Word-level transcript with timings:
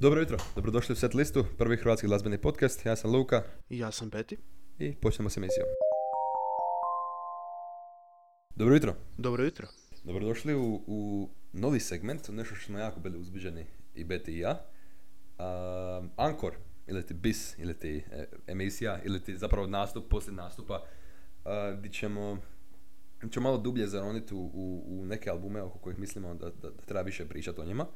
Dobro 0.00 0.20
jutro, 0.20 0.38
dobrodošli 0.54 0.92
u 0.92 0.96
Set 0.96 1.14
listu, 1.14 1.44
prvi 1.58 1.76
hrvatski 1.76 2.06
glazbeni 2.06 2.38
podcast. 2.38 2.86
Ja 2.86 2.96
sam 2.96 3.10
Luka 3.10 3.42
I 3.68 3.78
ja 3.78 3.90
sam 3.90 4.10
Beti. 4.10 4.36
i 4.78 4.94
počnemo 4.94 5.30
s 5.30 5.36
emisijom. 5.36 5.66
Dobro 8.56 8.74
jutro, 8.74 8.94
Dobro 9.18 9.44
jutro. 9.44 9.66
dobrodošli 10.04 10.54
u, 10.54 10.82
u 10.86 11.28
novi 11.52 11.80
segment, 11.80 12.28
nešto 12.28 12.54
što 12.54 12.66
smo 12.66 12.78
jako 12.78 13.00
bili 13.00 13.18
uzbuđeni 13.18 13.66
i 13.94 14.04
Beti 14.04 14.32
i 14.32 14.38
ja. 14.38 14.50
Um, 14.50 16.10
Ankor, 16.16 16.54
ili 16.86 17.06
ti 17.06 17.14
bis, 17.14 17.58
ili 17.58 17.74
ti 17.74 18.04
e, 18.10 18.26
emisija, 18.46 19.00
ili 19.04 19.22
ti 19.24 19.36
zapravo 19.36 19.66
nastup 19.66 20.10
poslije 20.10 20.34
nastupa, 20.36 20.82
uh, 21.44 21.78
gdje 21.78 21.92
ćemo, 21.92 22.38
ćemo 23.30 23.48
malo 23.48 23.58
dublje 23.58 23.86
zaroniti 23.86 24.34
u, 24.34 24.50
u, 24.54 24.84
u 24.86 25.06
neke 25.06 25.30
albume 25.30 25.62
oko 25.62 25.78
kojih 25.78 25.98
mislimo 25.98 26.34
da, 26.34 26.50
da, 26.50 26.70
da 26.70 26.82
treba 26.86 27.02
više 27.02 27.28
pričati 27.28 27.60
o 27.60 27.64
njima. 27.64 27.86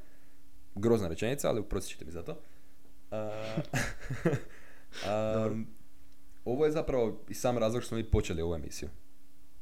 Grozna 0.74 1.08
rečenica, 1.08 1.48
ali 1.48 1.60
uprosit 1.60 1.90
ćete 1.90 2.04
mi 2.04 2.10
za 2.10 2.22
to. 2.22 2.36
Uh, 3.10 3.18
um, 5.46 5.66
ovo 6.44 6.64
je 6.64 6.72
zapravo 6.72 7.20
i 7.28 7.34
sam 7.34 7.58
razlog 7.58 7.82
što 7.82 7.88
smo 7.88 7.96
mi 7.96 8.04
počeli 8.04 8.42
ovu 8.42 8.54
emisiju. 8.54 8.88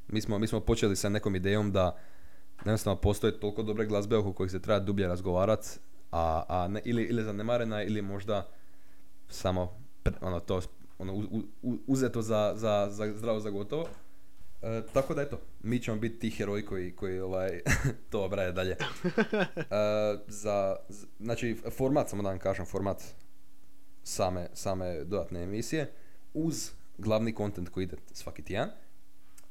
Mi 0.09 0.21
smo, 0.21 0.39
mi 0.39 0.47
smo 0.47 0.61
počeli 0.61 0.97
sa 0.97 1.09
nekom 1.09 1.37
idejom 1.37 1.73
da 1.73 1.99
jednostavno 2.59 3.01
postoje 3.01 3.41
toliko 3.41 3.63
dobre 3.63 3.87
glazbe 3.87 4.17
oko 4.17 4.33
kojih 4.33 4.51
se 4.51 4.63
treba 4.63 4.81
dublje 4.81 5.07
razgovarati, 5.07 5.69
a, 6.13 6.43
a 6.49 6.69
ne, 6.69 6.81
ili, 6.85 7.03
ili 7.03 7.25
zanemarena 7.25 7.83
ili 7.83 8.03
možda 8.03 8.49
samo 9.29 9.81
pre- 10.05 10.13
ono, 10.21 10.41
to, 10.41 10.61
ono, 10.99 11.15
u- 11.15 11.19
u- 11.31 11.43
u- 11.63 11.79
uzeto 11.87 12.23
za, 12.23 12.53
za, 12.57 12.89
za 12.91 13.13
zdravo 13.17 13.41
za 13.41 13.51
gotovo. 13.51 13.87
E, 14.63 14.83
tako 14.93 15.15
da 15.15 15.23
eto, 15.23 15.41
mi 15.63 15.81
ćemo 15.81 15.97
biti 15.97 16.19
ti 16.19 16.31
heroji 16.31 16.65
koji, 16.67 16.97
koji 16.97 17.21
ovaj, 17.21 17.61
to 18.11 18.25
obraje 18.25 18.53
dalje. 18.53 18.77
E, 19.57 20.19
za, 20.27 20.77
znači, 21.21 21.57
format, 21.77 22.09
samo 22.09 22.23
da 22.23 22.29
vam 22.29 22.39
kažem, 22.39 22.67
format 22.67 23.03
same, 24.03 24.49
same 24.55 25.05
dodatne 25.05 25.43
emisije 25.43 25.91
uz 26.35 26.71
glavni 26.99 27.35
kontent 27.35 27.69
koji 27.69 27.85
ide 27.85 27.97
svaki 28.13 28.43
tjedan. 28.43 28.71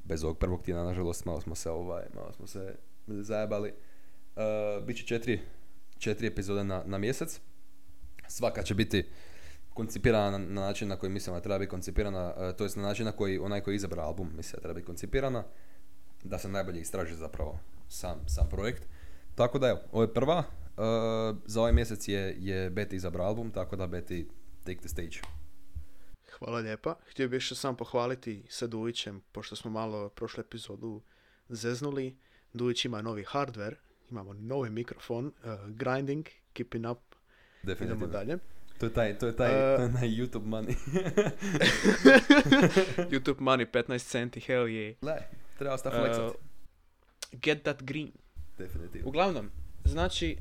Bez 0.04 0.24
ovog 0.24 0.38
prvog 0.38 0.64
tjedna, 0.64 0.84
nažalost, 0.84 1.26
malo 1.26 1.42
smo 1.42 1.56
se, 1.56 1.70
ovaj, 1.70 2.04
malo 2.16 2.34
smo 2.34 2.48
se 2.48 2.76
zajebali. 3.08 3.74
Uh, 4.36 4.86
Biće 4.86 5.06
četiri, 5.06 5.40
četiri 5.98 6.28
epizode 6.28 6.64
na, 6.64 6.84
na 6.86 6.98
mjesec. 6.98 7.40
Svaka 8.28 8.64
će 8.64 8.76
biti 8.76 9.06
koncipirana 9.74 10.32
na, 10.32 10.38
na 10.38 10.62
način 10.62 10.88
na 10.88 10.96
koji 10.96 11.10
mislimo 11.10 11.38
da 11.38 11.44
treba 11.44 11.60
biti 11.60 11.70
koncipirana, 11.70 12.34
uh, 12.38 12.56
to 12.58 12.64
jest 12.64 12.76
na 12.76 12.84
način 12.84 13.06
na 13.06 13.12
koji 13.12 13.40
onaj 13.40 13.62
koji 13.62 13.76
izabra 13.76 14.04
album 14.04 14.32
misli 14.36 14.58
da 14.58 14.62
treba 14.62 14.74
biti 14.74 14.86
koncipirana, 14.86 15.44
da 16.24 16.40
se 16.40 16.50
najbolje 16.50 16.82
istraži 16.82 17.16
zapravo 17.16 17.60
sam, 17.88 18.20
sam 18.28 18.48
projekt. 18.50 18.84
Tako 19.36 19.60
da 19.60 19.68
evo, 19.68 19.80
ovo 19.92 20.04
je 20.04 20.14
prva, 20.14 20.38
uh, 20.38 20.44
za 21.46 21.60
ovaj 21.60 21.74
mjesec 21.74 22.08
je, 22.08 22.36
je 22.40 22.72
Betty 22.72 22.96
izabrao 22.96 23.28
album, 23.28 23.52
tako 23.52 23.76
da 23.76 23.88
Betty 23.88 24.26
take 24.64 24.80
the 24.80 24.88
stage. 24.88 25.18
Hvala 26.40 26.60
lijepa. 26.60 26.96
Htio 27.12 27.28
bih 27.28 27.38
još 27.38 27.54
sam 27.54 27.76
pohvaliti 27.78 28.46
sa 28.50 28.68
Dujićem, 28.68 29.22
pošto 29.32 29.56
smo 29.56 29.72
malo 29.72 30.10
prošlu 30.10 30.42
epizodu 30.42 31.02
zeznuli. 31.50 32.18
Dujić 32.54 32.86
ima 32.86 33.02
novi 33.02 33.24
hardware, 33.24 33.76
imamo 34.10 34.34
novi 34.34 34.70
mikrofon, 34.70 35.26
uh, 35.26 35.70
grinding, 35.70 36.26
keeping 36.54 36.86
up, 36.92 36.98
idemo 37.64 37.76
Definitivno. 37.76 38.08
dalje. 38.08 38.38
To 38.82 38.86
je 38.86 38.94
taj, 38.94 39.18
to 39.18 39.28
je 39.28 39.36
taj, 39.36 39.50
Uh, 39.50 39.78
to 39.78 39.84
je 39.84 39.94
taj 39.94 40.10
YouTube 40.10 40.46
money. 40.46 40.74
YouTube 43.14 43.40
money 43.40 43.66
15 43.66 44.10
centi, 44.10 44.40
hell 44.40 44.66
yeah. 44.66 44.96
Le, 45.02 45.18
treba 45.58 45.78
sta 45.78 45.90
Uh, 45.90 45.96
flexat. 45.96 46.32
get 47.32 47.64
that 47.64 47.84
green. 47.84 48.12
Definitivno. 48.58 49.08
Uglavnom, 49.10 49.50
znači, 49.86 50.38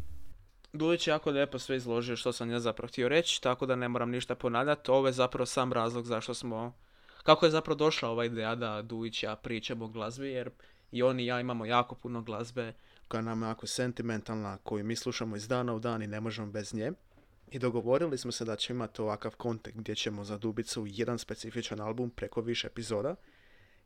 Dulić 0.72 1.06
je 1.06 1.10
jako 1.10 1.30
lijepo 1.30 1.58
sve 1.58 1.76
izložio 1.76 2.16
što 2.16 2.32
sam 2.32 2.50
ja 2.50 2.60
zapravo 2.60 2.88
htio 2.88 3.08
reći, 3.08 3.42
tako 3.42 3.66
da 3.66 3.76
ne 3.76 3.88
moram 3.88 4.10
ništa 4.10 4.34
ponavljati. 4.34 4.90
Ovo 4.90 5.06
je 5.06 5.12
zapravo 5.12 5.46
sam 5.46 5.72
razlog 5.72 6.06
zašto 6.06 6.34
smo... 6.34 6.72
Kako 7.22 7.46
je 7.46 7.50
zapravo 7.50 7.76
došla 7.76 8.08
ova 8.08 8.24
ideja 8.24 8.54
da 8.54 8.82
Dujić 8.82 9.22
i 9.22 9.26
ja 9.26 9.36
pričamo 9.36 9.84
o 9.84 9.88
glazbi, 9.88 10.28
jer 10.28 10.50
i 10.92 11.02
on 11.02 11.20
i 11.20 11.26
ja 11.26 11.40
imamo 11.40 11.66
jako 11.66 11.94
puno 11.94 12.22
glazbe 12.22 12.72
koja 13.08 13.22
nam 13.22 13.42
je 13.42 13.48
jako 13.48 13.66
sentimentalna, 13.66 14.58
koju 14.62 14.84
mi 14.84 14.96
slušamo 14.96 15.36
iz 15.36 15.48
dana 15.48 15.74
u 15.74 15.78
dan 15.78 16.02
i 16.02 16.06
ne 16.06 16.20
možemo 16.20 16.52
bez 16.52 16.74
nje. 16.74 16.92
I 17.50 17.58
dogovorili 17.58 18.18
smo 18.18 18.32
se 18.32 18.44
da 18.44 18.56
ćemo 18.56 18.76
imati 18.76 19.02
ovakav 19.02 19.36
kontekst 19.36 19.78
gdje 19.78 19.94
ćemo 19.94 20.24
zadubiti 20.24 20.68
se 20.68 20.80
u 20.80 20.86
jedan 20.86 21.18
specifičan 21.18 21.80
album 21.80 22.10
preko 22.10 22.40
više 22.40 22.66
epizoda. 22.66 23.14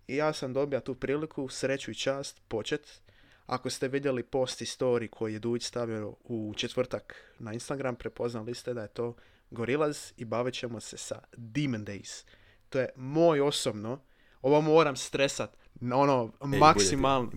I 0.09 0.17
ja 0.17 0.33
sam 0.33 0.53
dobio 0.53 0.81
tu 0.81 0.95
priliku, 0.95 1.49
sreću 1.49 1.91
i 1.91 1.95
čast, 1.95 2.41
počet. 2.49 3.03
Ako 3.47 3.71
ste 3.71 3.89
vidjeli 3.89 4.23
post 4.23 4.63
i 4.63 4.65
story 4.65 5.09
koji 5.11 5.33
je 5.33 5.39
Dujić 5.39 5.65
stavio 5.65 6.15
u 6.25 6.53
četvrtak 6.57 7.35
na 7.39 7.53
Instagram, 7.53 7.97
prepoznali 7.97 8.55
ste 8.55 8.75
da 8.75 8.83
je 8.83 8.89
to 8.89 9.15
Gorillaz 9.51 10.13
i 10.17 10.25
bavit 10.25 10.55
ćemo 10.55 10.81
se 10.81 10.97
sa 10.97 11.19
Demon 11.37 11.85
Days. 11.85 12.25
To 12.69 12.81
je 12.81 12.89
moj 12.97 13.41
osobno, 13.41 14.01
ovo 14.43 14.61
moram 14.61 14.97
stresat, 14.97 15.57
na 15.75 15.97
ono 15.97 16.33
Ej, 16.53 16.59
maksimalno. 16.59 17.31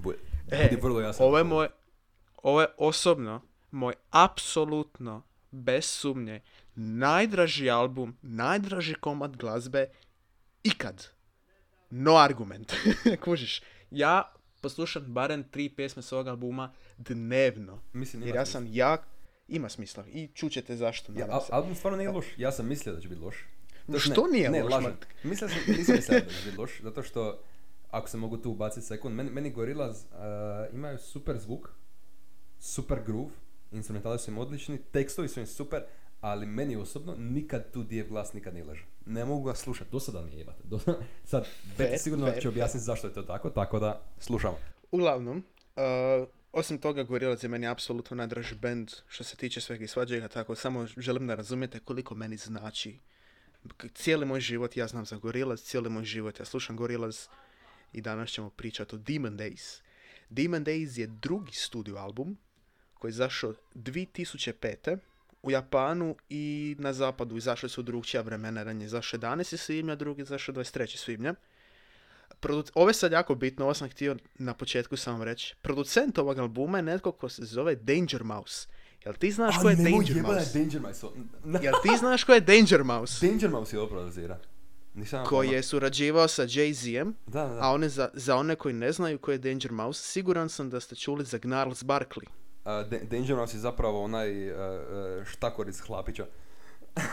E, 0.51 0.77
vrlo. 0.81 1.13
Ovo 1.19 1.37
je 1.37 1.43
moj, 1.43 1.67
ovo 2.43 2.61
je 2.61 2.67
osobno 2.77 3.41
moj 3.71 3.93
apsolutno, 4.09 5.23
bez 5.57 5.85
sumnje, 5.85 6.41
najdraži 6.75 7.69
album, 7.69 8.17
najdraži 8.21 8.93
komad 8.93 9.37
glazbe 9.37 9.85
ikad. 10.63 11.07
No 11.89 12.15
argument. 12.15 12.73
Kužiš, 13.23 13.61
ja 13.91 14.33
poslušam 14.61 15.03
barem 15.03 15.43
tri 15.43 15.69
pjesme 15.69 16.01
s 16.01 16.11
ovog 16.11 16.27
albuma 16.27 16.73
dnevno. 16.97 17.81
Mislim, 17.93 18.23
Jer 18.23 18.35
ja 18.35 18.45
smisla. 18.45 18.59
sam 18.61 18.67
jak, 18.71 19.01
ima 19.47 19.69
smisla 19.69 20.03
i 20.07 20.27
čućete 20.27 20.75
zašto. 20.75 21.11
Ja, 21.13 21.27
al- 21.27 21.47
album 21.51 21.75
stvarno 21.75 21.97
nije 21.97 22.09
loš. 22.09 22.25
Ja 22.37 22.51
sam 22.51 22.67
mislio 22.67 22.95
da 22.95 23.01
će 23.01 23.07
biti 23.07 23.21
loš. 23.21 23.35
No 23.87 23.97
Zato- 23.97 24.11
što 24.11 24.27
nije 24.27 24.49
ne, 24.49 24.63
loš, 24.63 24.71
lažem. 24.73 24.89
Mark? 24.91 25.05
Mislio 25.23 25.49
sam, 25.49 25.57
nisam 25.67 25.95
mislio 25.95 26.19
da 26.19 26.25
će 26.25 26.45
biti 26.45 26.57
loš, 26.57 26.81
zato 26.81 27.03
što, 27.03 27.39
ako 27.89 28.09
se 28.09 28.17
mogu 28.17 28.37
tu 28.37 28.51
ubaciti 28.51 28.85
sekund, 28.85 29.15
meni, 29.15 29.29
meni 29.29 29.51
Gorillaz 29.51 29.97
uh, 30.03 30.09
imaju 30.73 30.97
super 30.97 31.37
zvuk, 31.37 31.69
super 32.59 32.99
groove, 33.05 33.29
instrumentali 33.71 34.19
su 34.19 34.31
im 34.31 34.37
odlični, 34.37 34.77
tekstovi 34.91 35.27
su 35.27 35.39
im 35.39 35.47
super, 35.47 35.83
ali 36.21 36.45
meni 36.45 36.75
osobno 36.75 37.15
nikad 37.17 37.71
tu 37.71 37.83
dijev 37.83 38.07
glas 38.09 38.33
nikad 38.33 38.53
nije 38.53 38.65
ležao. 38.65 38.85
Ne 39.05 39.25
mogu 39.25 39.43
ga 39.43 39.55
slušati, 39.55 39.91
do 39.91 39.99
sada 39.99 40.21
mi 40.21 40.31
je 40.31 40.37
jebate. 40.37 40.63
Do, 40.63 40.79
sad, 41.25 41.47
Beti 41.77 41.97
sigurno 41.97 42.27
fair, 42.27 42.41
će 42.41 42.49
objasniti 42.49 42.83
zašto 42.83 43.07
je 43.07 43.13
to 43.13 43.23
tako, 43.23 43.49
tako 43.49 43.79
da 43.79 44.01
slušamo. 44.19 44.57
Uglavnom, 44.91 45.37
uh, 45.37 46.27
osim 46.51 46.77
toga 46.77 47.03
Gorillaz 47.03 47.43
je 47.43 47.49
meni 47.49 47.67
apsolutno 47.67 48.15
najdraži 48.15 48.55
band 48.55 48.91
što 49.07 49.23
se 49.23 49.35
tiče 49.35 49.61
svega 49.61 49.83
i 49.83 49.87
svađega, 49.87 50.27
tako 50.27 50.55
samo 50.55 50.87
želim 50.97 51.27
da 51.27 51.35
razumijete 51.35 51.79
koliko 51.79 52.15
meni 52.15 52.37
znači. 52.37 52.99
Cijeli 53.93 54.25
moj 54.25 54.39
život 54.39 54.77
ja 54.77 54.87
znam 54.87 55.05
za 55.05 55.17
Gorillaz, 55.17 55.61
cijeli 55.61 55.89
moj 55.89 56.05
život 56.05 56.39
ja 56.39 56.45
slušam 56.45 56.77
Gorillaz 56.77 57.27
i 57.93 58.01
danas 58.01 58.29
ćemo 58.29 58.49
pričati 58.49 58.95
o 58.95 58.97
Demon 58.97 59.37
Days. 59.37 59.81
Demon 60.29 60.65
Days 60.65 60.99
je 60.99 61.07
drugi 61.07 61.53
studio 61.53 61.97
album 61.97 62.37
koji 62.99 63.09
je 63.09 63.13
izašao 63.13 63.53
2005. 63.75 64.97
u 65.43 65.51
Japanu 65.51 66.15
i 66.29 66.75
na 66.79 66.93
zapadu 66.93 67.37
izašli 67.37 67.69
su 67.69 67.81
drugčija 67.81 68.21
vremena, 68.21 68.61
jedan 68.61 68.81
je 68.81 68.85
izašao 68.85 69.19
11. 69.19 69.57
svibnja, 69.57 69.95
drugi 69.95 70.21
izašao 70.21 70.55
23. 70.55 70.97
svibnja. 70.97 71.33
Produc- 72.41 72.71
ovo 72.73 72.89
je 72.89 72.93
sad 72.93 73.11
jako 73.11 73.35
bitno, 73.35 73.65
ovo 73.65 73.73
sam 73.73 73.89
htio 73.89 74.15
na 74.35 74.53
početku 74.53 74.97
samo 74.97 75.23
reći. 75.23 75.55
Producent 75.61 76.17
ovog 76.17 76.39
albuma 76.39 76.77
je 76.77 76.81
netko 76.81 77.11
ko 77.11 77.29
se 77.29 77.45
zove 77.45 77.75
Danger 77.75 78.23
Mouse. 78.23 78.67
Jel 79.05 79.13
ti 79.13 79.31
znaš 79.31 79.55
ko 79.57 79.69
je 79.69 79.75
Danger 79.75 80.21
Mouse? 80.23 80.59
Danger 80.59 80.81
Mouse. 80.81 81.07
Jel 81.61 81.73
ti 81.83 81.97
znaš 81.99 82.23
ko 82.23 82.33
je 82.33 82.39
Danger 82.41 82.83
Mouse? 82.83 83.19
Danger 83.27 83.49
Mouse 83.49 83.75
je 83.75 83.79
ovo 83.79 83.89
producira. 83.89 84.39
Koji 85.25 85.49
je 85.49 85.63
surađivao 85.63 86.27
sa 86.27 86.43
Jay-Z-em, 86.43 87.13
Da, 87.27 87.41
da, 87.41 87.53
da. 87.53 87.59
a 87.61 87.71
one 87.71 87.89
za, 87.89 88.09
za 88.13 88.35
one 88.35 88.55
koji 88.55 88.73
ne 88.73 88.91
znaju 88.91 89.19
ko 89.19 89.31
je 89.31 89.37
Danger 89.37 89.71
Mouse, 89.71 90.03
siguran 90.03 90.49
sam 90.49 90.69
da 90.69 90.79
ste 90.79 90.95
čuli 90.95 91.25
za 91.25 91.37
Gnarls 91.37 91.83
Barkley. 91.83 92.25
Uh, 92.67 92.89
Da- 92.89 93.03
Danger 93.03 93.35
Mouse 93.35 93.57
je 93.57 93.61
zapravo 93.61 94.03
onaj 94.03 94.51
uh, 94.51 94.57
uh, 94.57 95.25
štakor 95.25 95.69
iz 95.69 95.79
hlapića. 95.79 96.25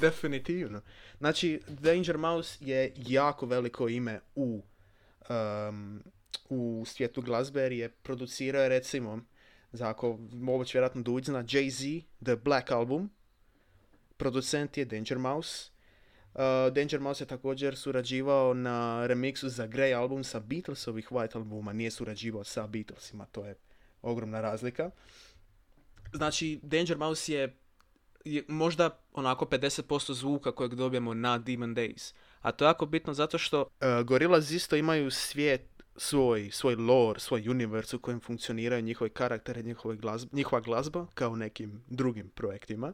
Definitivno. 0.00 0.80
Znači, 1.18 1.60
Danger 1.68 2.18
Mouse 2.18 2.58
je 2.60 2.92
jako 2.96 3.46
veliko 3.46 3.88
ime 3.88 4.20
u, 4.34 4.62
u 6.48 6.84
svijetu 6.86 7.22
glazbe 7.22 7.60
jer 7.60 7.72
je 7.72 7.88
producirao 7.88 8.68
recimo, 8.68 9.20
za 9.72 9.88
ako 9.88 10.18
ovo 10.48 10.64
će 10.64 10.78
vjerojatno 10.78 11.02
Dujić 11.02 11.24
zna, 11.24 11.44
Jay-Z, 11.44 12.02
The 12.24 12.36
Black 12.36 12.70
Album, 12.70 13.10
producent 14.16 14.76
je 14.76 14.84
Danger 14.84 15.18
Mouse. 15.18 15.70
Uh, 16.34 16.40
Danger 16.72 17.00
Mouse 17.00 17.24
je 17.24 17.28
također 17.28 17.76
surađivao 17.76 18.54
na 18.54 19.06
remixu 19.08 19.46
za 19.46 19.68
Grey 19.68 19.96
album 19.96 20.24
sa 20.24 20.40
Beatlesovih 20.40 21.10
White 21.10 21.36
albuma, 21.36 21.72
nije 21.72 21.90
surađivao 21.90 22.44
sa 22.44 22.66
Beatlesima, 22.66 23.26
to 23.32 23.44
je 23.44 23.54
ogromna 24.02 24.40
razlika. 24.40 24.90
Znači, 26.12 26.60
Danger 26.62 26.96
Mouse 26.96 27.32
je 27.32 27.56
je 28.24 28.44
možda 28.48 28.98
onako 29.12 29.44
50% 29.44 30.12
zvuka 30.12 30.52
kojeg 30.52 30.74
dobijemo 30.74 31.14
na 31.14 31.38
Demon 31.38 31.74
Days. 31.74 32.14
A 32.40 32.52
to 32.52 32.64
je 32.64 32.68
jako 32.68 32.86
bitno 32.86 33.14
zato 33.14 33.38
što 33.38 33.60
uh, 33.62 34.06
Gorillaz 34.06 34.52
isto 34.52 34.76
imaju 34.76 35.10
svijet 35.10 35.84
svoj, 35.96 36.50
svoj 36.52 36.74
lore, 36.74 37.20
svoj 37.20 37.48
univerz 37.48 37.94
u 37.94 37.98
kojem 37.98 38.20
funkcioniraju 38.20 38.82
njihovi 38.82 39.10
karaktere, 39.10 39.62
njihove 39.62 39.96
glazb, 39.96 40.28
njihova 40.32 40.60
glazba, 40.60 41.06
kao 41.14 41.36
nekim 41.36 41.84
drugim 41.88 42.28
projektima. 42.28 42.92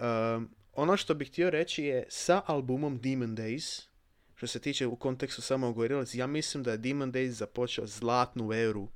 Um, 0.00 0.50
ono 0.78 0.96
što 0.96 1.14
bih 1.14 1.28
htio 1.28 1.50
reći 1.50 1.84
je 1.84 2.06
sa 2.08 2.42
albumom 2.46 2.98
Demon 2.98 3.36
Days, 3.36 3.86
što 4.34 4.46
se 4.46 4.60
tiče 4.60 4.86
u 4.86 4.96
kontekstu 4.96 5.42
samo 5.42 5.72
Gorillaz, 5.72 6.14
ja 6.14 6.26
mislim 6.26 6.62
da 6.62 6.70
je 6.70 6.78
Demon 6.78 7.12
Days 7.12 7.28
započeo 7.28 7.86
zlatnu 7.86 8.52
eru 8.52 8.88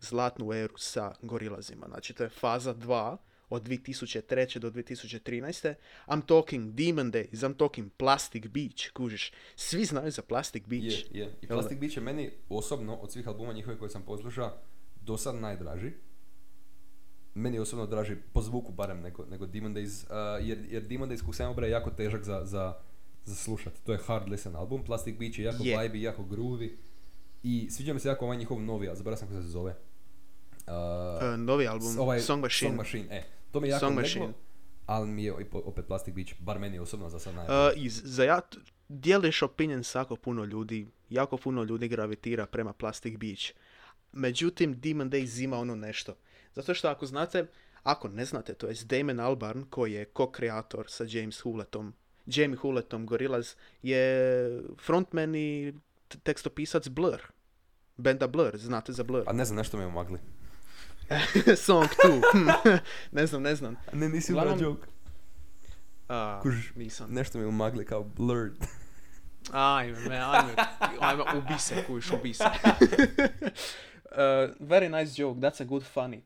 zlatnu 0.00 0.52
eru 0.52 0.74
sa 0.78 1.14
Gorillazima. 1.22 1.86
Znači, 1.88 2.14
to 2.14 2.22
je 2.22 2.28
faza 2.28 2.74
2 2.74 3.16
od 3.48 3.62
2003. 3.68 4.58
do 4.58 4.70
2013. 4.70 5.74
I'm 6.06 6.26
talking 6.26 6.74
Demon 6.74 7.12
Days, 7.12 7.34
I'm 7.34 7.56
talking 7.56 7.92
Plastic 7.96 8.46
Beach, 8.46 8.90
kužiš. 8.92 9.32
Svi 9.56 9.84
znaju 9.84 10.10
za 10.10 10.22
Plastic 10.22 10.64
Beach. 10.66 10.84
Je, 10.84 11.20
je. 11.20 11.34
I 11.42 11.46
Plastic 11.46 11.78
Beach 11.78 11.96
je 11.96 12.02
meni 12.02 12.30
osobno, 12.48 12.96
od 12.96 13.12
svih 13.12 13.28
albuma 13.28 13.52
njihovih 13.52 13.78
koje 13.78 13.90
sam 13.90 14.02
poslušao, 14.02 14.58
do 15.00 15.16
sad 15.16 15.34
najdraži. 15.34 15.92
Meni 17.34 17.56
je 17.56 17.60
osobno 17.60 17.86
draži, 17.86 18.16
po 18.32 18.42
zvuku 18.42 18.72
barem, 18.72 19.00
nego, 19.00 19.24
nego 19.26 19.46
Demon 19.46 19.74
Days, 19.74 20.04
uh, 20.04 20.46
jer, 20.48 20.58
jer 20.68 20.82
Demon 20.82 21.10
Days 21.10 21.24
kog 21.24 21.34
sam 21.34 21.62
je 21.62 21.70
jako 21.70 21.90
težak 21.90 22.24
za, 22.24 22.44
za, 22.44 22.74
za 23.24 23.34
slušat. 23.34 23.72
To 23.84 23.92
je 23.92 23.98
hard 24.06 24.28
listen 24.28 24.56
album, 24.56 24.84
Plastic 24.84 25.18
Beach 25.18 25.38
je 25.38 25.44
jako 25.44 25.62
yeah. 25.62 25.82
vibe, 25.82 26.00
jako 26.00 26.22
groovy. 26.22 26.70
I 27.42 27.70
sviđa 27.70 27.94
mi 27.94 28.00
se 28.00 28.08
jako 28.08 28.24
ovaj 28.24 28.36
njihov 28.36 28.60
novi, 28.60 28.88
a 28.88 28.94
zaboravio 28.94 29.18
sam 29.18 29.28
kako 29.28 29.42
se 29.42 29.48
zove. 29.48 29.74
Uh, 30.66 30.72
uh, 31.32 31.38
novi 31.38 31.66
album, 31.66 31.98
ovaj, 31.98 32.20
Song 32.20 32.42
Machine. 32.42 32.70
Song 32.70 32.78
Machine, 32.78 33.06
e. 33.10 33.24
To 33.50 33.60
mi 33.60 33.68
je 33.68 33.70
jako 33.70 34.04
Song 34.04 34.34
ali 34.86 35.08
mi 35.08 35.24
je 35.24 35.32
opet 35.52 35.86
Plastic 35.86 36.14
Beach, 36.14 36.32
bar 36.40 36.58
meni 36.58 36.78
osobno 36.78 37.10
za 37.10 37.18
sad 37.18 37.34
najbolje. 37.34 37.58
Uh, 37.58 37.84
i 37.84 37.88
za 37.88 38.24
ja, 38.24 38.40
dijeliš 38.88 39.42
opinion 39.42 39.84
s 39.84 39.94
jako 39.94 40.16
puno 40.16 40.44
ljudi, 40.44 40.88
jako 41.10 41.36
puno 41.36 41.62
ljudi 41.62 41.88
gravitira 41.88 42.46
prema 42.46 42.72
Plastic 42.72 43.18
Beach. 43.18 43.42
Međutim, 44.12 44.80
Demon 44.80 45.10
Days 45.10 45.44
ima 45.44 45.58
ono 45.58 45.74
nešto. 45.74 46.14
Zato 46.54 46.74
što 46.74 46.88
ako 46.88 47.06
znate, 47.06 47.46
ako 47.82 48.08
ne 48.08 48.24
znate, 48.24 48.54
to 48.54 48.66
je 48.66 48.74
Damon 48.84 49.20
Albarn 49.20 49.64
koji 49.70 49.92
je 49.92 50.04
ko-kreator 50.04 50.84
sa 50.88 51.04
James 51.08 51.40
Hulletom. 51.40 51.94
Jamie 52.26 52.56
Hulletom 52.56 53.06
Gorillaz 53.06 53.54
je 53.82 54.62
frontman 54.80 55.34
i 55.34 55.74
tekstopisac 56.22 56.88
Blur. 56.88 57.22
Benda 57.96 58.26
Blur, 58.26 58.56
znate 58.56 58.92
za 58.92 59.04
Blur. 59.04 59.24
A 59.26 59.32
ne 59.32 59.44
znam, 59.44 59.56
nešto 59.56 59.76
mi 59.76 59.82
je 59.82 59.86
umagli. 59.86 60.18
Song 61.66 61.88
2. 62.04 62.78
ne 63.12 63.26
znam, 63.26 63.42
ne 63.42 63.54
znam. 63.54 63.76
Ne, 63.92 64.08
nisi 64.08 64.32
Uglavnom... 64.32 64.60
joke. 64.60 64.86
A, 66.08 66.40
Kuž, 66.42 66.70
nisam. 66.74 67.10
Nešto 67.10 67.38
mi 67.38 67.44
umagli 67.44 67.84
kao 67.86 68.04
blurred. 68.04 68.56
ajme, 69.52 69.98
me, 70.08 70.16
ajme, 70.16 70.54
ajme, 71.00 71.22
ubi 71.36 71.58
se, 71.58 71.84
kuš, 71.86 72.10
ubi 72.10 72.34
se. 72.34 72.44
uh, 72.44 72.50
very 74.60 74.88
nice 75.00 75.22
joke, 75.22 75.40
that's 75.40 75.62
a 75.62 75.64
good 75.64 75.82
funny. 75.94 76.20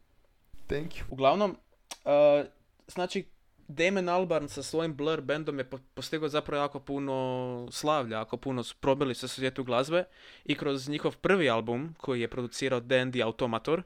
Thank 0.69 0.93
you. 0.93 1.03
Uglavnom, 1.11 1.51
uh, 1.51 2.47
znači, 2.87 3.25
Damon 3.69 4.09
Albarn 4.09 4.49
sa 4.49 4.63
svojim 4.63 4.97
Blur 4.97 5.21
bandom 5.21 5.59
je 5.59 5.71
postigao 5.95 6.29
zapravo 6.29 6.63
jako 6.63 6.81
puno 6.81 7.69
slavlja, 7.71 8.19
jako 8.19 8.37
puno 8.37 8.65
probili 8.81 9.15
se 9.15 9.29
svijetu 9.29 9.65
glazbe 9.65 10.05
i 10.45 10.55
kroz 10.55 10.89
njihov 10.89 11.17
prvi 11.17 11.51
album 11.51 11.95
koji 11.99 12.21
je 12.21 12.29
producirao 12.29 12.81
Dandy 12.81 13.25
Automator, 13.25 13.83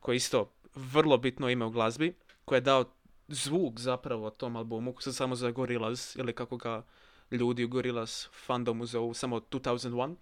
koji 0.00 0.16
isto 0.16 0.52
vrlo 0.74 1.18
bitno 1.18 1.50
ime 1.50 1.64
u 1.64 1.70
glazbi, 1.70 2.14
koji 2.44 2.56
je 2.56 2.60
dao 2.60 2.84
zvuk 3.28 3.80
zapravo 3.80 4.30
tom 4.30 4.56
albumu, 4.56 4.94
se 5.00 5.12
samo 5.12 5.34
za 5.34 5.50
Gorillaz, 5.50 6.16
ili 6.18 6.32
kako 6.32 6.56
ga 6.56 6.82
ljudi 7.30 7.64
u 7.64 7.68
Gorillaz 7.68 8.26
fandomu 8.46 8.86
zovu, 8.86 9.14
samo 9.14 9.36
2001. 9.36 10.14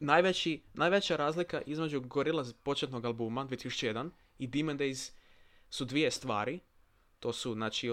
Najveći, 0.00 0.62
najveća 0.74 1.16
razlika 1.16 1.60
između 1.66 2.00
Gorillaz 2.00 2.52
početnog 2.52 3.04
albuma 3.04 3.46
2001 3.46 4.10
i 4.38 4.46
Demon 4.46 4.78
Days 4.78 5.12
su 5.70 5.84
dvije 5.84 6.10
stvari. 6.10 6.60
To 7.20 7.32
su 7.32 7.54
znači 7.54 7.90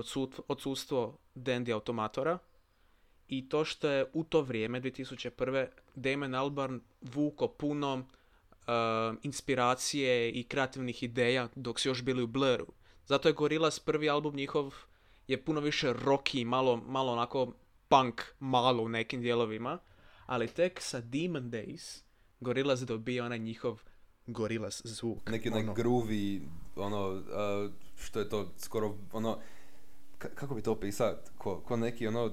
odsustvo 0.47 1.17
Dandy 1.35 1.73
Automatora 1.73 2.39
i 3.27 3.49
to 3.49 3.65
što 3.65 3.89
je 3.89 4.05
u 4.13 4.23
to 4.23 4.41
vrijeme 4.41 4.81
2001. 4.81 5.67
Damon 5.95 6.35
Albarn 6.35 6.79
vuko 7.01 7.47
puno 7.47 7.93
uh, 7.95 9.17
inspiracije 9.23 10.31
i 10.31 10.43
kreativnih 10.43 11.03
ideja 11.03 11.47
dok 11.55 11.79
su 11.79 11.89
još 11.89 12.03
bili 12.03 12.23
u 12.23 12.27
Bluru. 12.27 12.67
Zato 13.05 13.29
je 13.29 13.33
Gorillaz 13.33 13.79
prvi 13.79 14.09
album 14.09 14.35
njihov 14.35 14.75
je 15.27 15.45
puno 15.45 15.61
više 15.61 15.93
rocky, 15.93 16.45
malo, 16.45 16.77
malo 16.77 17.11
onako 17.11 17.53
punk, 17.87 18.21
malo 18.39 18.83
u 18.83 18.89
nekim 18.89 19.21
dijelovima. 19.21 19.79
Ali 20.25 20.47
tek 20.47 20.81
sa 20.81 21.01
Demon 21.01 21.51
Days 21.51 22.01
Gorillaz 22.39 22.85
dobija 22.85 23.25
onaj 23.25 23.39
njihov 23.39 23.81
Gorillaz 24.33 24.81
zvuk. 24.83 25.29
Neki 25.29 25.49
onaj 25.49 25.61
ono. 25.61 25.73
groovy, 25.73 26.41
ono, 26.75 27.09
uh, 27.09 27.71
što 27.95 28.19
je 28.19 28.29
to 28.29 28.51
skoro, 28.57 28.95
ono, 29.11 29.39
kako 30.17 30.55
bi 30.55 30.61
to 30.61 30.71
opisao, 30.71 31.15
ko, 31.37 31.59
ko 31.59 31.77
neki 31.77 32.07
ono, 32.07 32.25
uh, 32.25 32.31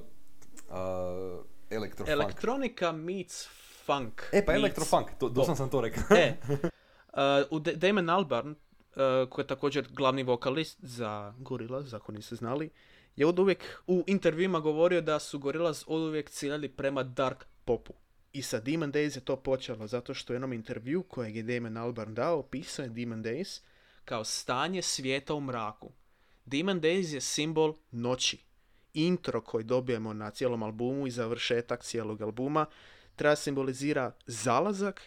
elektrofunk. 1.71 2.09
Elektronika 2.09 2.93
meets 2.93 3.49
funk. 3.87 4.23
E, 4.33 4.45
pa 4.45 4.55
elektrofunk, 4.55 5.07
to, 5.19 5.29
doslovno 5.29 5.57
sam 5.57 5.71
to 5.71 5.81
rekao. 5.81 6.17
e, 6.17 6.37
uh, 6.51 7.47
u 7.51 7.59
Damon 7.59 8.11
Albarn, 8.11 8.51
uh, 8.51 8.57
koji 9.31 9.43
je 9.43 9.47
također 9.47 9.89
glavni 9.93 10.23
vokalist 10.23 10.79
za 10.83 11.35
Gorillaz, 11.39 11.95
ako 11.95 12.13
niste 12.13 12.35
znali, 12.35 12.71
je 13.17 13.27
od 13.27 13.39
uvijek 13.39 13.83
u 13.87 14.05
intervjuima 14.07 14.61
govorio 14.61 15.01
da 15.01 15.19
su 15.19 15.39
Gorillaz 15.39 15.85
od 15.87 16.03
uvijek 16.03 16.31
ciljali 16.31 16.69
prema 16.69 17.03
dark 17.03 17.45
popu. 17.65 17.93
I 18.33 18.43
sa 18.43 18.61
Demon 18.61 18.93
Days 18.93 19.17
je 19.17 19.25
to 19.25 19.37
počelo, 19.37 19.87
zato 19.87 20.15
što 20.15 20.33
u 20.33 20.35
jednom 20.35 20.53
intervju 20.53 21.03
kojeg 21.03 21.37
je 21.37 21.43
Damon 21.43 21.77
Albarn 21.77 22.15
dao, 22.15 22.39
opisao 22.39 22.83
je 22.83 22.89
Demon 22.89 23.25
Days 23.25 23.61
kao 24.05 24.25
stanje 24.25 24.83
svijeta 24.83 25.35
u 25.35 25.41
mraku. 25.41 25.93
Demon 26.45 26.81
Days 26.81 27.15
je 27.15 27.21
simbol 27.21 27.75
noći. 27.91 28.39
Intro 28.95 29.41
koji 29.41 29.65
dobijemo 29.65 30.13
na 30.13 30.31
cijelom 30.31 30.63
albumu 30.63 31.07
i 31.07 31.11
završetak 31.11 31.85
cijelog 31.85 32.23
albuma 32.23 32.67
treba 33.17 33.37
simbolizira 33.37 34.13
zalazak 34.27 35.03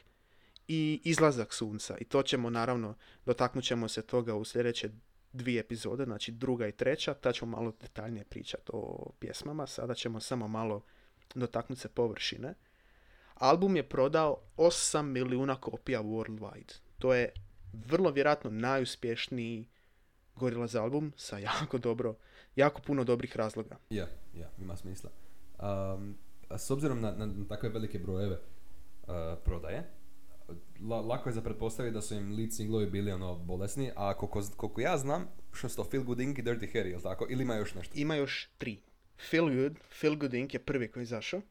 i 0.67 1.01
izlazak 1.03 1.53
sunca. 1.53 1.97
I 1.97 2.03
to 2.03 2.23
ćemo 2.23 2.49
naravno, 2.49 2.95
dotaknut 3.25 3.63
ćemo 3.63 3.87
se 3.87 4.01
toga 4.01 4.35
u 4.35 4.45
sljedeće 4.45 4.89
dvije 5.33 5.59
epizode, 5.59 6.05
znači 6.05 6.31
druga 6.31 6.67
i 6.67 6.71
treća, 6.71 7.13
ta 7.13 7.31
ćemo 7.31 7.57
malo 7.57 7.73
detaljnije 7.81 8.25
pričati 8.25 8.71
o 8.73 9.11
pjesmama, 9.19 9.67
sada 9.67 9.93
ćemo 9.93 10.19
samo 10.19 10.47
malo 10.47 10.81
dotaknuti 11.35 11.81
se 11.81 11.89
površine. 11.89 12.53
Album 13.39 13.75
je 13.75 13.89
prodao 13.89 14.37
8 14.57 15.01
milijuna 15.01 15.55
kopija 15.55 16.03
worldwide. 16.03 16.79
To 16.97 17.13
je 17.13 17.31
vrlo 17.73 18.11
vjerojatno 18.11 18.49
najuspješniji 18.49 19.67
Gorillaz 20.35 20.75
album 20.75 21.13
sa 21.17 21.37
jako 21.49 21.77
dobro, 21.77 22.15
jako 22.55 22.81
puno 22.81 23.03
dobrih 23.03 23.35
razloga. 23.35 23.77
Ja, 23.89 24.07
ja, 24.33 24.49
ima 24.61 24.77
smisla. 24.77 25.09
Um, 25.59 26.15
s 26.57 26.71
obzirom 26.71 27.01
na, 27.01 27.11
na, 27.11 27.45
takve 27.49 27.69
velike 27.69 27.99
brojeve 27.99 28.35
uh, 28.35 29.13
prodaje, 29.45 29.89
lako 30.81 31.29
je 31.29 31.33
za 31.33 31.41
pretpostaviti 31.41 31.93
da 31.93 32.01
su 32.01 32.15
im 32.15 32.35
lead 32.37 32.53
singlovi 32.53 32.85
bili 32.85 33.11
ono 33.11 33.35
bolesni, 33.35 33.91
a 33.95 34.13
koliko, 34.13 34.41
koliko 34.57 34.81
ja 34.81 34.97
znam, 34.97 35.27
što 35.51 35.69
su 35.69 35.75
to 35.75 35.83
Feel 35.83 36.03
Good 36.03 36.19
Inc. 36.19 36.37
i 36.37 36.43
Dirty 36.43 36.73
Harry, 36.73 36.87
jel 36.87 37.01
tako? 37.01 37.27
Ili 37.29 37.43
ima 37.43 37.55
još 37.55 37.75
nešto? 37.75 37.93
Ima 37.97 38.15
još 38.15 38.49
tri. 38.57 38.81
Feel 39.29 39.55
Good, 39.55 39.77
Feel 39.99 40.15
Good 40.15 40.33
Inc. 40.33 40.53
je 40.53 40.59
prvi 40.59 40.91
koji 40.91 41.01
je 41.01 41.03
izašao. 41.03 41.41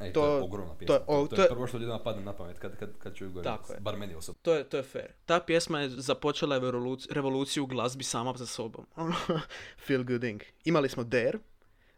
Ej, 0.00 0.12
to, 0.12 0.20
to, 0.20 0.36
je 0.36 0.42
ogromna 0.42 0.74
pjesma. 0.78 0.98
To, 0.98 1.04
to, 1.06 1.26
to, 1.26 1.36
to 1.36 1.42
je 1.42 1.48
prvo 1.48 1.66
što 1.66 1.78
ljudima 1.78 1.98
padne 1.98 2.22
na 2.22 2.32
pamet 2.32 2.58
kad, 2.58 2.76
kad, 2.76 2.98
kad 2.98 3.14
čuju 3.14 3.42
Tako 3.42 3.72
je. 3.72 3.80
bar 3.80 3.96
meni 3.96 4.14
osobno. 4.14 4.38
To 4.42 4.54
je, 4.54 4.64
to 4.64 4.76
je 4.76 4.82
fair. 4.82 5.12
Ta 5.26 5.40
pjesma 5.40 5.80
je 5.80 5.88
započela 5.88 6.58
revoluciju, 6.58 7.14
revoluciju 7.14 7.64
u 7.64 7.66
glazbi 7.66 8.04
sama 8.04 8.34
za 8.36 8.46
sobom. 8.46 8.86
Feel 9.86 10.04
Good 10.04 10.24
Inc. 10.24 10.42
Imali 10.64 10.88
smo 10.88 11.04
Dare, 11.04 11.38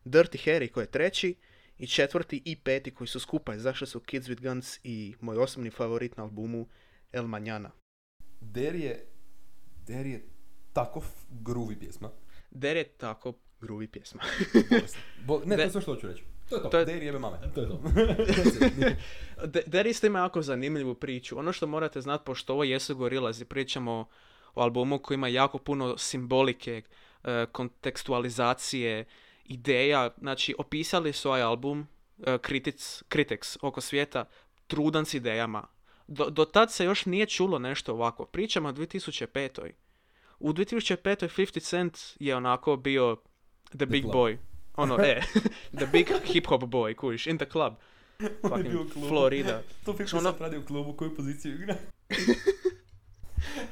Dirty 0.04 0.48
Harry 0.48 0.70
koji 0.70 0.84
je 0.84 0.90
treći, 0.90 1.34
i 1.78 1.86
četvrti 1.86 2.42
i 2.44 2.56
peti 2.56 2.94
koji 2.94 3.08
su 3.08 3.20
skupa 3.20 3.54
izašli 3.54 3.86
su 3.86 4.00
Kids 4.00 4.28
with 4.28 4.42
Guns 4.42 4.78
i 4.82 5.14
moj 5.20 5.38
osobni 5.38 5.70
favorit 5.70 6.16
na 6.16 6.22
albumu 6.22 6.66
El 7.12 7.26
Manjana. 7.26 7.70
Der 8.40 8.74
je, 8.74 9.06
Der 9.86 10.06
je 10.06 10.28
tako 10.72 11.02
groovy 11.30 11.78
pjesma. 11.78 12.10
Der 12.50 12.76
je 12.76 12.84
tako 12.84 13.32
groovy 13.60 13.86
pjesma. 13.86 14.22
Bo, 15.26 15.42
ne, 15.44 15.56
to 15.56 15.62
je 15.62 15.70
sve 15.70 15.80
što 15.80 15.94
hoću 15.94 16.06
reći. 16.06 16.24
To 16.48 16.56
je 16.56 16.62
to, 16.62 16.68
to 16.68 16.78
je... 16.78 16.84
Der 16.84 17.02
jebe 17.02 17.18
mame. 17.18 17.38
To 17.54 17.60
je 17.60 17.68
to. 17.68 17.80
Der 19.66 19.86
isto 19.86 20.06
ima 20.06 20.18
jako 20.18 20.42
zanimljivu 20.42 20.94
priču. 20.94 21.38
Ono 21.38 21.52
što 21.52 21.66
morate 21.66 22.00
znati, 22.00 22.24
pošto 22.24 22.52
ovo 22.52 22.64
jesu 22.64 22.96
gorilazi, 22.96 23.44
pričamo 23.44 24.08
o 24.54 24.62
albumu 24.62 24.98
koji 24.98 25.14
ima 25.14 25.28
jako 25.28 25.58
puno 25.58 25.98
simbolike, 25.98 26.82
eh, 27.24 27.46
kontekstualizacije, 27.52 29.04
ideja, 29.44 30.10
znači 30.18 30.54
opisali 30.58 31.12
su 31.12 31.28
ovaj 31.28 31.42
album 31.42 31.80
uh, 32.18 32.24
Critics, 32.46 33.02
Critics 33.12 33.56
oko 33.62 33.80
svijeta 33.80 34.24
trudan 34.66 35.04
s 35.04 35.14
idejama. 35.14 35.66
Do, 36.06 36.30
do 36.30 36.44
tad 36.44 36.72
se 36.72 36.84
još 36.84 37.06
nije 37.06 37.26
čulo 37.26 37.58
nešto 37.58 37.92
ovako. 37.92 38.26
Pričamo 38.26 38.68
o 38.68 38.72
2005. 38.72 39.70
U 40.38 40.52
2005. 40.52 40.96
50 40.96 41.60
Cent 41.60 41.98
je 42.20 42.36
onako 42.36 42.76
bio 42.76 43.16
the 43.76 43.86
big 43.86 44.04
boy. 44.04 44.36
Ono, 44.76 44.98
e, 44.98 45.20
the 45.76 45.86
big 45.86 46.08
hip 46.24 46.46
hop 46.46 46.64
boy, 46.64 46.94
kujiš, 46.94 47.26
in 47.26 47.38
the 47.38 47.46
club. 47.46 47.74
On 48.42 48.58
je 48.58 48.64
bio 48.64 48.84
fucking. 48.84 49.08
Florida. 49.08 49.62
To 49.84 49.92
50 49.92 50.06
Što 50.06 50.16
ono- 50.18 50.30
Cent 50.30 50.40
radi 50.40 50.56
u 50.56 50.64
klubu, 50.64 50.92
koju 50.92 51.16
poziciju 51.16 51.54
igra? 51.54 51.76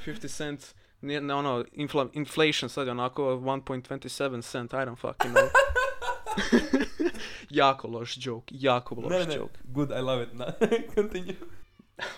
50 0.06 0.28
cent, 0.28 0.66
nije, 1.00 1.20
ne 1.20 1.34
ono, 1.34 1.64
infla, 1.72 2.08
inflation 2.12 2.68
sad 2.68 2.86
je 2.86 2.90
onako 2.90 3.22
1.27 3.24 4.08
cent, 4.42 4.72
I 4.72 4.76
don't 4.76 4.96
fucking 4.98 5.34
know. 5.34 5.48
jako 7.50 7.88
loš 7.88 8.16
joke, 8.16 8.54
jako 8.58 8.94
loš 8.94 9.10
Ne, 9.10 9.26
ne, 9.26 9.34
joke. 9.34 9.58
good, 9.64 9.90
I 9.90 10.00
love 10.00 10.22
it. 10.22 10.32
Na, 10.32 10.46
continue. 10.94 11.34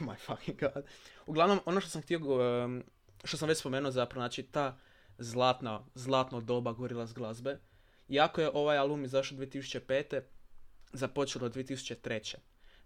My 0.00 0.14
fucking 0.16 0.60
god. 0.60 0.84
Uglavnom, 1.26 1.60
ono 1.66 1.80
što 1.80 1.90
sam 1.90 2.02
htio, 2.02 2.18
um, 2.64 2.82
što 3.24 3.36
sam 3.36 3.48
već 3.48 3.58
spomenuo 3.58 3.90
zapravo, 3.90 4.20
znači 4.20 4.42
ta 4.42 4.76
zlatna, 5.18 5.80
zlatno 5.94 6.40
doba 6.40 6.72
Gorillaz 6.72 7.12
glazbe, 7.12 7.58
iako 8.08 8.40
je 8.40 8.50
ovaj 8.54 8.78
album 8.78 9.04
izašao 9.04 9.38
2005. 9.38 10.20
započelo 10.92 11.48
2003. 11.48 12.34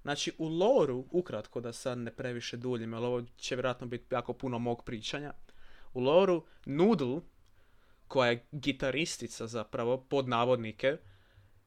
Znači, 0.03 0.33
u 0.39 0.49
loru, 0.49 1.07
ukratko 1.11 1.61
da 1.61 1.73
sad 1.73 1.99
ne 1.99 2.11
previše 2.11 2.57
duljim, 2.57 2.93
jer 2.93 3.03
ovo 3.03 3.23
će 3.37 3.55
vjerojatno 3.55 3.87
biti 3.87 4.15
jako 4.15 4.33
puno 4.33 4.59
mog 4.59 4.85
pričanja, 4.85 5.33
u 5.93 6.01
loru 6.01 6.45
Noodle, 6.67 7.21
koja 8.09 8.31
je 8.31 8.47
gitaristica 8.53 9.47
zapravo, 9.47 9.97
pod 9.97 10.29
navodnike, 10.29 10.97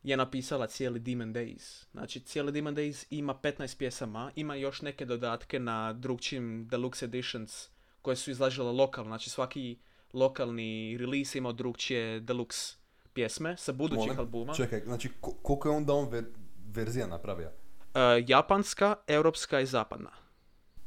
je 0.03 0.17
napisala 0.17 0.67
cijeli 0.67 0.99
Demon 0.99 1.33
Days. 1.33 1.85
Znači, 1.91 2.19
cijeli 2.19 2.51
Demon 2.51 2.75
Days 2.75 3.05
ima 3.09 3.35
15 3.43 3.77
pjesama, 3.77 4.31
ima 4.35 4.55
još 4.55 4.81
neke 4.81 5.05
dodatke 5.05 5.59
na 5.59 5.93
drugčijim 5.93 6.67
deluxe 6.71 7.03
editions 7.03 7.69
koje 8.01 8.15
su 8.15 8.31
izlažile 8.31 8.71
lokalno. 8.71 9.09
Znači, 9.09 9.29
svaki 9.29 9.79
lokalni 10.13 10.97
release 10.97 11.37
imao 11.37 11.53
drugčije 11.53 12.21
deluxe 12.21 12.80
pjesme 13.13 13.57
sa 13.57 13.71
budućih 13.71 13.97
Molim, 13.99 14.19
albuma. 14.19 14.53
Čekaj, 14.53 14.79
znači 14.79 15.09
ko- 15.21 15.33
koliko 15.33 15.69
je 15.69 15.75
onda 15.75 15.93
on 15.93 16.05
ver- 16.05 16.31
verzija 16.65 17.07
napravio? 17.07 17.49
E, 17.93 17.99
japanska, 18.27 18.95
europska 19.07 19.59
i 19.59 19.65
zapadna. 19.65 20.09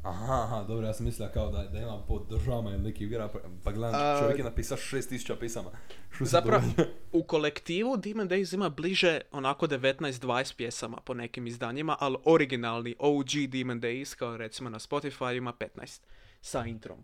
Aha, 0.02 0.34
aha, 0.34 0.64
dobro, 0.64 0.86
ja 0.86 0.94
sam 0.94 1.06
mislila 1.06 1.28
kao 1.30 1.50
da, 1.50 1.62
da 1.62 1.78
ima 1.78 2.02
po 2.08 2.18
državama 2.20 2.70
ili 2.70 2.78
neki 2.78 3.04
igra, 3.04 3.28
pa, 3.28 3.38
pa 3.64 3.72
gledam, 3.72 4.00
A- 4.02 4.18
čovjek 4.20 4.38
je 4.38 4.44
napisao 4.44 4.76
6000 4.78 5.36
pisama. 5.36 5.70
Što 6.10 6.24
Zapravo, 6.24 6.62
u 7.12 7.22
kolektivu 7.22 7.96
Demon 7.96 8.28
Days 8.28 8.54
ima 8.54 8.68
bliže 8.68 9.20
onako 9.32 9.66
19-20 9.66 10.56
pjesama 10.56 10.96
po 10.96 11.14
nekim 11.14 11.46
izdanjima, 11.46 11.96
ali 12.00 12.16
originalni 12.24 12.96
OG 12.98 13.26
Demon 13.48 13.80
Days, 13.80 14.16
kao 14.16 14.36
recimo 14.36 14.70
na 14.70 14.78
Spotify, 14.78 15.36
ima 15.36 15.52
15 15.52 16.00
sa 16.40 16.64
introm. 16.64 16.98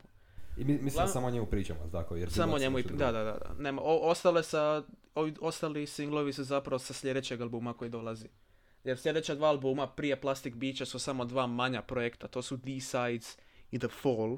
I 0.57 0.65
mi, 0.65 0.73
mislim 0.73 0.89
Uglavnom- 0.89 1.13
samo 1.13 1.27
o 1.27 1.31
njemu 1.31 1.47
pričamo, 1.47 1.89
tako, 1.93 2.17
jer 2.17 2.31
Samo 2.31 2.59
njemu 2.59 2.79
i... 2.79 2.83
Da, 2.83 3.13
da, 3.13 3.25
da. 3.25 3.33
da. 3.33 3.55
Nema, 3.59 3.83
o, 3.85 3.99
ostale 4.11 4.43
sa, 4.43 4.83
ovi, 5.15 5.35
ostali 5.41 5.87
singlovi 5.87 6.33
su 6.33 6.45
zapravo 6.45 6.79
sa 6.79 6.93
sljedećeg 6.93 7.41
albuma 7.41 7.75
koji 7.75 7.91
dolazi. 7.91 8.29
Jer 8.85 8.99
sljedeća 8.99 9.35
dva 9.35 9.49
albuma 9.49 9.87
prije 9.87 10.21
Plastic 10.21 10.55
Beacha 10.55 10.85
su 10.85 10.99
samo 10.99 11.25
dva 11.25 11.47
manja 11.47 11.83
projekta. 11.83 12.29
To 12.29 12.43
su 12.43 12.57
D-Sides 12.57 13.39
i 13.71 13.79
The 13.79 13.89
Fall. 13.89 14.37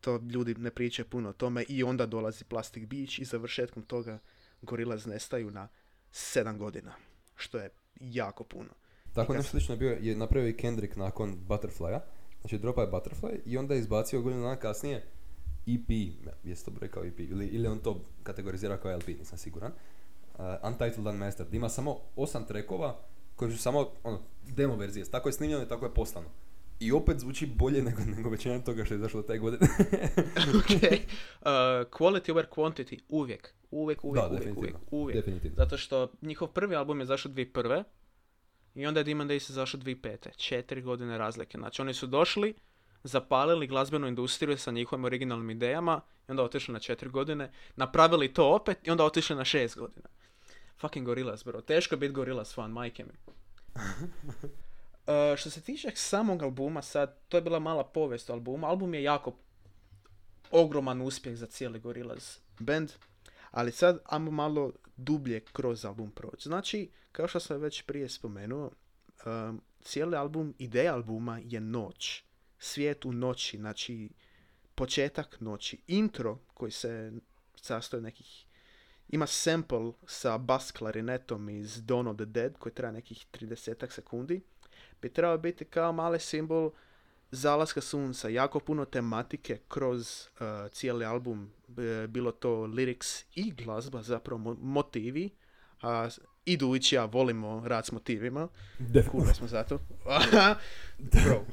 To 0.00 0.20
ljudi 0.30 0.54
ne 0.54 0.70
pričaju 0.70 1.06
puno 1.08 1.28
o 1.28 1.32
tome. 1.32 1.64
I 1.68 1.82
onda 1.82 2.06
dolazi 2.06 2.44
Plastic 2.44 2.88
Beach 2.88 3.18
i 3.18 3.24
završetkom 3.24 3.82
toga 3.82 4.18
Gorillaz 4.62 5.06
nestaju 5.06 5.50
na 5.50 5.68
7 6.12 6.56
godina. 6.58 6.94
Što 7.36 7.58
je 7.58 7.70
jako 8.00 8.44
puno. 8.44 8.70
Tako 9.14 9.34
nešto 9.34 9.50
slično 9.50 9.74
je 9.74 9.78
bio, 9.78 9.98
je 10.00 10.16
napravio 10.16 10.48
i 10.48 10.56
Kendrick 10.56 10.96
nakon 10.96 11.36
Butterflya. 11.48 12.00
Znači 12.40 12.58
dropa 12.58 12.82
je 12.82 12.88
Butterfly 12.88 13.40
i 13.46 13.58
onda 13.58 13.74
je 13.74 13.80
izbacio 13.80 14.20
godinu 14.22 14.42
dana 14.42 14.56
kasnije 14.56 15.06
EP, 15.74 15.90
jesi 16.44 16.64
to 16.64 16.72
rekao 16.80 17.04
EP, 17.04 17.20
ili, 17.20 17.46
ili 17.46 17.68
on 17.68 17.78
to 17.78 18.00
kategorizira 18.22 18.76
kao 18.76 18.96
LP, 18.96 19.08
nisam 19.08 19.38
siguran. 19.38 19.72
Uh, 20.34 20.44
Untitled 20.62 21.06
Unmastered. 21.06 21.54
Ima 21.54 21.68
samo 21.68 21.98
osam 22.16 22.46
trekova 22.46 23.00
koji 23.36 23.52
su 23.52 23.58
samo 23.58 23.88
ono, 24.02 24.20
demo 24.46 24.76
verzije. 24.76 25.04
Tako 25.10 25.28
je 25.28 25.32
snimljeno 25.32 25.62
i 25.62 25.68
tako 25.68 25.86
je 25.86 25.94
poslano. 25.94 26.28
I 26.80 26.92
opet 26.92 27.18
zvuči 27.18 27.46
bolje 27.46 27.82
nego, 27.82 28.02
nego 28.16 28.30
većina 28.30 28.58
toga 28.58 28.84
što 28.84 28.94
je 28.94 28.98
izašlo 28.98 29.22
te 29.22 29.38
godine. 29.38 29.66
ok. 30.58 30.82
Uh, 31.40 31.46
quality 31.90 32.30
over 32.30 32.46
quantity. 32.50 32.98
Uvijek. 33.08 33.54
Uvijek, 33.70 34.04
uvijek, 34.04 34.24
da, 34.24 34.28
uvijek, 34.28 34.44
definitivno. 34.44 34.78
uvijek, 34.78 34.92
uvijek. 34.92 35.16
definitivno. 35.16 35.56
Zato 35.56 35.76
što 35.76 36.12
njihov 36.22 36.48
prvi 36.48 36.76
album 36.76 37.00
je 37.00 37.06
zašao 37.06 37.32
2001. 37.32 37.84
I 38.74 38.86
onda 38.86 39.00
je 39.00 39.04
Demon 39.04 39.28
Days 39.28 39.50
izašao 39.50 39.80
2005. 39.80 40.36
Četiri 40.36 40.82
godine 40.82 41.18
razlike. 41.18 41.58
Znači 41.58 41.82
oni 41.82 41.94
su 41.94 42.06
došli, 42.06 42.54
zapalili 43.04 43.66
glazbenu 43.66 44.06
industriju 44.06 44.58
sa 44.58 44.70
njihovim 44.70 45.04
originalnim 45.04 45.50
idejama 45.50 46.00
i 46.28 46.30
onda 46.30 46.42
otišli 46.42 46.72
na 46.72 46.80
četiri 46.80 47.08
godine, 47.10 47.52
napravili 47.76 48.34
to 48.34 48.54
opet 48.54 48.78
i 48.86 48.90
onda 48.90 49.04
otišli 49.04 49.36
na 49.36 49.44
šest 49.44 49.78
godina. 49.78 50.08
Fucking 50.78 51.06
Gorillaz, 51.06 51.42
bro. 51.42 51.60
Teško 51.60 51.94
je 51.94 51.98
biti 51.98 52.12
Gorillaz 52.12 52.54
fan, 52.54 52.70
majke 52.70 53.04
mi. 53.04 53.12
Uh, 53.74 55.36
što 55.38 55.50
se 55.50 55.60
tiče 55.60 55.90
samog 55.94 56.42
albuma, 56.42 56.82
sad, 56.82 57.18
to 57.28 57.36
je 57.36 57.40
bila 57.40 57.58
mala 57.58 57.84
povijest 57.84 58.30
albuma. 58.30 58.68
Album 58.68 58.94
je 58.94 59.02
jako 59.02 59.36
ogroman 60.50 61.02
uspjeh 61.02 61.36
za 61.36 61.46
cijeli 61.46 61.80
Gorillaz 61.80 62.38
band. 62.58 62.92
Ali 63.50 63.72
sad, 63.72 63.98
ajmo 64.04 64.30
malo 64.30 64.72
dublje 64.96 65.40
kroz 65.40 65.84
album 65.84 66.10
proći. 66.10 66.48
Znači, 66.48 66.90
kao 67.12 67.28
što 67.28 67.40
sam 67.40 67.60
već 67.60 67.82
prije 67.82 68.08
spomenuo, 68.08 68.70
um, 69.26 69.60
cijeli 69.82 70.16
album, 70.16 70.54
ideja 70.58 70.94
albuma 70.94 71.40
je 71.44 71.60
noć. 71.60 72.24
Svijet 72.60 73.04
u 73.04 73.12
noći, 73.12 73.56
znači 73.56 74.10
početak 74.74 75.36
noći. 75.40 75.78
Intro 75.86 76.38
koji 76.54 76.72
se 76.72 77.12
sastoji 77.56 78.02
nekih 78.02 78.46
ima 79.08 79.26
sample 79.26 79.78
sa 80.06 80.38
bas 80.38 80.70
klarinetom 80.72 81.48
iz 81.48 81.76
Dawn 81.76 82.10
of 82.10 82.16
the 82.16 82.24
Dead 82.24 82.52
koji 82.58 82.72
traje 82.72 82.92
nekih 82.92 83.26
30 83.32 83.90
sekundi. 83.90 84.40
Bi 85.02 85.08
trebao 85.08 85.38
biti 85.38 85.64
kao 85.64 85.92
mali 85.92 86.20
simbol 86.20 86.70
zalaska 87.30 87.80
sunca, 87.80 88.28
jako 88.28 88.60
puno 88.60 88.84
tematike 88.84 89.58
kroz 89.68 90.00
uh, 90.30 90.46
cijeli 90.72 91.04
album, 91.04 91.50
B- 91.68 92.06
bilo 92.06 92.32
to 92.32 92.48
lyrics 92.50 93.24
i 93.34 93.52
glazba, 93.52 94.02
zapravo 94.02 94.40
mo- 94.40 94.58
motivi. 94.60 95.30
A 95.80 96.10
s- 96.10 96.18
idući 96.44 96.94
ja 96.94 97.04
volimo 97.04 97.62
rad 97.66 97.86
s 97.86 97.92
motivima, 97.92 98.48
kurve 99.10 99.34
smo 99.34 99.46
zato. 99.46 99.78
Bro, 101.14 101.44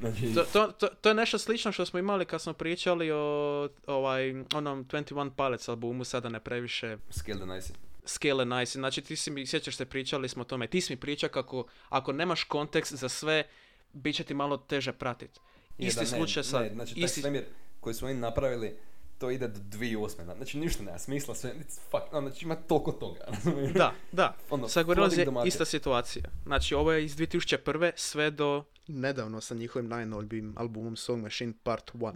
Znači, 0.00 0.34
to, 0.34 0.44
to, 0.52 0.66
to, 0.66 0.86
to 1.00 1.08
je 1.08 1.14
nešto 1.14 1.38
slično 1.38 1.72
što 1.72 1.86
smo 1.86 1.98
imali 1.98 2.24
kad 2.24 2.42
smo 2.42 2.52
pričali 2.52 3.10
o 3.10 3.68
ovaj, 3.86 4.30
onom 4.54 4.84
21 4.84 5.30
Pilots 5.36 5.68
albumu, 5.68 6.04
sada 6.04 6.28
ne 6.28 6.40
previše 6.40 6.96
Scale 7.10 7.38
the 7.38 7.46
Nice. 7.46 7.72
Scale 8.04 8.42
and 8.42 8.52
Nice. 8.52 8.78
Znači 8.78 9.02
ti 9.02 9.16
si 9.16 9.30
mi, 9.30 9.46
sjećaš 9.46 9.76
se, 9.76 9.84
pričali 9.84 10.28
smo 10.28 10.42
o 10.42 10.44
tome, 10.44 10.66
ti 10.66 10.80
si 10.80 10.92
mi 10.92 10.96
priča 10.96 11.28
kako 11.28 11.66
ako 11.88 12.12
nemaš 12.12 12.44
kontekst 12.44 12.94
za 12.94 13.08
sve, 13.08 13.44
bit 13.92 14.16
će 14.16 14.24
ti 14.24 14.34
malo 14.34 14.56
teže 14.56 14.92
pratiti. 14.92 15.40
Isti 15.78 16.04
da, 16.04 16.10
ne, 16.10 16.16
slučaj 16.16 16.44
sa... 16.44 16.60
Ne, 16.60 16.70
znači 16.74 16.94
taj 16.94 17.04
isti, 17.04 17.20
svemir 17.20 17.44
koji 17.80 17.94
su 17.94 18.06
oni 18.06 18.14
napravili, 18.14 18.76
to 19.18 19.30
ide 19.30 19.48
do 19.48 19.60
2008. 19.60 20.36
Znači 20.36 20.58
ništa 20.58 20.82
nema 20.82 20.98
smisla, 20.98 21.34
sve, 21.34 21.54
fuck, 21.90 22.12
no, 22.12 22.20
znači 22.20 22.44
ima 22.44 22.54
toliko 22.56 22.92
toga. 22.92 23.20
da, 23.74 23.92
da. 24.12 24.36
Ono, 24.50 24.68
Sa 24.68 24.80
je 24.80 25.26
ista 25.46 25.64
situacija. 25.64 26.24
Znači 26.44 26.74
ovo 26.74 26.92
je 26.92 27.04
iz 27.04 27.16
2001. 27.16 27.92
sve 27.96 28.30
do... 28.30 28.64
Nedavno 28.88 29.40
sa 29.40 29.54
njihovim 29.54 29.88
najnovijim 29.88 30.54
albumom 30.56 30.96
Song 30.96 31.22
Machine 31.22 31.52
Part 31.62 31.92
1. 31.94 32.14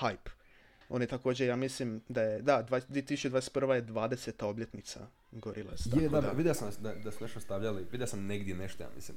Hype. 0.00 0.30
On 0.88 1.00
je 1.00 1.06
također, 1.06 1.48
ja 1.48 1.56
mislim 1.56 2.02
da 2.08 2.22
je, 2.22 2.42
da, 2.42 2.66
20- 2.70 2.82
2021. 2.88 3.72
je 3.72 3.82
20. 3.86 4.44
obljetnica 4.44 5.00
Gorillaz. 5.32 5.86
Je, 5.86 6.10
tako 6.10 6.20
da, 6.20 6.32
vidio 6.32 6.54
sam 6.54 6.70
da, 6.80 6.94
da 6.94 7.10
su 7.12 7.24
nešto 7.24 7.40
stavljali, 7.40 7.86
vidio 7.92 8.06
sam 8.06 8.26
negdje 8.26 8.54
nešto, 8.54 8.82
ja 8.82 8.88
mislim. 8.96 9.16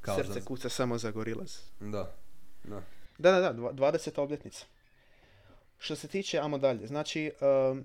Kao 0.00 0.16
Srce 0.16 0.32
za- 0.32 0.40
kuca 0.40 0.68
samo 0.68 0.98
za 0.98 1.10
Gorillaz. 1.10 1.56
Da, 1.80 2.12
da. 2.64 2.82
Da, 3.18 3.30
da, 3.32 3.40
da, 3.40 3.52
dva- 3.52 3.72
20. 3.72 4.20
obljetnica. 4.20 4.64
Što 5.78 5.96
se 5.96 6.08
tiče, 6.08 6.38
amo 6.38 6.58
dalje. 6.58 6.86
Znači, 6.86 7.32
um, 7.70 7.84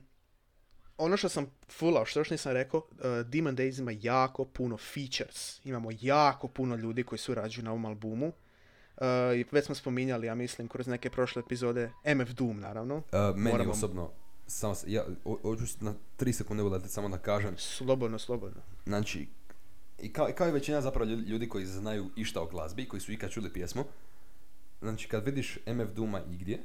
ono 0.97 1.17
što 1.17 1.29
sam 1.29 1.45
fulao, 1.69 2.05
što 2.05 2.19
još 2.19 2.29
nisam 2.29 2.51
rekao, 2.51 2.79
uh, 2.79 2.95
Demon 3.25 3.55
Days 3.57 3.79
ima 3.79 3.91
jako 3.93 4.45
puno 4.45 4.77
features. 4.77 5.65
Imamo 5.65 5.89
jako 5.93 6.47
puno 6.47 6.75
ljudi 6.75 7.03
koji 7.03 7.19
surađuju 7.19 7.65
na 7.65 7.71
ovom 7.71 7.85
albumu. 7.85 8.27
Uh, 8.27 9.03
I 9.35 9.45
već 9.51 9.65
smo 9.65 9.75
spominjali, 9.75 10.27
ja 10.27 10.35
mislim, 10.35 10.67
kroz 10.67 10.87
neke 10.87 11.09
prošle 11.09 11.39
epizode, 11.39 11.91
MF 12.07 12.29
Doom, 12.29 12.59
naravno. 12.59 12.95
Uh, 12.95 13.03
meni 13.35 13.57
Moramo- 13.57 13.71
osobno, 13.71 14.11
samo, 14.47 14.75
ja, 14.87 15.03
ho- 15.25 15.39
hoću 15.41 15.63
na 15.79 15.93
tri 16.15 16.33
sekunde 16.33 16.63
uletiti 16.63 16.93
samo 16.93 17.09
da 17.09 17.17
kažem, 17.17 17.55
Slobodno, 17.57 18.19
slobodno. 18.19 18.61
znači, 18.85 19.27
i 19.99 20.13
kao, 20.13 20.29
i 20.29 20.33
kao 20.33 20.47
i 20.47 20.51
većina 20.51 20.81
zapravo 20.81 21.05
ljudi, 21.11 21.49
koji 21.49 21.65
znaju 21.65 22.09
išta 22.15 22.41
o 22.41 22.45
glazbi, 22.45 22.87
koji 22.87 22.99
su 23.01 23.11
ikad 23.11 23.31
čuli 23.31 23.53
pjesmu, 23.53 23.83
znači 24.81 25.07
kad 25.07 25.25
vidiš 25.25 25.57
MF 25.67 25.89
Dooma 25.89 26.21
igdje, 26.31 26.59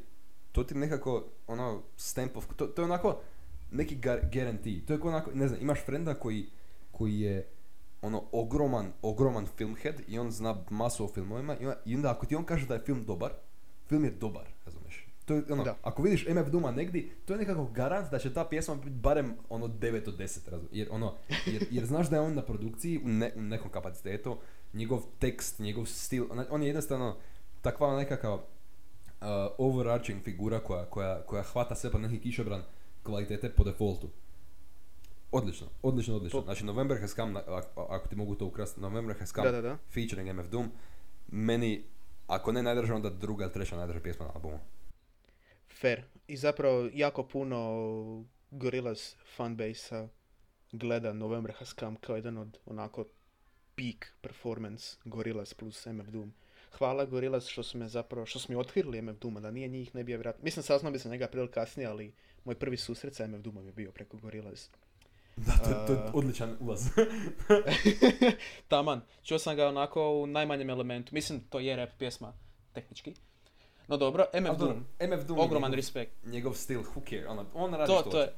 to 0.59 0.65
ti 0.65 0.75
nekako, 0.75 1.25
ono, 1.47 1.83
stamp 1.97 2.37
of, 2.37 2.47
to, 2.57 2.67
to 2.67 2.83
je 2.83 2.87
onako, 2.87 3.19
neki 3.71 3.97
gar, 3.97 4.21
guarantee, 4.33 4.81
to 4.87 4.93
je 4.93 5.00
onako, 5.03 5.31
ne 5.35 5.49
znam, 5.49 5.61
imaš 5.61 5.79
frenda 5.81 6.15
koji, 6.15 6.47
koji 6.93 7.21
je, 7.21 7.49
ono, 8.03 8.23
ogroman, 8.33 8.93
ogroman 9.03 9.47
filmhead 9.49 10.00
i 10.09 10.19
on 10.19 10.31
zna 10.31 10.57
masu 10.71 11.05
o 11.05 11.09
filmovima 11.09 11.57
i 11.85 11.95
onda 11.95 12.11
ako 12.11 12.27
ti 12.27 12.37
on 12.37 12.45
kaže 12.45 12.67
da 12.67 12.75
je 12.75 12.81
film 12.81 13.05
dobar, 13.05 13.31
film 13.88 14.05
je 14.05 14.11
dobar, 14.11 14.45
razumiješ? 14.67 15.07
To 15.25 15.35
je, 15.35 15.43
ono, 15.50 15.65
Da. 15.65 15.77
ako 15.83 16.03
vidiš 16.03 16.27
MF 16.27 16.49
Duma 16.49 16.71
negdje, 16.71 17.09
to 17.25 17.33
je 17.33 17.38
nekako 17.38 17.65
garant 17.67 18.11
da 18.11 18.19
će 18.19 18.33
ta 18.33 18.45
pjesma 18.45 18.75
biti 18.75 18.91
barem 18.91 19.35
ono 19.49 19.67
9 19.69 20.09
od 20.09 20.17
10, 20.17 20.50
razum- 20.50 20.69
jer, 20.73 20.88
ono, 20.91 21.15
jer, 21.47 21.67
jer 21.71 21.87
znaš 21.87 22.11
da 22.11 22.17
je 22.17 22.23
on 22.23 22.35
na 22.35 22.43
produkciji 22.43 22.99
u, 22.99 23.09
ne- 23.09 23.33
u 23.37 23.43
nekom 23.43 23.71
kapacitetu, 23.71 24.37
njegov 24.75 25.03
tekst, 25.19 25.59
njegov 25.59 25.87
stil, 25.87 26.27
on, 26.31 26.45
on 26.50 26.62
je 26.62 26.69
jednostavno 26.69 27.17
takva 27.62 27.97
nekakav 27.97 28.41
uh, 29.21 29.27
overarching 29.59 30.23
figura 30.25 30.61
koja, 30.61 30.85
koja, 30.85 31.23
koja 31.23 31.43
hvata 31.43 31.75
sve 31.75 31.91
pod 31.91 32.01
neki 32.01 32.21
kišobran 32.21 32.63
kvalitete 33.03 33.51
po 33.51 33.65
defaultu. 33.65 34.09
Odlično, 35.33 35.67
odlično, 35.83 36.17
odlično. 36.17 36.41
Znači 36.41 36.65
November 36.65 37.01
Has 37.01 37.15
Come, 37.15 37.41
ako 37.77 38.09
ti 38.09 38.17
mogu 38.17 38.35
to 38.35 38.47
ukrasti, 38.47 38.81
November 38.81 39.17
Has 39.19 39.33
Come 39.35 39.51
Da, 39.51 39.53
da, 39.53 39.69
da. 39.69 39.79
featuring 39.95 40.33
MF 40.33 40.49
Doom, 40.49 40.71
meni, 41.29 41.85
ako 42.27 42.53
ne 42.53 42.63
najdraža, 42.63 42.95
onda 42.95 43.11
druga 43.11 43.45
ili 43.45 43.53
treća 43.53 43.77
najdraža 43.77 44.01
pjesma 44.01 44.27
na 44.27 44.33
albumu. 44.35 44.59
Fair. 45.81 46.03
I 46.27 46.37
zapravo 46.37 46.89
jako 46.93 47.23
puno 47.23 48.25
Gorillaz 48.51 49.15
fanbase 49.37 50.09
gleda 50.73 51.13
November 51.13 51.55
Has 51.59 51.75
Come 51.79 51.97
kao 52.01 52.17
jedan 52.17 52.39
od 52.39 52.59
onako 52.67 53.05
peak 53.75 54.15
performance 54.21 54.97
Gorillaz 55.05 55.55
plus 55.55 55.87
MF 55.87 56.07
Doom. 56.07 56.33
Hvala 56.79 57.05
Gorillaz 57.05 57.47
što 57.47 57.63
su 57.63 57.79
me 57.79 57.89
zapravo, 57.89 58.27
što 58.27 58.39
su 58.39 58.53
mi 58.53 58.59
otkrili 58.59 59.03
MF 59.03 59.19
Dooma, 59.21 59.41
da 59.41 59.51
nije 59.51 59.69
njih 59.69 59.95
ne 59.95 60.05
bi 60.05 60.13
ja 60.13 60.17
vjerojatno, 60.17 60.45
mislim 60.45 60.63
saznao 60.63 60.93
bi 60.93 60.99
se 60.99 61.09
njega 61.09 61.27
prije 61.27 61.51
kasnije, 61.51 61.87
ali 61.89 62.13
moj 62.45 62.55
prvi 62.55 62.77
susret 62.77 63.15
sa 63.15 63.27
MF 63.27 63.41
Doomom 63.41 63.67
je 63.67 63.73
bio 63.73 63.91
preko 63.91 64.17
Gorillaz. 64.17 64.69
Da, 65.37 65.53
to, 65.53 65.87
to 65.87 65.93
je 65.93 65.99
odličan 66.13 66.57
ulaz. 66.61 66.89
Taman, 68.69 69.01
čuo 69.23 69.39
sam 69.39 69.57
ga 69.57 69.69
onako 69.69 70.11
u 70.11 70.27
najmanjem 70.27 70.71
elementu, 70.71 71.15
mislim 71.15 71.41
to 71.41 71.61
je 71.61 71.77
rap 71.77 71.91
pjesma, 71.99 72.33
tehnički. 72.73 73.15
No 73.89 73.97
dobro, 73.97 74.27
MF 74.35 74.59
Doom, 74.59 74.59
dobro, 74.59 75.17
MF 75.17 75.25
Doom, 75.27 75.39
ogroman 75.39 75.71
njegov, 75.71 75.77
respekt. 75.77 76.13
njegov 76.25 76.55
stil, 76.55 76.81
who 76.81 77.11
care, 77.11 77.29
ono, 77.29 77.47
on 77.55 77.75
radi 77.75 77.93
To, 77.93 78.01
što 78.01 78.11
to 78.11 78.21
je. 78.21 78.33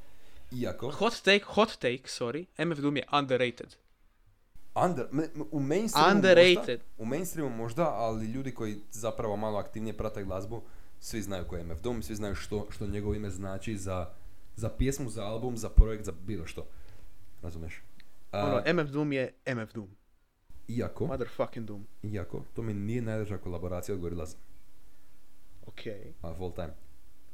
Iako, 0.51 0.91
hot 0.91 1.21
take, 1.21 1.45
hot 1.45 1.69
take, 1.69 2.03
sorry, 2.03 2.65
MF 2.65 2.79
Doom 2.79 2.97
je 2.97 3.03
underrated. 3.11 3.75
Under, 4.75 5.07
u 5.51 5.59
mainstreamu 5.59 6.15
Underrated. 6.15 6.55
možda, 6.79 6.83
u 6.97 7.05
mainstreamu 7.05 7.49
možda, 7.49 7.89
ali 7.89 8.25
ljudi 8.25 8.51
koji 8.53 8.77
zapravo 8.91 9.35
malo 9.37 9.59
aktivnije 9.59 9.97
prate 9.97 10.23
glazbu, 10.23 10.61
svi 10.99 11.21
znaju 11.21 11.45
ko 11.47 11.55
je 11.55 11.63
MF 11.63 11.81
Doom, 11.81 12.01
svi 12.03 12.15
znaju 12.15 12.35
što, 12.35 12.67
što 12.69 12.87
njegovo 12.87 13.13
ime 13.15 13.29
znači 13.29 13.77
za, 13.77 14.09
za 14.55 14.69
pjesmu, 14.69 15.09
za 15.09 15.23
album, 15.23 15.57
za 15.57 15.69
projekt, 15.69 16.05
za 16.05 16.13
bilo 16.21 16.45
što. 16.47 16.67
Razumeš? 17.41 17.81
Ono, 18.31 18.61
MF 18.73 18.89
Doom 18.89 19.11
je 19.13 19.33
MF 19.47 19.73
Doom. 19.73 19.89
iako, 20.67 21.07
Motherfucking 21.07 21.65
Doom. 21.65 21.87
iako, 22.03 22.43
to 22.53 22.61
mi 22.61 22.73
nije 22.73 23.01
najdraža 23.01 23.37
kolaboracija 23.37 23.95
od 23.95 24.01
Gorillaz 24.01 24.35
Ok. 25.67 25.81
of 26.21 26.41
all 26.41 26.53
time. 26.53 26.73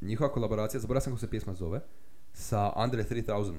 Njihova 0.02 0.32
kolaboracija, 0.32 0.80
zaboravio 0.80 1.02
sam 1.02 1.14
kako 1.14 1.20
se 1.20 1.30
pjesma 1.30 1.54
zove, 1.54 1.82
sa 2.34 2.72
Andre 2.76 3.04
3000 3.04 3.54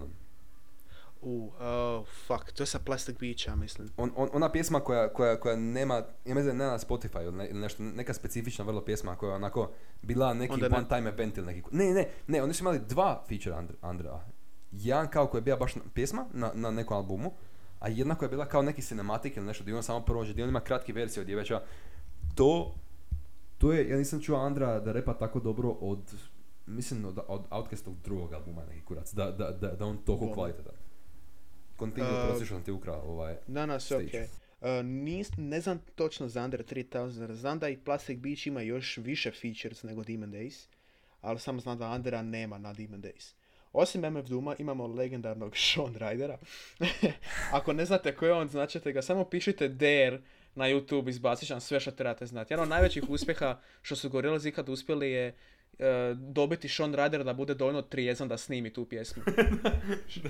Uh, 1.21 1.53
oh, 1.61 2.07
fuck, 2.27 2.53
to 2.53 2.63
je 2.63 2.67
sa 2.67 2.79
Plastic 2.79 3.19
Beach, 3.19 3.57
mislim. 3.57 3.89
On, 3.97 4.13
on, 4.17 4.29
ona 4.33 4.53
pjesma 4.53 4.81
koja, 4.81 5.13
koja, 5.13 5.41
koja 5.41 5.57
nema, 5.57 5.95
ja 6.25 6.35
mislim 6.35 6.59
da 6.59 6.65
ne 6.65 6.71
na 6.71 6.79
Spotify 6.79 7.23
ili, 7.23 7.33
ne, 7.33 7.49
ili 7.49 7.61
nešto, 7.61 7.83
neka 7.83 8.15
specifična 8.15 8.65
vrlo 8.65 8.85
pjesma 8.85 9.17
koja 9.17 9.31
je 9.31 9.37
onako 9.37 9.71
bila 10.03 10.35
neki 10.35 10.53
Onda 10.53 10.69
ne. 10.69 10.77
one 10.77 10.89
time 10.89 11.11
event 11.11 11.37
ili 11.37 11.47
neki... 11.47 11.63
Ne, 11.71 11.91
ne, 11.91 12.09
ne, 12.27 12.43
oni 12.43 12.55
su 12.55 12.63
imali 12.63 12.81
dva 12.89 13.25
feature 13.29 13.57
Andrea. 13.81 14.21
Jedan 14.73 15.09
kao 15.09 15.27
koja 15.27 15.39
je 15.39 15.43
bila 15.43 15.57
baš 15.57 15.75
pjesma 15.95 16.27
na, 16.33 16.51
na 16.55 16.71
nekom 16.71 16.97
albumu, 16.97 17.33
a 17.81 17.89
jedna 17.89 18.15
koja 18.15 18.27
je 18.27 18.31
bila 18.31 18.47
kao 18.47 18.63
neki 18.63 18.83
cinematik 18.83 19.37
ili 19.37 19.47
nešto 19.47 19.65
gdje 19.65 19.77
on 19.77 19.83
samo 19.83 20.01
prođe, 20.01 20.33
gdje 20.33 20.45
on 20.45 20.51
ima 20.51 20.61
kratke 20.61 20.93
verzije 20.93 21.21
od 21.21 21.27
djeveča. 21.27 21.63
To, 22.35 22.75
to 23.59 23.73
je, 23.73 23.89
ja 23.89 23.97
nisam 23.97 24.21
čuo 24.21 24.39
Andra 24.39 24.81
da 24.81 24.93
repa 24.93 25.15
tako 25.15 25.41
dobro 25.41 25.71
od, 25.71 26.15
mislim 26.67 27.05
od, 27.05 27.19
od 27.29 27.43
Outcastovog 27.51 27.99
drugog 28.05 28.33
albuma 28.33 28.63
neki 28.65 28.85
kurac, 28.85 29.15
da, 29.15 29.31
da, 29.31 29.51
da, 29.51 29.69
da 29.69 29.87
on 29.87 29.97
toliko 29.97 30.35
kvalitetan. 30.35 30.75
Continue, 31.79 32.11
Uh, 32.11 32.49
sam 32.49 32.63
ti 32.63 32.71
ukrao 32.71 33.01
ovaj... 33.01 33.37
Danas, 33.47 33.85
Stage. 33.85 34.05
ok. 34.05 34.29
Uh, 34.61 34.69
nis, 34.85 35.31
ne 35.37 35.61
znam 35.61 35.79
točno 35.95 36.29
za 36.29 36.45
Under 36.45 36.65
3000, 36.65 37.33
znam 37.35 37.59
da 37.59 37.69
i 37.69 37.77
Plastic 37.77 38.19
Beach 38.19 38.47
ima 38.47 38.61
još 38.61 38.97
više 38.97 39.31
features 39.31 39.83
nego 39.83 40.05
Demon 40.05 40.33
Days, 40.33 40.67
ali 41.21 41.41
samo 41.41 41.61
znam 41.61 41.79
da 41.79 41.91
Undera 41.91 42.23
nema 42.23 42.59
na 42.59 42.73
Demon 42.73 43.03
Days. 43.03 43.35
Osim 43.73 44.01
MF 44.01 44.27
Dooma 44.27 44.57
imamo 44.59 44.87
legendarnog 44.87 45.57
Sean 45.75 45.95
Rydera. 45.95 46.37
Ako 47.59 47.73
ne 47.73 47.85
znate 47.85 48.17
ko 48.17 48.27
je 48.27 48.33
on, 48.33 48.49
značite 48.49 48.93
ga, 48.93 49.03
samo 49.03 49.25
pišite 49.25 49.69
Dare 49.69 50.21
na 50.55 50.65
YouTube, 50.65 51.09
izbacit 51.09 51.49
će 51.49 51.55
vam 51.55 51.61
sve 51.61 51.81
što 51.81 51.91
trebate 51.91 52.27
znati. 52.27 52.53
Jedan 52.53 52.63
od 52.63 52.69
najvećih 52.69 53.11
uspjeha 53.11 53.61
što 53.83 53.97
su 53.97 54.11
Gorillaz 54.11 54.47
ikad 54.47 54.69
uspjeli 54.69 55.11
je 55.11 55.35
dobiti 56.15 56.69
Sean 56.69 56.95
Ryder 56.95 57.25
da 57.25 57.33
bude 57.33 57.55
dovoljno 57.55 57.83
trijezan 57.83 58.29
da 58.29 58.37
snimi 58.37 58.73
tu 58.73 58.85
pjesmu. 58.85 59.23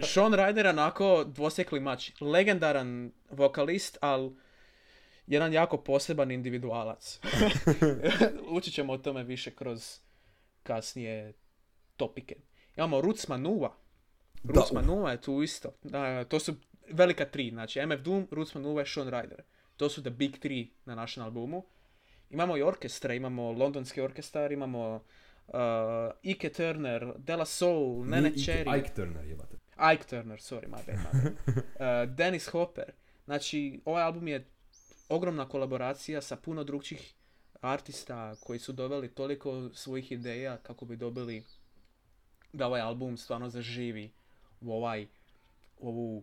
Sean 0.03 0.33
Ryder 0.33 0.65
je 0.65 0.71
onako 0.71 1.25
dvosjekli 1.25 1.81
mač. 1.81 2.11
Legendaran 2.21 3.13
vokalist, 3.31 3.99
ali 4.01 4.31
jedan 5.27 5.53
jako 5.53 5.77
poseban 5.77 6.31
individualac. 6.31 7.21
Učit 8.57 8.75
ćemo 8.75 8.93
o 8.93 8.99
tome 8.99 9.25
više 9.25 9.51
kroz 9.51 9.99
kasnije 10.63 11.33
topike. 11.97 12.37
Imamo 12.77 13.01
Roots 13.01 13.29
Manua. 13.29 13.77
Da, 14.43 14.53
Roots 14.53 14.71
uf. 14.71 14.75
Manua 14.75 15.11
je 15.11 15.21
tu 15.21 15.43
isto. 15.43 15.73
Da, 15.83 16.25
to 16.25 16.41
su 16.41 16.55
velika 16.91 17.25
tri. 17.25 17.51
Znači 17.51 17.87
MF 17.87 18.01
Doom, 18.01 18.29
Roots 18.31 18.55
Manua 18.55 18.83
i 18.83 18.87
Sean 18.87 19.09
Ryder. 19.09 19.41
To 19.77 19.89
su 19.89 20.03
the 20.03 20.11
big 20.11 20.39
three 20.39 20.67
na 20.85 20.95
našem 20.95 21.23
albumu. 21.23 21.65
Imamo 22.31 22.57
i 22.57 22.63
orkestre, 22.63 23.17
imamo 23.17 23.53
londonski 23.53 24.01
orkestar, 24.01 24.53
imamo 24.53 24.95
uh, 24.95 25.01
Ike 26.23 26.53
Turner, 26.53 27.13
Della 27.19 27.45
Soul, 27.45 28.07
Nene 28.07 28.31
Cherry. 28.31 28.79
Ike 28.79 28.95
Turner 28.95 29.25
jebate. 29.25 29.57
Ike 29.95 30.05
Turner, 30.05 30.41
sorry, 30.41 30.67
my 30.67 30.83
bad, 30.87 30.99
my 30.99 31.23
bad. 31.23 31.35
Uh, 31.79 32.15
Dennis 32.15 32.49
Hopper. 32.49 32.93
Znači, 33.25 33.81
ovaj 33.85 34.03
album 34.03 34.29
je 34.29 34.47
ogromna 35.09 35.49
kolaboracija 35.49 36.21
sa 36.21 36.37
puno 36.37 36.65
drugčih 36.65 37.15
artista 37.61 38.35
koji 38.41 38.59
su 38.59 38.73
doveli 38.73 39.09
toliko 39.09 39.71
svojih 39.75 40.13
ideja 40.13 40.57
kako 40.57 40.85
bi 40.85 40.97
dobili 40.97 41.45
da 42.53 42.67
ovaj 42.67 42.81
album 42.81 43.17
stvarno 43.17 43.49
zaživi 43.49 44.11
u 44.61 44.73
ovaj, 44.73 45.07
u 45.79 45.89
ovu, 45.89 46.23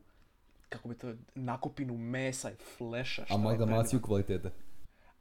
kako 0.70 0.88
bi 0.88 0.98
to, 0.98 1.14
nakupinu 1.36 1.98
mesa 1.98 2.52
i 2.52 2.56
fleša. 2.78 3.26
Amalgamaciju 3.30 4.02
kvalitete. 4.02 4.52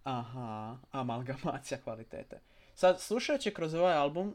Aha, 0.04 0.76
amalgamacija 0.90 1.80
kvalitete. 1.80 2.40
Sad, 2.74 3.00
slušajući 3.00 3.54
kroz 3.54 3.74
ovaj 3.74 3.94
album, 3.94 4.34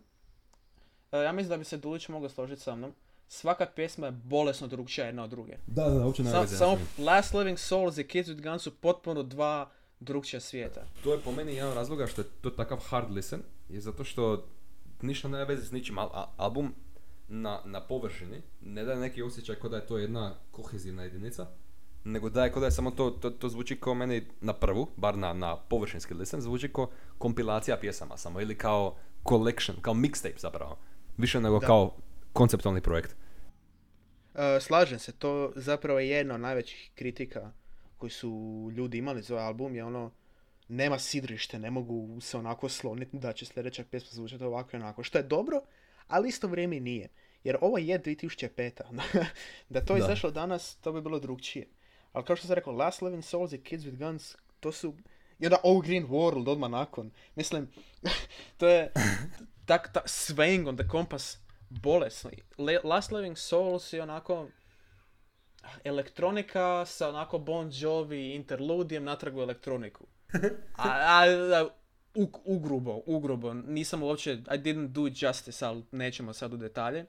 e, 1.11 1.17
ja 1.17 1.31
mislim 1.31 1.49
da 1.49 1.57
bi 1.57 1.63
se 1.63 1.77
Dulić 1.77 2.07
mogao 2.07 2.29
složiti 2.29 2.61
sa 2.61 2.75
mnom, 2.75 2.93
svaka 3.27 3.65
pjesma 3.65 4.05
je 4.05 4.11
bolesno 4.11 4.67
drugčija 4.67 5.05
jedna 5.05 5.23
od 5.23 5.29
druge. 5.29 5.57
Da, 5.67 5.89
da, 5.89 6.05
uopće 6.05 6.23
Sa, 6.23 6.47
samo 6.47 6.77
Last 6.97 7.33
Living 7.33 7.59
Souls 7.59 7.97
i 7.97 8.07
Kids 8.07 8.29
with 8.29 8.41
Guns 8.49 8.61
su 8.63 8.75
potpuno 8.75 9.23
dva 9.23 9.69
drugčija 9.99 10.39
svijeta. 10.39 10.85
To 11.03 11.13
je 11.13 11.19
po 11.19 11.31
meni 11.31 11.55
jedan 11.55 11.73
razloga 11.73 12.07
što 12.07 12.21
je 12.21 12.27
to 12.41 12.49
takav 12.49 12.77
hard 12.77 13.11
listen, 13.11 13.41
je 13.69 13.81
zato 13.81 14.03
što 14.03 14.47
ništa 15.01 15.27
nema 15.27 15.43
veze 15.43 15.65
s 15.65 15.71
ničim. 15.71 15.95
Al- 15.95 16.09
a- 16.13 16.31
album 16.37 16.73
na, 17.27 17.61
na 17.65 17.81
površini 17.81 18.41
ne 18.61 18.83
daje 18.83 18.99
neki 18.99 19.21
osjećaj 19.21 19.55
kao 19.55 19.69
da 19.69 19.77
je 19.77 19.87
to 19.87 19.97
jedna 19.97 20.35
kohezivna 20.51 21.03
jedinica, 21.03 21.47
nego 22.03 22.29
da 22.29 22.43
je 22.43 22.71
samo 22.71 22.91
to, 22.91 23.09
to, 23.09 23.29
to 23.29 23.49
zvuči 23.49 23.79
kao 23.79 23.93
meni 23.93 24.27
na 24.41 24.53
prvu, 24.53 24.87
bar 24.97 25.17
na, 25.17 25.33
na 25.33 25.57
površinski 25.57 26.13
listen, 26.13 26.41
zvuči 26.41 26.73
kao 26.73 26.89
kompilacija 27.17 27.77
pjesama 27.77 28.17
samo, 28.17 28.41
ili 28.41 28.57
kao 28.57 28.95
collection, 29.29 29.77
kao 29.81 29.93
mixtape 29.93 30.39
zapravo. 30.39 30.77
Više 31.17 31.39
nego 31.41 31.59
Da. 31.59 31.67
kao 31.67 31.95
konceptualni 32.33 32.81
projekt. 32.81 33.15
E, 34.35 34.59
slažem 34.59 34.99
se, 34.99 35.11
to 35.11 35.51
zapravo 35.55 35.99
je 35.99 36.09
jedna 36.09 36.33
od 36.33 36.41
najvećih 36.41 36.91
kritika 36.95 37.51
koji 37.97 38.09
su 38.09 38.29
ljudi 38.75 38.97
imali 38.97 39.21
za 39.21 39.33
ovaj 39.33 39.45
album, 39.47 39.75
je 39.75 39.83
ono, 39.83 40.11
nema 40.67 40.99
sidrište, 40.99 41.59
ne 41.59 41.71
mogu 41.71 42.21
se 42.21 42.37
onako 42.37 42.69
sloniti 42.69 43.17
da 43.17 43.33
će 43.33 43.45
sljedeća 43.45 43.83
pjesma 43.91 44.09
zvučati 44.11 44.43
ovako 44.43 44.69
i 44.73 44.79
onako, 44.79 45.03
što 45.03 45.17
je 45.17 45.23
dobro, 45.23 45.61
ali 46.07 46.29
isto 46.29 46.47
vrijeme 46.47 46.79
nije. 46.79 47.09
Jer 47.43 47.57
ovo 47.61 47.77
je 47.77 47.99
2005. 47.99 48.71
da 49.69 49.85
to 49.85 49.93
Da. 49.93 49.99
izašlo 49.99 50.31
danas, 50.31 50.75
to 50.75 50.91
bi 50.91 51.01
bilo 51.01 51.19
drugčije. 51.19 51.67
Ali 52.19 52.25
kao 52.25 52.35
što 52.35 52.47
sam 52.47 52.55
rekao, 52.55 52.73
Last 52.73 53.01
Living 53.01 53.23
Souls 53.23 53.53
i 53.53 53.63
Kids 53.63 53.83
with 53.83 53.97
Guns, 53.97 54.35
to 54.59 54.71
su... 54.71 54.93
I 55.39 55.45
onda 55.45 55.57
Oh 55.63 55.83
Green 55.83 56.07
World 56.07 56.49
odmah 56.49 56.69
nakon. 56.69 57.11
Mislim, 57.35 57.71
to 58.57 58.67
je 58.67 58.91
tak, 59.65 59.93
ta, 59.93 60.01
swaying 60.05 60.69
on 60.69 60.77
the 60.77 60.87
compass 60.91 61.37
bolesno. 61.69 62.31
Le, 62.57 62.79
Last 62.83 63.11
Living 63.11 63.37
Souls 63.37 63.93
je 63.93 64.01
onako 64.01 64.47
elektronika 65.83 66.85
sa 66.85 67.09
onako 67.09 67.37
Bon 67.37 67.71
Jovi 67.73 68.35
interludijem 68.35 69.03
natrag 69.03 69.37
u 69.37 69.41
elektroniku. 69.41 70.07
A, 70.75 70.89
a, 70.89 71.23
a 71.53 71.67
u, 72.15 72.31
ugrubo, 72.45 73.01
ugrubo. 73.05 73.53
Nisam 73.53 74.03
uopće, 74.03 74.31
I 74.33 74.57
didn't 74.57 74.87
do 74.87 75.07
it 75.07 75.21
justice, 75.21 75.65
ali 75.65 75.83
nećemo 75.91 76.33
sad 76.33 76.53
u 76.53 76.57
detalje. 76.57 77.05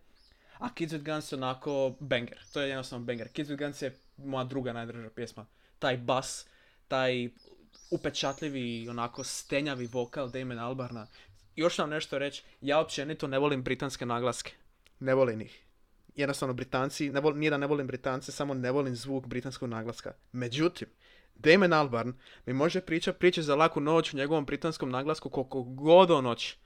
A 0.59 0.75
Kids 0.75 0.93
with 0.93 1.05
Guns 1.05 1.33
je 1.33 1.37
onako 1.37 1.97
banger. 2.01 2.39
To 2.53 2.61
je 2.61 2.69
jednostavno 2.69 3.07
banger. 3.07 3.29
Kids 3.29 3.51
with 3.51 3.59
Guns 3.59 3.83
je 3.83 3.99
moja 4.25 4.45
druga 4.45 4.73
najdraža 4.73 5.11
pjesma. 5.11 5.47
Taj 5.79 5.97
bas, 5.97 6.47
taj 6.89 7.31
upečatljivi, 7.91 8.89
onako 8.89 9.25
stenjavi 9.25 9.87
vokal 9.87 10.31
Damon 10.31 10.59
Albarna. 10.59 11.07
još 11.57 11.79
nam 11.79 11.91
nešto 11.91 12.19
reći, 12.19 12.43
ja 12.61 12.81
općenito 12.81 13.27
ne 13.27 13.39
volim 13.39 13.63
britanske 13.63 14.07
naglaske. 14.07 14.53
Ne 15.01 15.15
volim 15.15 15.41
ih. 15.41 15.65
Jednostavno 16.17 16.55
Britanci, 16.55 17.11
ne 17.11 17.21
volim, 17.21 17.39
nije 17.39 17.51
da 17.51 17.57
ne 17.57 17.67
volim 17.67 17.87
Britance, 17.87 18.33
samo 18.33 18.55
ne 18.55 18.71
volim 18.71 18.97
zvuk 18.97 19.27
britanskog 19.27 19.69
naglaska. 19.69 20.13
Međutim, 20.33 20.89
Damon 21.35 21.73
Albarn 21.73 22.13
mi 22.47 22.53
može 22.53 22.81
pričati 22.81 23.19
priče 23.19 23.43
za 23.43 23.55
laku 23.55 23.81
noć 23.81 24.13
u 24.13 24.17
njegovom 24.17 24.45
britanskom 24.45 24.91
naglasku 24.91 25.31
koliko 25.31 25.63
god 25.63 26.11
o 26.11 26.21
noć. 26.21 26.57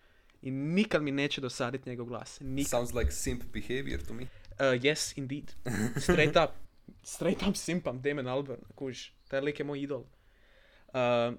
I 0.42 0.50
nikad 0.50 1.02
mi 1.02 1.10
neće 1.10 1.40
dosaditi 1.40 1.88
njegov 1.88 2.06
glas. 2.06 2.38
Nikad. 2.40 2.70
Sounds 2.70 2.94
like 2.94 3.10
simp 3.10 3.42
behavior 3.52 4.00
to 4.08 4.14
me. 4.14 4.22
Uh, 4.22 4.28
yes, 4.58 5.18
indeed. 5.18 5.52
Straight 5.96 6.36
up. 6.36 6.63
Straight 7.02 7.42
up 7.48 7.56
simpam 7.56 8.00
Damon 8.02 8.28
Albarn, 8.28 8.60
kužiš. 8.74 9.14
Taj 9.28 9.40
lik 9.40 9.58
je 9.58 9.64
moj 9.64 9.82
idol. 9.82 10.00
Uh, 10.00 11.34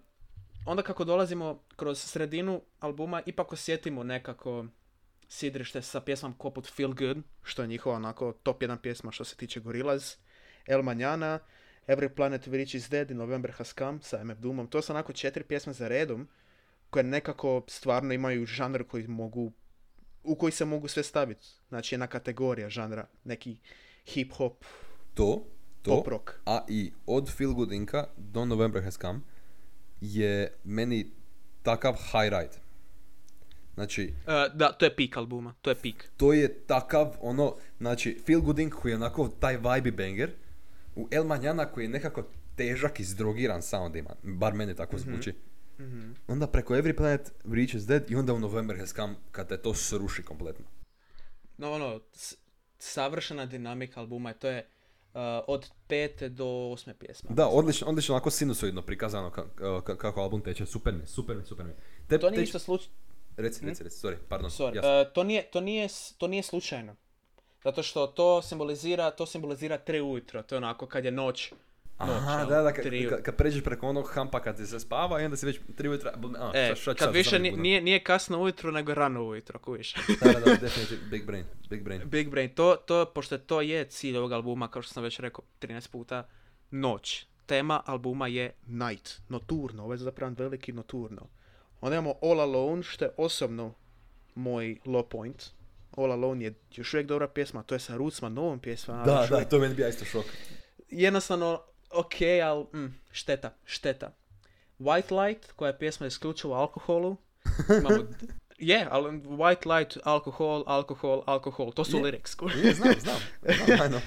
onda 0.65 0.83
kako 0.83 1.03
dolazimo 1.03 1.63
kroz 1.75 1.99
sredinu 1.99 2.61
albuma, 2.79 3.21
ipak 3.25 3.53
osjetimo 3.53 4.03
nekako 4.03 4.65
sidrište 5.27 5.81
sa 5.81 6.01
pjesmom 6.01 6.33
poput 6.33 6.67
Feel 6.67 6.93
Good, 6.93 7.17
što 7.43 7.61
je 7.61 7.67
njihova 7.67 7.95
onako 7.95 8.31
top 8.43 8.61
jedan 8.61 8.77
pjesma 8.77 9.11
što 9.11 9.23
se 9.23 9.35
tiče 9.35 9.59
Gorillaz, 9.59 10.15
El 10.65 10.81
Manjana, 10.81 11.39
Every 11.87 12.09
Planet 12.09 12.47
We 12.47 12.51
Reach 12.51 12.75
Is 12.75 12.89
Dead 12.89 13.11
i 13.11 13.13
November 13.13 13.51
Has 13.51 13.73
Come 13.77 13.99
sa 14.01 14.23
MF 14.23 14.37
Doomom. 14.37 14.67
To 14.67 14.81
su 14.81 14.93
onako 14.93 15.13
četiri 15.13 15.43
pjesme 15.43 15.73
za 15.73 15.87
redom 15.87 16.27
koje 16.89 17.03
nekako 17.03 17.63
stvarno 17.67 18.13
imaju 18.13 18.45
žanr 18.45 18.83
koji 18.83 19.07
mogu 19.07 19.51
u 20.23 20.35
koji 20.35 20.51
se 20.51 20.65
mogu 20.65 20.87
sve 20.87 21.03
staviti. 21.03 21.47
Znači 21.69 21.95
jedna 21.95 22.07
kategorija 22.07 22.69
žanra, 22.69 23.07
neki 23.23 23.57
hip 24.05 24.33
hop, 24.33 24.65
To, 25.15 25.43
to, 25.81 25.91
pop 25.93 26.07
rock. 26.07 26.31
a 26.45 26.65
i 26.69 26.91
od 27.05 27.29
Feel 27.29 27.53
Good 27.53 27.71
Inka 27.71 28.07
do 28.17 28.45
November 28.45 28.83
Has 28.83 28.97
Come 28.97 29.19
je 30.01 30.53
meni 30.63 31.11
takav 31.63 31.93
high 31.93 32.29
ride. 32.31 32.57
Znači, 33.73 34.13
Uh, 34.19 34.55
da, 34.55 34.71
to 34.71 34.85
je 34.85 34.95
pik 34.95 35.17
albuma, 35.17 35.53
to 35.61 35.69
je 35.69 35.75
pik. 35.75 36.09
to 36.17 36.33
je 36.33 36.53
takav 36.55 37.15
ono, 37.21 37.55
znači 37.77 38.21
Feel 38.25 38.41
Good 38.41 38.59
Inc 38.59 38.73
koji 38.73 38.91
je 38.91 38.95
onako 38.95 39.27
taj 39.29 39.57
vibe 39.57 39.91
banger, 39.93 40.31
u 40.95 41.07
El 41.11 41.23
Manjana 41.23 41.65
koji 41.65 41.85
je 41.85 41.89
nekako 41.89 42.23
težak 42.55 42.99
i 42.99 43.03
zdrogiran 43.03 43.61
sound 43.61 43.95
ima, 43.95 44.09
bar 44.23 44.53
mene 44.53 44.73
tako 44.73 44.97
zvuči. 44.97 45.33
Mhm. 45.79 46.11
Onda 46.27 46.47
preko 46.47 46.73
Every 46.75 46.93
Planet 46.93 47.31
Reaches 47.45 47.83
Dead 47.83 48.11
i 48.11 48.15
onda 48.15 48.33
u 48.33 48.39
November 48.39 48.77
Has 48.77 48.93
Come 48.93 49.15
kad 49.31 49.47
te 49.47 49.57
to 49.57 49.73
sruši 49.73 50.23
kompletno. 50.23 50.65
No, 51.57 51.71
ono, 51.71 52.01
s- 52.13 52.35
savršena 52.79 53.45
dinamika 53.45 53.99
albuma 53.99 54.29
je, 54.29 54.35
to 54.35 54.47
je 54.47 54.59
uh, 54.59 54.74
od 55.47 55.69
pete 55.87 56.29
do 56.29 56.45
osme 56.47 56.93
pjesme. 56.93 57.29
Da, 57.33 57.47
odlično, 57.47 57.87
odlično 57.87 58.15
onako 58.15 58.29
sinusoidno 58.29 58.81
prikazano 58.81 59.29
ka- 59.29 59.47
ka- 59.81 59.97
kako 59.97 60.21
album 60.21 60.41
teče, 60.41 60.65
super 60.65 60.93
mi, 60.93 61.05
super 61.07 61.37
mi, 61.37 61.45
super 61.45 61.65
mi. 61.65 61.73
Te, 62.07 62.19
To 62.19 62.29
nije 62.29 62.35
te- 62.35 62.41
ništa 62.41 62.59
sluč... 62.59 62.81
Reci, 63.37 63.65
reci, 63.65 63.83
reci, 63.83 63.97
sorry, 63.97 64.15
pardon. 64.29 64.49
Sorry, 64.49 64.77
uh, 65.07 65.13
to, 65.13 65.23
nije, 65.23 65.43
to, 65.43 65.61
nije, 65.61 65.87
to 66.17 66.27
nije 66.27 66.43
slučajno. 66.43 66.95
Zato 67.63 67.83
što 67.83 68.07
to 68.07 68.41
simbolizira, 68.41 69.11
to 69.11 69.25
simbolizira 69.25 69.77
tri 69.77 70.01
ujutro, 70.01 70.43
to 70.43 70.55
je 70.55 70.57
onako 70.57 70.85
kad 70.87 71.05
je 71.05 71.11
noć. 71.11 71.53
Aha, 71.97 72.31
jel? 72.33 72.47
da, 72.47 72.61
da, 72.61 72.73
kad, 72.73 72.85
Tri- 72.85 73.09
kad, 73.09 73.21
kad 73.21 73.35
pređeš 73.35 73.63
preko 73.63 73.87
onog 73.87 74.07
hampa 74.07 74.39
kad 74.39 74.57
ti 74.57 74.65
se 74.65 74.79
spava 74.79 75.21
i 75.21 75.25
onda 75.25 75.37
si 75.37 75.45
već 75.45 75.59
tri 75.75 75.89
ujutra, 75.89 76.11
a, 76.37 76.51
E, 76.55 76.65
šta- 76.65 76.75
šta 76.75 76.91
kad 76.91 76.99
sad, 76.99 77.13
više 77.13 77.39
nije, 77.39 77.81
nije, 77.81 77.99
kasno 77.99 78.39
ujutro, 78.39 78.71
nego 78.71 78.93
rano 78.93 79.23
ujutro, 79.23 79.59
kuviš. 79.59 79.93
Da, 79.93 80.01
da, 80.25 80.39
da, 80.41 80.55
definitivno, 80.61 81.09
big 81.09 81.25
brain, 81.25 81.45
big 81.69 81.83
brain. 81.83 82.01
Big 82.05 82.29
Brain, 82.29 82.49
to, 82.49 82.75
to, 82.77 83.05
pošto 83.05 83.37
to 83.37 83.61
je 83.61 83.85
cilj 83.85 84.17
ovog 84.17 84.31
albuma, 84.31 84.67
kao 84.67 84.81
što 84.81 84.93
sam 84.93 85.03
već 85.03 85.19
rekao 85.19 85.43
13 85.61 85.89
puta, 85.89 86.27
noć. 86.71 87.25
Tema 87.45 87.81
albuma 87.85 88.27
je 88.27 88.53
night, 88.65 89.21
noturno, 89.29 89.83
ovo 89.83 89.93
je 89.93 89.97
zapravo 89.97 90.33
veliki 90.37 90.73
noturno. 90.73 91.27
Onda 91.81 91.95
imamo 91.95 92.13
All 92.21 92.41
Alone, 92.41 92.83
što 92.83 93.05
je 93.05 93.11
osobno 93.17 93.73
moj 94.35 94.77
low 94.85 95.03
point. 95.03 95.43
All 95.91 96.11
Alone 96.11 96.45
je 96.45 96.53
još 96.71 96.93
uvijek 96.93 97.07
dobra 97.07 97.27
pjesma, 97.27 97.63
to 97.63 97.75
je 97.75 97.79
sa 97.79 97.97
Rootsma, 97.97 98.29
novom 98.29 98.59
pjesmom. 98.59 98.97
ali 98.97 99.05
Da, 99.05 99.27
da, 99.29 99.35
uvijek- 99.35 99.49
to 99.49 99.59
meni 99.59 99.75
bio 99.75 99.87
isto 99.87 100.05
šok. 100.05 100.25
Jednostavno, 100.89 101.61
ok, 101.91 102.15
ali 102.43 102.63
mm, 102.73 102.99
šteta, 103.11 103.53
šteta. 103.65 104.11
White 104.79 105.25
Light, 105.25 105.51
koja 105.51 105.67
je 105.67 105.77
pjesma 105.79 106.07
isključivo 106.07 106.53
o 106.53 106.57
alkoholu. 106.57 107.17
Imamo, 107.79 108.03
je, 108.57 108.87
ali 108.91 109.09
White 109.19 109.77
Light, 109.77 109.97
alkohol, 110.03 110.63
alkohol, 110.67 111.23
alkohol, 111.25 111.71
to 111.71 111.85
su 111.85 111.97
Je. 111.97 112.03
lyrics. 112.03 112.65
Je, 112.65 112.73
znam, 112.73 112.93
znam, 112.99 113.17
znam. 113.89 114.01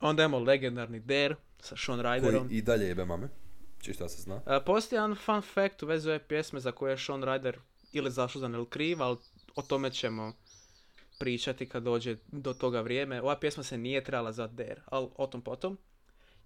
Onda 0.00 0.22
imamo 0.22 0.38
legendarni 0.38 1.00
Dare 1.00 1.34
sa 1.60 1.76
Sean 1.76 2.02
Koji 2.02 2.20
Ryderom. 2.20 2.46
i 2.50 2.62
dalje 2.62 2.86
jebe 2.86 3.04
mame, 3.04 3.28
čisto 3.80 4.08
se 4.08 4.22
zna. 4.22 4.40
E, 4.46 4.60
postoji 4.66 4.96
jedan 4.96 5.14
fun 5.14 5.42
fact 5.42 5.82
u 5.82 5.86
vezi 5.86 6.08
ove 6.08 6.18
pjesme 6.18 6.60
za 6.60 6.72
koje 6.72 6.92
je 6.92 6.98
Sean 6.98 7.22
Ryder 7.22 7.54
ili 7.92 8.10
zaslužan 8.10 8.54
ili 8.54 8.66
kriv, 8.66 9.02
ali 9.02 9.16
o 9.54 9.62
tome 9.62 9.90
ćemo 9.90 10.32
pričati 11.18 11.68
kad 11.68 11.82
dođe 11.82 12.16
do 12.26 12.52
toga 12.54 12.80
vrijeme. 12.80 13.22
Ova 13.22 13.36
pjesma 13.38 13.62
se 13.62 13.78
nije 13.78 14.04
trebala 14.04 14.32
zvati 14.32 14.54
Dare, 14.54 14.80
ali 14.86 15.08
o 15.16 15.26
tom 15.26 15.42
potom. 15.42 15.78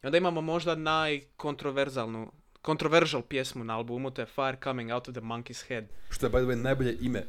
I 0.03 0.07
onda 0.07 0.19
imamo 0.19 0.41
možda 0.41 0.75
najkontroverzalnu 0.75 2.33
controversial 2.67 3.23
pjesmu 3.23 3.65
na 3.65 3.77
albumu, 3.77 4.11
to 4.11 4.23
je 4.23 4.27
Fire 4.27 4.57
Coming 4.65 4.93
Out 4.93 5.09
of 5.09 5.15
the 5.15 5.21
Monkey's 5.21 5.67
Head. 5.69 5.85
Što 6.11 6.27
je, 6.27 6.31
by 6.31 6.39
the 6.39 6.47
way, 6.47 6.55
najbolje 6.55 6.97
ime 7.01 7.27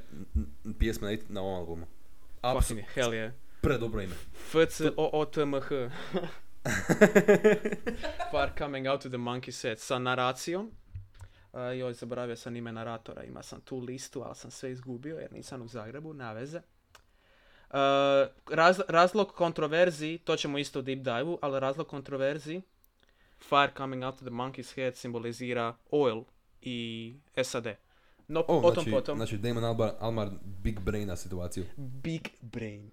pjesme 0.80 1.12
na, 1.12 1.18
na 1.30 1.42
ovom 1.42 1.60
albumu. 1.60 1.86
Fucking 2.62 2.82
hell 2.94 3.14
je. 3.14 3.34
predobro 3.62 4.02
ime. 4.02 4.16
FC 4.52 4.82
o 4.98 5.10
o 5.14 5.26
t 5.26 5.42
m 5.42 5.54
h 5.60 5.70
Fire 8.32 8.52
Coming 8.58 8.88
Out 8.88 9.06
of 9.06 9.12
the 9.12 9.18
Monkey's 9.18 9.64
Head 9.64 9.80
sa 9.80 10.00
naracijom. 10.00 10.72
Uh, 11.54 11.60
joj, 11.78 11.94
zaboravio 11.94 12.36
sam 12.36 12.56
ime 12.56 12.72
naratora, 12.72 13.24
ima 13.24 13.44
sam 13.44 13.62
tu 13.62 13.80
listu, 13.80 14.22
ali 14.22 14.36
sam 14.36 14.52
sve 14.52 14.72
izgubio 14.72 15.18
jer 15.18 15.34
nisam 15.34 15.62
u 15.62 15.68
Zagrebu, 15.68 16.14
na 16.14 16.34
veze. 16.34 16.62
Uh, 17.70 17.76
raz- 18.46 18.82
razlog 18.88 19.32
kontroverziji, 19.32 20.18
to 20.18 20.36
ćemo 20.36 20.58
isto 20.58 20.80
u 20.80 20.82
deep 20.82 21.00
dive 21.00 21.38
ali 21.42 21.60
razlog 21.60 21.88
kontroverziji 21.88 22.62
Fire 23.40 23.72
Coming 23.78 24.04
Out 24.04 24.16
of 24.16 24.22
the 24.22 24.30
Monkey's 24.30 24.76
Head 24.76 24.96
simbolizira 24.96 25.76
oil 25.92 26.24
i 26.62 27.14
SAD. 27.44 27.68
No, 28.28 28.40
O, 28.48 28.58
o 28.58 28.62
tom 28.62 28.74
znači, 28.74 28.92
potom. 28.92 29.18
znači 29.18 29.38
Damon 29.38 29.64
Albar, 29.64 29.92
Almar 30.00 30.30
big 30.44 30.80
braina 30.80 31.16
situaciju. 31.16 31.66
Big 31.78 32.28
Brain. 32.42 32.92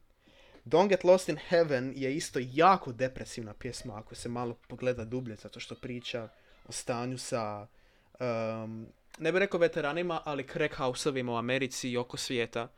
Don't 0.65 0.89
Get 0.89 1.05
Lost 1.05 1.29
in 1.29 1.37
Heaven 1.37 1.93
je 1.97 2.17
isto 2.17 2.39
jako 2.43 2.93
depresivna 2.93 3.55
pjesma 3.55 3.99
ako 3.99 4.15
se 4.15 4.29
malo 4.29 4.55
pogleda 4.69 5.05
dublje, 5.05 5.37
zato 5.37 5.61
što 5.61 5.75
priča 5.75 6.29
o 6.69 6.73
stanju 6.73 7.19
sa, 7.19 7.67
um, 8.21 8.87
ne 9.19 9.33
bih 9.33 9.39
rekao 9.39 9.61
veteranima, 9.61 10.21
ali 10.25 10.49
crack 10.49 10.75
u 11.29 11.37
Americi 11.37 11.91
i 11.91 11.97
oko 11.97 12.17
svijeta. 12.17 12.69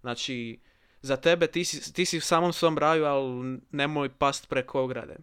Znači, 0.00 0.58
za 1.02 1.16
tebe 1.16 1.46
ti 1.46 1.64
si, 1.64 1.92
ti 1.92 2.04
si 2.04 2.18
u 2.18 2.20
samom 2.20 2.52
svom 2.52 2.78
raju, 2.78 3.04
ali 3.04 3.58
nemoj 3.70 4.08
past 4.08 4.48
preko 4.48 4.82
ograde. 4.82 5.16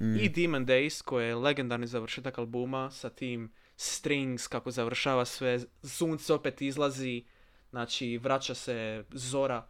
Mm. 0.00 0.16
I 0.16 0.28
Demon 0.28 0.66
Days, 0.66 1.02
koji 1.02 1.26
je 1.26 1.34
legendarni 1.34 1.86
završetak 1.86 2.38
albuma 2.38 2.90
sa 2.90 3.10
tim 3.10 3.52
strings, 3.76 4.46
kako 4.46 4.70
završava 4.70 5.24
sve, 5.24 5.60
sunce 5.82 6.34
opet 6.34 6.62
izlazi, 6.62 7.24
znači 7.70 8.18
vraća 8.18 8.54
se 8.54 9.04
zora, 9.10 9.66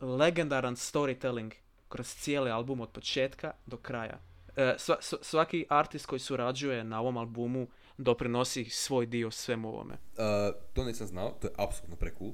legendaran 0.00 0.76
storytelling 0.76 1.52
kroz 1.88 2.08
cijeli 2.08 2.50
album 2.50 2.80
od 2.80 2.90
početka 2.90 3.52
do 3.66 3.76
kraja. 3.76 4.20
E, 4.56 4.74
sva- 4.78 5.00
sva- 5.00 5.22
svaki 5.22 5.66
artist 5.68 6.06
koji 6.06 6.18
surađuje 6.18 6.84
na 6.84 7.00
ovom 7.00 7.16
albumu 7.16 7.68
doprinosi 7.98 8.64
svoj 8.64 9.06
dio 9.06 9.30
svemu 9.30 9.68
ovome. 9.68 9.94
Uh, 9.94 10.54
to 10.72 10.84
nisam 10.84 11.06
znao, 11.06 11.30
to 11.40 11.46
je 11.46 11.54
apsolutno 11.56 11.96
precool, 11.96 12.32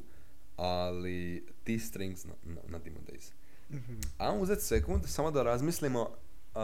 ali 0.61 1.47
ti 1.65 1.79
strings 1.79 2.25
na, 2.25 2.33
na, 2.45 2.61
na 2.69 2.79
Demon 2.79 3.03
Days. 3.05 3.33
Ajmo 4.19 4.41
uzeti 4.41 4.63
sekund, 4.63 5.03
samo 5.07 5.31
da 5.31 5.43
razmislimo 5.43 6.01
uh, 6.01 6.61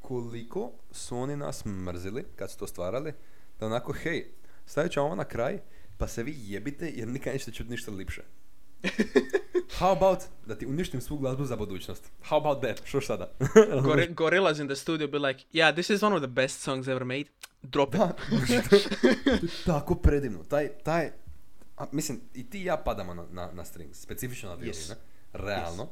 koliko 0.00 0.72
su 0.90 1.16
oni 1.16 1.36
nas 1.36 1.64
mrzili 1.64 2.24
kad 2.36 2.50
su 2.50 2.58
to 2.58 2.66
stvarali, 2.66 3.12
da 3.60 3.66
onako, 3.66 3.92
hej, 3.92 4.32
stavit 4.66 4.92
ću 4.92 5.00
ovo 5.00 5.14
na 5.14 5.24
kraj, 5.24 5.58
pa 5.98 6.08
se 6.08 6.22
vi 6.22 6.34
jebite 6.38 6.92
jer 6.94 7.08
nikad 7.08 7.32
nećete 7.32 7.52
čuti 7.52 7.70
ništa 7.70 7.90
lipše. 7.90 8.22
How 9.78 9.96
about 9.96 10.18
da 10.46 10.54
ti 10.58 10.66
uništim 10.66 11.00
svu 11.00 11.18
glazbu 11.18 11.44
za 11.44 11.56
budućnost? 11.56 12.10
How 12.28 12.40
about 12.40 12.62
that? 12.62 12.82
Što 12.84 13.00
sada? 13.00 13.32
Gori- 13.84 14.14
Gorillaz 14.14 14.60
in 14.60 14.66
the 14.66 14.76
studio 14.76 15.08
be 15.08 15.18
like, 15.18 15.44
yeah, 15.52 15.74
this 15.74 15.90
is 15.90 16.02
one 16.02 16.16
of 16.16 16.22
the 16.22 16.32
best 16.32 16.60
songs 16.60 16.88
ever 16.88 17.04
made. 17.04 17.24
Drop 17.62 17.94
it. 17.94 18.00
Tako 19.66 19.94
predivno. 19.94 20.44
Taj, 20.44 20.68
taj, 20.68 21.10
a, 21.80 21.86
mislim, 21.92 22.20
i 22.34 22.50
ti 22.50 22.60
i 22.60 22.64
ja 22.64 22.76
padamo 22.76 23.14
na, 23.14 23.26
na, 23.26 23.52
na 23.52 23.64
strings, 23.64 24.00
specifično 24.00 24.48
na 24.48 24.54
violine, 24.54 24.72
Yes. 24.74 24.94
realno. 25.34 25.88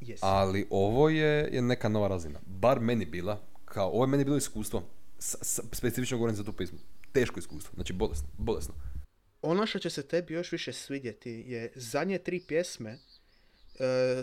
Yes. 0.00 0.18
Ali 0.20 0.66
ovo 0.70 1.08
je, 1.08 1.48
je 1.52 1.62
neka 1.62 1.88
nova 1.88 2.08
razina. 2.08 2.40
Bar 2.46 2.80
meni 2.80 3.04
bila, 3.06 3.40
kao, 3.64 3.88
ovo 3.88 4.04
je 4.04 4.08
meni 4.08 4.24
bilo 4.24 4.36
iskustvo. 4.36 4.82
S, 5.18 5.36
s- 5.42 5.60
specifično 5.72 6.16
govorim 6.16 6.36
za 6.36 6.44
tu 6.44 6.52
pismu. 6.52 6.78
Teško 7.12 7.38
iskustvo, 7.38 7.72
znači 7.74 7.92
bolesno, 7.92 8.28
bolesno. 8.38 8.74
Ono 9.42 9.66
što 9.66 9.78
će 9.78 9.90
se 9.90 10.02
tebi 10.02 10.34
još 10.34 10.52
više 10.52 10.72
svidjeti 10.72 11.44
je 11.46 11.72
zadnje 11.74 12.18
tri 12.18 12.40
pjesme 12.40 12.90
e, 12.90 12.98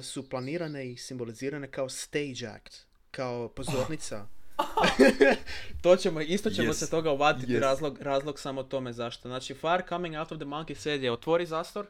su 0.02 0.30
planirane 0.30 0.92
i 0.92 0.98
simbolizirane 0.98 1.68
kao 1.68 1.90
stage 1.90 2.48
act, 2.48 2.76
kao 3.12 3.48
pozornica. 3.50 4.28
to 5.84 5.96
ćemo, 5.96 6.22
isto 6.22 6.50
ćemo 6.50 6.70
Yes. 6.70 6.74
se 6.74 6.90
toga 6.90 7.12
uvaditi, 7.12 7.54
Yes. 7.54 7.60
razlog, 7.60 7.98
razlog 8.02 8.40
samo 8.40 8.64
tome 8.64 8.94
zašto. 8.94 9.30
Znači, 9.30 9.54
Fire 9.54 9.84
Coming 9.90 10.16
Out 10.16 10.32
of 10.32 10.38
the 10.38 10.46
Monkey 10.46 10.84
Head 10.84 11.04
je 11.04 11.12
otvori 11.12 11.46
zastor, 11.46 11.86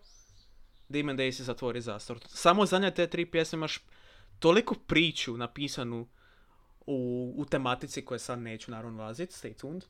Demon 0.90 1.18
Days 1.18 1.32
se 1.32 1.44
zatvori 1.44 1.82
zastor. 1.82 2.20
Samo 2.28 2.66
zadnje 2.66 2.92
te 2.92 3.08
tri 3.08 3.26
pjesme 3.26 3.58
imaš 3.58 3.80
toliko 4.40 4.76
priču 4.76 5.38
napisanu 5.38 6.08
u, 6.86 7.34
u 7.38 7.46
tematici 7.46 8.06
koje 8.06 8.20
sad 8.20 8.40
neću 8.40 8.72
naravno 8.72 8.98
ulaziti, 9.04 9.34
stay 9.34 9.56
tuned. 9.60 9.86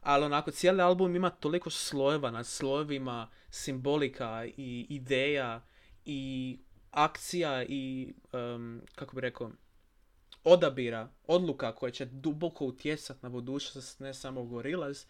Ali 0.00 0.24
onako, 0.24 0.50
cijeli 0.50 0.82
album 0.82 1.16
ima 1.16 1.30
toliko 1.30 1.70
slojeva 1.70 2.30
nad 2.30 2.46
slojevima, 2.46 3.28
simbolika 3.50 4.44
i 4.56 4.86
ideja 4.90 5.62
i 6.04 6.58
akcija 6.90 7.64
i, 7.68 8.14
em, 8.32 8.82
kako 8.94 9.14
bi 9.14 9.20
rekao, 9.20 9.50
odabira, 10.46 11.08
odluka 11.26 11.74
koje 11.74 11.92
će 11.92 12.04
duboko 12.04 12.66
utjecati 12.66 13.20
na 13.22 13.28
budućnost 13.28 14.00
ne 14.00 14.14
samo 14.14 14.44
Gorillaz, 14.44 15.04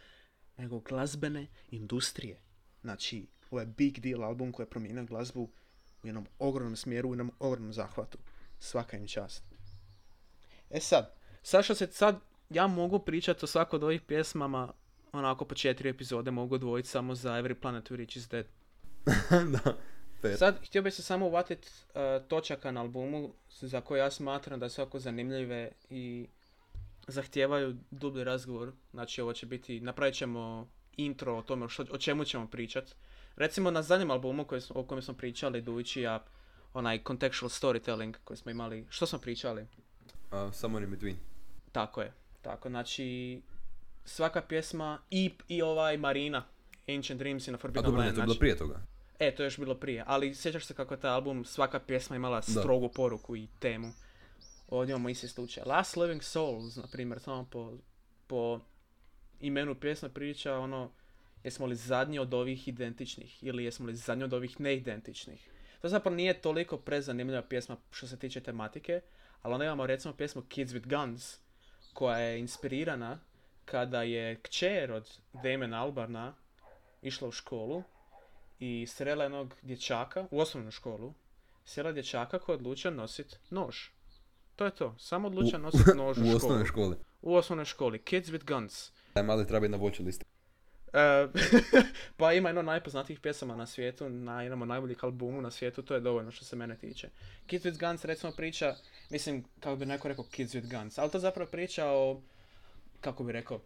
nego 0.57 0.81
glazbene 0.81 1.47
industrije. 1.71 2.41
Znači, 2.81 3.27
ovo 3.51 3.61
je 3.61 3.67
big 3.67 4.01
deal 4.01 4.25
album 4.25 4.53
koji 4.53 4.65
je 4.65 4.71
promijenio 4.71 5.05
glazbu 5.05 5.43
u 6.03 6.07
jednom 6.07 6.27
ogromnom 6.39 6.77
smjeru, 6.77 7.09
u 7.09 7.13
jednom 7.13 7.33
ogromnom 7.39 7.73
zahvatu. 7.73 8.19
Svaka 8.59 8.97
im 8.97 9.07
čast. 9.07 9.45
E 10.71 10.81
sad, 10.81 11.15
sad 11.43 11.65
što 11.65 11.75
se 11.75 11.87
sad, 11.87 12.21
ja 12.51 12.67
mogu 12.67 12.99
pričati 12.99 13.45
o 13.45 13.49
svakoj 13.49 13.77
od 13.77 13.85
ovih 13.85 14.03
pjesmama, 14.03 14.73
onako 15.13 15.45
po 15.45 15.55
četiri 15.55 15.89
epizode 15.89 16.31
mogu 16.31 16.55
odvojiti 16.55 16.89
samo 16.89 17.15
za 17.15 17.31
Every 17.33 17.55
Planet 17.55 17.91
We 17.91 17.97
Reach 17.97 18.17
Is 18.17 18.29
Dead. 18.29 18.47
da, 19.53 19.77
fair. 20.17 20.37
Sad, 20.39 20.67
htio 20.67 20.83
bih 20.83 20.95
se 20.95 21.03
samo 21.03 21.27
uvatiti 21.27 21.69
točaka 22.29 22.71
na 22.71 22.81
albumu 22.81 23.33
za 23.51 23.81
koje 23.81 23.99
ja 23.99 24.11
smatram 24.11 24.61
da 24.61 24.69
su 24.69 24.81
jako 24.81 24.99
zanimljive 24.99 25.73
i 25.91 26.27
zahtijevaju 27.09 27.77
dublji 27.91 28.25
razgovor. 28.25 28.73
Znači, 28.91 29.21
ovo 29.21 29.33
će 29.33 29.47
biti, 29.47 29.81
napravit 29.81 30.15
ćemo 30.15 30.69
intro 30.97 31.37
o 31.37 31.43
tome 31.43 31.69
što, 31.69 31.85
o 31.91 31.99
čemu 31.99 32.25
ćemo 32.25 32.47
pričati. 32.47 32.93
Recimo 33.37 33.71
na 33.71 33.83
zadnjem 33.83 34.11
albumu 34.11 34.45
koji, 34.45 34.61
smo- 34.61 34.77
o 34.77 34.85
kojem 34.85 35.03
smo 35.03 35.15
pričali, 35.15 35.61
Dujić 35.61 35.97
i 35.97 36.03
ja, 36.03 36.25
onaj 36.75 36.99
contextual 36.99 37.49
storytelling 37.51 38.15
koji 38.25 38.37
smo 38.37 38.51
imali, 38.51 38.87
što 38.89 39.07
smo 39.07 39.19
pričali? 39.19 39.63
Uh, 39.63 39.69
somewhere 40.33 40.85
in 40.85 40.91
between. 40.91 41.15
Tako 41.73 42.03
je, 42.03 42.13
tako, 42.43 42.69
znači 42.69 43.41
svaka 44.05 44.43
pjesma 44.43 44.99
i, 45.11 45.31
i 45.49 45.63
ovaj 45.63 45.97
Marina, 45.97 46.45
Ancient 46.89 47.19
Dreams 47.19 47.49
i 47.49 47.51
na 47.51 47.57
A 47.57 47.59
Forbidden 47.59 47.85
dobro, 47.85 48.01
ne, 48.01 48.07
Land, 48.07 48.17
to 48.17 48.21
je 48.21 48.25
bilo 48.25 48.33
znači- 48.35 48.41
prije 48.41 48.57
toga. 48.57 48.81
E, 49.19 49.35
to 49.35 49.43
je 49.43 49.47
još 49.47 49.59
bilo 49.59 49.75
prije, 49.75 50.05
ali 50.07 50.35
sjećaš 50.35 50.65
se 50.65 50.75
kako 50.75 50.95
je 50.95 51.01
taj 51.01 51.11
album, 51.11 51.45
svaka 51.45 51.81
pjesma 51.81 52.17
imala 52.17 52.43
strogu 52.43 52.89
poruku 52.89 53.37
i 53.37 53.49
temu. 53.59 53.93
Ovdje 54.69 54.93
imamo 54.93 55.09
isti 55.09 55.29
slučaj. 55.29 55.65
Last 55.67 55.97
Living 55.97 56.23
Souls, 56.23 56.77
na 56.77 56.87
primjer, 56.93 57.21
samo 57.21 57.45
po, 57.51 57.73
po 58.27 58.61
imenu 59.41 59.75
pjesme 59.75 60.09
priča 60.09 60.59
ono, 60.59 60.91
jesmo 61.45 61.67
li 61.67 61.75
zadnji 61.75 62.19
od 62.19 62.35
ovih 62.35 62.69
identičnih 62.69 63.45
ili 63.45 63.65
jesmo 63.65 63.87
li 63.87 63.95
zadnji 63.95 64.25
od 64.25 64.33
ovih 64.33 64.61
neidentičnih. 64.61 65.51
To 65.81 65.89
zapravo 65.89 66.17
nije 66.17 66.41
toliko 66.41 66.77
prezanimljiva 66.77 67.43
pjesma 67.43 67.77
što 67.91 68.07
se 68.07 68.19
tiče 68.19 68.41
tematike, 68.41 69.01
ali 69.43 69.55
onda 69.55 69.65
imamo 69.65 69.87
recimo 69.87 70.15
pjesmu 70.15 70.43
Kids 70.43 70.73
with 70.73 70.99
Guns, 70.99 71.39
koja 71.93 72.19
je 72.19 72.41
inspirirana 72.41 73.19
kada 73.65 74.03
je 74.03 74.41
kćer 74.43 74.93
od 74.93 75.19
Damon 75.43 75.75
Albarna 75.75 76.35
išla 77.03 77.29
u 77.29 77.33
školu 77.33 77.83
i 78.59 78.87
srela 78.89 79.25
jednog 79.25 79.55
dječaka, 79.63 80.27
u 80.31 80.41
osnovnu 80.41 80.71
školu, 80.71 81.15
srela 81.65 81.93
dječaka 81.93 82.39
koji 82.39 82.55
je 82.55 82.59
odlučio 82.59 82.91
nositi 82.91 83.37
nož. 83.51 83.77
To 84.57 84.65
je 84.65 84.71
to, 84.71 84.95
samo 84.99 85.29
odlučio 85.29 85.59
nositi 85.59 85.91
nož 85.99 86.19
u, 86.19 86.23
u 86.33 86.37
osnovnoj 86.37 86.67
školi. 86.67 86.97
U 87.23 87.35
osnovnoj 87.35 87.65
školi, 87.65 87.99
Kids 87.99 88.29
with 88.29 88.47
Guns. 88.47 88.91
Taj 89.13 89.23
mali 89.23 89.47
treba 89.47 89.61
biti 89.61 89.73
na 89.73 89.77
voću 89.77 90.03
listi. 90.03 90.25
E, 90.93 91.29
pa 92.17 92.33
ima 92.33 92.49
jedno 92.49 92.63
najpoznatijih 92.63 93.21
pjesama 93.21 93.57
na 93.57 93.67
svijetu, 93.67 94.09
na 94.09 94.43
jednom 94.43 94.63
od 94.63 94.69
najboljih 94.69 95.05
albumu 95.05 95.43
na 95.43 95.51
svijetu, 95.51 95.83
to 95.83 95.95
je 95.95 96.01
dovoljno 96.01 96.31
što 96.31 96.45
se 96.45 96.57
mene 96.57 96.77
tiče. 96.79 97.09
Kids 97.47 97.65
with 97.65 97.89
Guns 97.89 98.05
recimo 98.05 98.33
priča, 98.33 98.75
mislim, 99.11 99.45
kako 99.61 99.77
bi 99.77 99.87
neko 99.87 100.09
rekao 100.09 100.25
Kids 100.25 100.55
with 100.55 100.79
Guns, 100.79 100.99
ali 100.99 101.11
to 101.11 101.19
zapravo 101.19 101.51
priča 101.51 101.87
o, 101.87 102.21
kako 103.01 103.25
bi 103.25 103.33
rekao, 103.33 103.61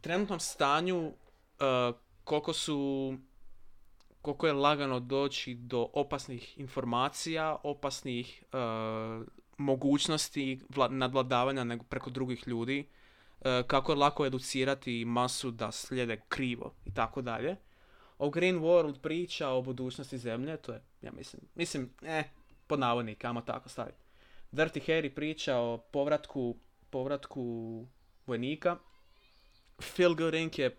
trenutnom 0.00 0.40
stanju 0.40 1.12
e, 1.60 1.92
koliko 2.24 2.52
su 2.52 3.14
koliko 4.24 4.46
je 4.46 4.52
lagano 4.52 5.00
doći 5.00 5.54
do 5.54 5.88
opasnih 5.92 6.58
informacija, 6.58 7.56
opasnih 7.62 8.42
e, 8.52 8.56
mogućnosti 9.58 10.60
vla- 10.68 10.90
nadvladavanja 10.90 11.64
nego 11.64 11.84
preko 11.84 12.10
drugih 12.10 12.48
ljudi, 12.48 12.86
e, 13.44 13.62
kako 13.66 13.92
je 13.92 13.96
lako 13.96 14.26
educirati 14.26 15.04
masu 15.04 15.50
da 15.50 15.72
slijede 15.72 16.20
krivo 16.28 16.74
i 16.84 16.94
tako 16.94 17.22
dalje. 17.22 17.56
O 18.18 18.30
Green 18.30 18.60
World 18.60 19.00
priča 19.00 19.48
o 19.48 19.62
budućnosti 19.62 20.18
zemlje, 20.18 20.56
to 20.56 20.72
je, 20.72 20.82
ja 21.02 21.12
mislim, 21.12 21.42
mislim, 21.54 21.90
eh, 22.02 22.24
pod 22.66 22.78
navodnike, 22.78 23.26
ajmo 23.26 23.40
tako 23.40 23.68
staviti. 23.68 23.98
Dirty 24.52 24.80
Harry 24.86 25.14
priča 25.14 25.56
o 25.56 25.78
povratku, 25.78 26.56
povratku 26.90 27.86
vojnika. 28.26 28.76
Feel 29.82 30.14
Good 30.14 30.34
Inc. 30.34 30.58
je 30.58 30.76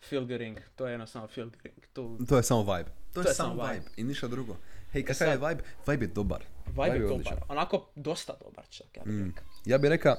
Feel 0.00 0.22
Good 0.22 0.40
Inc. 0.40 0.58
To 0.76 0.86
je 0.86 0.92
jednostavno 0.92 1.28
Feel 1.28 1.46
Good 1.46 1.66
Inc. 1.66 1.84
Tu, 1.92 2.18
To 2.28 2.36
je 2.36 2.42
samo 2.42 2.74
vibe. 2.74 2.90
To, 3.12 3.20
je 3.20 3.34
samo 3.34 3.64
vibe. 3.64 3.84
I 3.96 4.04
ništa 4.04 4.28
drugo. 4.28 4.56
Hej, 4.92 5.02
kakav 5.02 5.14
sad- 5.16 5.28
je 5.30 5.48
vibe? 5.48 5.62
Vibe 5.86 6.04
je 6.04 6.08
dobar. 6.08 6.44
vibe 6.66 6.82
je 6.96 7.06
odličan. 7.06 7.34
dobar. 7.34 7.46
Onako 7.48 7.90
dosta 7.94 8.34
dobar 8.40 8.64
čak, 8.68 8.86
ja 8.96 9.02
bih 9.04 9.14
Mm. 9.14 9.26
rekao. 9.26 9.44
Ja 9.64 9.78
bih 9.78 9.88
rekao 9.88 10.16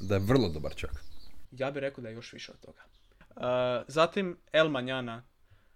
da 0.00 0.14
je 0.14 0.20
vrlo 0.20 0.48
dobar 0.48 0.74
čak. 0.74 0.90
Ja 1.52 1.70
bih 1.70 1.80
rekao 1.80 2.02
da 2.02 2.08
je 2.08 2.14
još 2.14 2.32
više 2.32 2.52
od 2.52 2.60
toga. 2.60 2.80
Uh, 3.30 3.42
zatim 3.88 4.36
El 4.52 4.68
Manjana, 4.68 5.22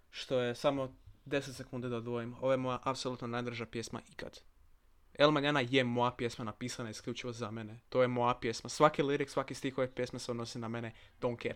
što 0.09 0.39
je 0.39 0.55
samo 0.55 0.95
10 1.25 1.53
sekundi 1.53 1.89
da 1.89 1.97
odvojim. 1.97 2.33
Ovo 2.33 2.51
je 2.51 2.57
moja 2.57 2.79
apsolutno 2.83 3.27
najdraža 3.27 3.65
pjesma 3.65 4.01
ikad. 4.09 4.39
El 5.13 5.31
Manjana 5.31 5.61
je 5.61 5.83
moja 5.83 6.11
pjesma 6.11 6.45
napisana 6.45 6.89
isključivo 6.89 7.33
za 7.33 7.51
mene. 7.51 7.79
To 7.89 8.01
je 8.01 8.07
moja 8.07 8.33
pjesma. 8.33 8.69
Svaki 8.69 9.03
lirik, 9.03 9.29
svaki 9.29 9.53
stih 9.53 9.77
ove 9.77 9.91
pjesme 9.91 10.19
se 10.19 10.31
odnosi 10.31 10.59
na 10.59 10.67
mene. 10.67 10.91
Don't 11.21 11.41
care. 11.43 11.55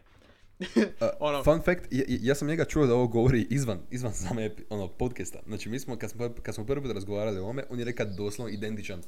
Uh, 0.75 1.07
Ono- 1.19 1.43
Fun 1.43 1.61
fact, 1.61 1.87
ja, 1.91 2.03
ja 2.07 2.35
sam 2.35 2.47
njega 2.47 2.65
čuo 2.65 2.85
da 2.85 2.93
ovo 2.93 3.07
govori 3.07 3.47
izvan, 3.49 3.79
izvan 3.91 4.13
same 4.13 4.51
ono, 4.69 4.87
podcasta. 4.87 5.39
Znači, 5.47 5.69
mi 5.69 5.79
smo, 5.79 5.97
kad 5.97 6.11
smo, 6.11 6.33
kad 6.43 6.55
smo 6.55 6.65
prvi 6.65 6.81
put 6.81 6.91
razgovarali 6.91 7.39
o 7.39 7.43
ovome, 7.43 7.63
on 7.69 7.79
je 7.79 7.85
rekao 7.85 8.05
doslovno 8.05 8.53
identičan 8.53 9.01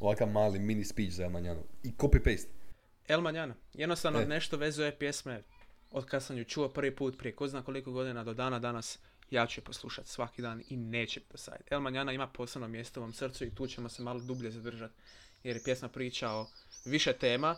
ovakav 0.00 0.28
mali 0.28 0.58
mini 0.58 0.84
speech 0.84 1.12
za 1.12 1.24
Elmanjanu. 1.24 1.62
I 1.82 1.92
copy-paste. 1.98 2.46
El 3.08 3.20
Manjana. 3.20 3.54
Jednostavno 3.74 4.20
E. 4.20 4.26
nešto 4.26 4.56
vezuje 4.56 4.98
pjesme 4.98 5.42
od 5.90 6.06
kad 6.06 6.22
sam 6.22 6.38
ju 6.38 6.44
čuo 6.44 6.68
prvi 6.68 6.96
put 6.96 7.18
prije 7.18 7.34
ko 7.36 7.48
zna 7.48 7.62
koliko 7.62 7.92
godina 7.92 8.24
do 8.24 8.34
dana 8.34 8.58
danas 8.58 8.98
ja 9.30 9.46
ću 9.46 9.60
je 9.60 9.64
poslušati 9.64 10.08
svaki 10.08 10.42
dan 10.42 10.62
i 10.68 10.76
neće 10.76 11.20
dosaditi. 11.32 11.74
El 11.74 11.80
Manjana 11.80 12.12
ima 12.12 12.26
posebno 12.26 12.68
mjesto 12.68 13.00
u 13.00 13.02
mom 13.02 13.12
srcu 13.12 13.44
i 13.44 13.54
tu 13.54 13.66
ćemo 13.66 13.88
se 13.88 14.02
malo 14.02 14.20
dublje 14.20 14.50
zadržati 14.50 14.94
jer 15.44 15.56
je 15.56 15.62
pjesma 15.64 15.88
priča 15.88 16.30
o 16.30 16.46
više 16.84 17.12
tema 17.12 17.56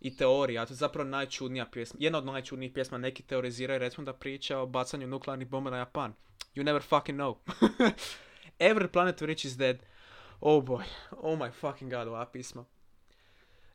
i 0.00 0.16
teorija, 0.16 0.66
to 0.66 0.72
je 0.72 0.76
zapravo 0.76 1.08
najčudnija 1.08 1.66
pjesma. 1.66 1.96
Jedna 2.00 2.18
od 2.18 2.24
najčudnijih 2.24 2.72
pjesma, 2.72 2.98
neki 2.98 3.22
teoriziraju 3.22 3.78
recimo 3.78 4.04
da 4.04 4.12
priča 4.12 4.58
o 4.58 4.66
bacanju 4.66 5.06
nuklearnih 5.06 5.48
bomba 5.48 5.70
na 5.70 5.78
Japan. 5.78 6.14
You 6.54 6.62
never 6.62 6.82
fucking 6.82 7.18
know. 7.18 7.36
Every 8.58 8.88
planet 8.88 9.20
we 9.20 9.26
reach 9.26 9.44
is 9.44 9.56
dead. 9.56 9.78
Oh 10.40 10.64
boy, 10.64 10.84
oh 11.10 11.38
my 11.38 11.50
fucking 11.50 11.90
god, 11.90 12.08
ova 12.08 12.26
pisma. 12.26 12.64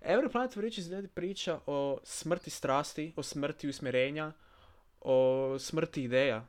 Every 0.02 0.30
Planet 0.30 0.56
we 0.56 0.62
Reach 0.62 0.78
is 0.78 0.90
Dead 0.90 1.10
priča 1.14 1.60
o 1.66 2.00
smrti 2.04 2.50
strasti, 2.50 3.14
o 3.16 3.24
smrti 3.24 3.70
usmjerenja, 3.70 4.32
o 5.02 5.56
smrti 5.60 6.04
ideja. 6.04 6.46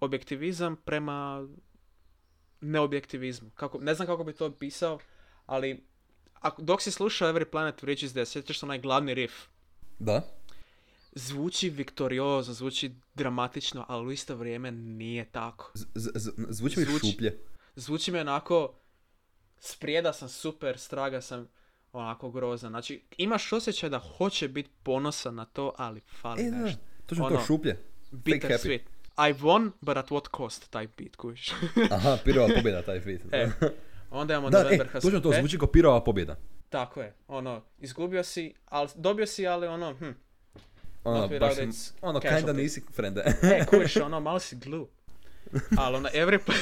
Objektivizam 0.00 0.76
prema 0.76 1.48
neobjektivizmu. 2.60 3.50
Kako, 3.54 3.78
ne 3.78 3.94
znam 3.94 4.06
kako 4.06 4.24
bi 4.24 4.32
to 4.32 4.46
opisao, 4.46 4.98
ali 5.46 5.86
ako, 6.40 6.62
dok 6.62 6.82
si 6.82 6.90
slušao 6.90 7.28
Every 7.28 7.44
Planet 7.44 7.74
we 7.76 7.86
Reach 7.86 8.02
is 8.02 8.14
sjećaš 8.24 8.58
se 8.58 8.66
onaj 8.66 8.78
glavni 8.78 9.14
riff. 9.14 9.34
Da? 9.98 10.22
Zvuči 11.12 11.70
viktoriozno, 11.70 12.54
zvuči 12.54 12.90
dramatično, 13.14 13.84
ali 13.88 14.06
u 14.06 14.12
isto 14.12 14.36
vrijeme 14.36 14.70
nije 14.70 15.24
tako. 15.24 15.70
Z- 15.74 15.86
z- 15.94 16.10
z- 16.14 16.30
zvuči 16.48 16.80
mi 16.80 16.86
Zvuči- 16.86 17.10
šuplje. 17.10 17.38
Zvuči 17.76 18.12
mi 18.12 18.18
onako, 18.18 18.74
sprijeda 19.58 20.12
sam 20.12 20.28
super, 20.28 20.78
straga 20.78 21.20
sam, 21.20 21.48
onako 21.92 22.30
grozan. 22.30 22.70
Znači, 22.70 23.02
imaš 23.18 23.52
osjećaj 23.52 23.90
da 23.90 23.98
hoće 23.98 24.48
biti 24.48 24.70
ponosan 24.82 25.34
na 25.34 25.44
to, 25.44 25.74
ali 25.76 26.00
fali 26.00 26.42
E, 26.42 26.50
da, 26.50 26.56
nešto. 26.56 26.80
točno 27.06 27.26
Ono, 27.26 27.36
to, 27.36 27.44
šuplje. 27.44 27.82
Bitter 28.10 28.50
happy. 28.50 28.58
sweet. 28.60 28.80
I 29.20 29.34
won, 29.34 29.70
but 29.80 29.96
at 29.96 30.08
what 30.08 30.36
cost, 30.36 30.70
taj 30.70 30.86
beat, 30.88 31.16
kužiš. 31.16 31.50
Aha, 31.90 32.18
pirova 32.24 32.48
pobjeda 32.56 32.82
taj 32.82 33.00
feat. 33.00 33.20
e, 33.32 33.48
onda 34.10 34.34
imamo 34.34 34.50
Da, 34.50 34.62
November 34.62 34.86
e, 34.86 35.00
točno 35.00 35.20
to, 35.20 35.32
e, 35.32 35.38
zvuči 35.38 35.58
kao 35.58 35.68
pirova 35.68 36.04
pobjeda. 36.04 36.36
Tako 36.68 37.00
je, 37.00 37.14
ono, 37.28 37.62
izgubio 37.78 38.22
si, 38.22 38.54
ali 38.66 38.88
dobio 38.94 39.26
si, 39.26 39.46
ali 39.46 39.66
ono, 39.66 39.94
hm, 39.94 40.10
Ono, 41.04 41.28
baš, 41.28 41.54
ono, 42.00 42.20
kinda 42.20 42.52
nisi 42.52 42.82
frende. 42.92 43.24
e, 43.42 43.64
kužiš, 43.70 43.96
ono, 43.96 44.20
malo 44.20 44.38
si 44.38 44.56
glue. 44.56 44.86
Ali 45.78 45.96
ono, 45.96 46.08
every... 46.08 46.38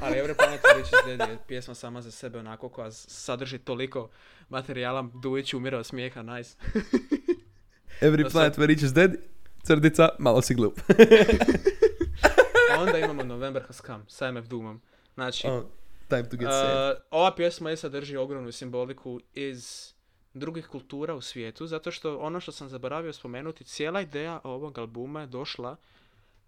ali 0.00 0.16
Every 0.16 0.34
Planet 0.34 0.60
Dead 1.06 1.30
je 1.30 1.38
pjesma 1.48 1.74
sama 1.74 2.02
za 2.02 2.10
sebe 2.10 2.38
onako 2.38 2.68
koja 2.68 2.90
sadrži 2.90 3.58
toliko 3.58 4.08
materijala, 4.48 5.08
Dujić 5.22 5.54
umire 5.54 5.76
od 5.76 5.86
smijeha, 5.86 6.22
nice. 6.22 6.56
Every 8.00 8.30
sad- 8.30 8.54
planet 8.54 8.70
each 8.70 8.82
is 8.82 8.92
dead, 8.92 9.12
crdica, 9.66 10.08
malo 10.18 10.42
si 10.42 10.54
glup. 10.54 10.80
Onda 12.78 12.98
imamo 12.98 13.22
November 13.22 13.62
Has 13.66 13.82
Come 13.86 14.04
sa 14.08 14.32
MF 14.32 14.46
Doomom. 14.46 14.80
Znači, 15.20 15.46
Oh, 15.46 15.62
time 16.08 16.22
to 16.22 16.36
get 16.36 16.46
uh, 16.46 16.52
sad. 16.52 16.96
ova 17.10 17.34
pjesma 17.34 17.70
je 17.70 17.76
sadrži 17.76 18.16
ogromnu 18.16 18.52
simboliku 18.52 19.20
iz 19.34 19.92
drugih 20.34 20.66
kultura 20.66 21.14
u 21.14 21.20
svijetu, 21.20 21.66
zato 21.66 21.90
što 21.90 22.18
ono 22.18 22.40
što 22.40 22.52
sam 22.52 22.68
zaboravio 22.68 23.12
spomenuti, 23.12 23.64
cijela 23.64 24.00
ideja 24.00 24.40
ovog 24.44 24.78
albuma 24.78 25.20
je 25.20 25.26
došla 25.26 25.76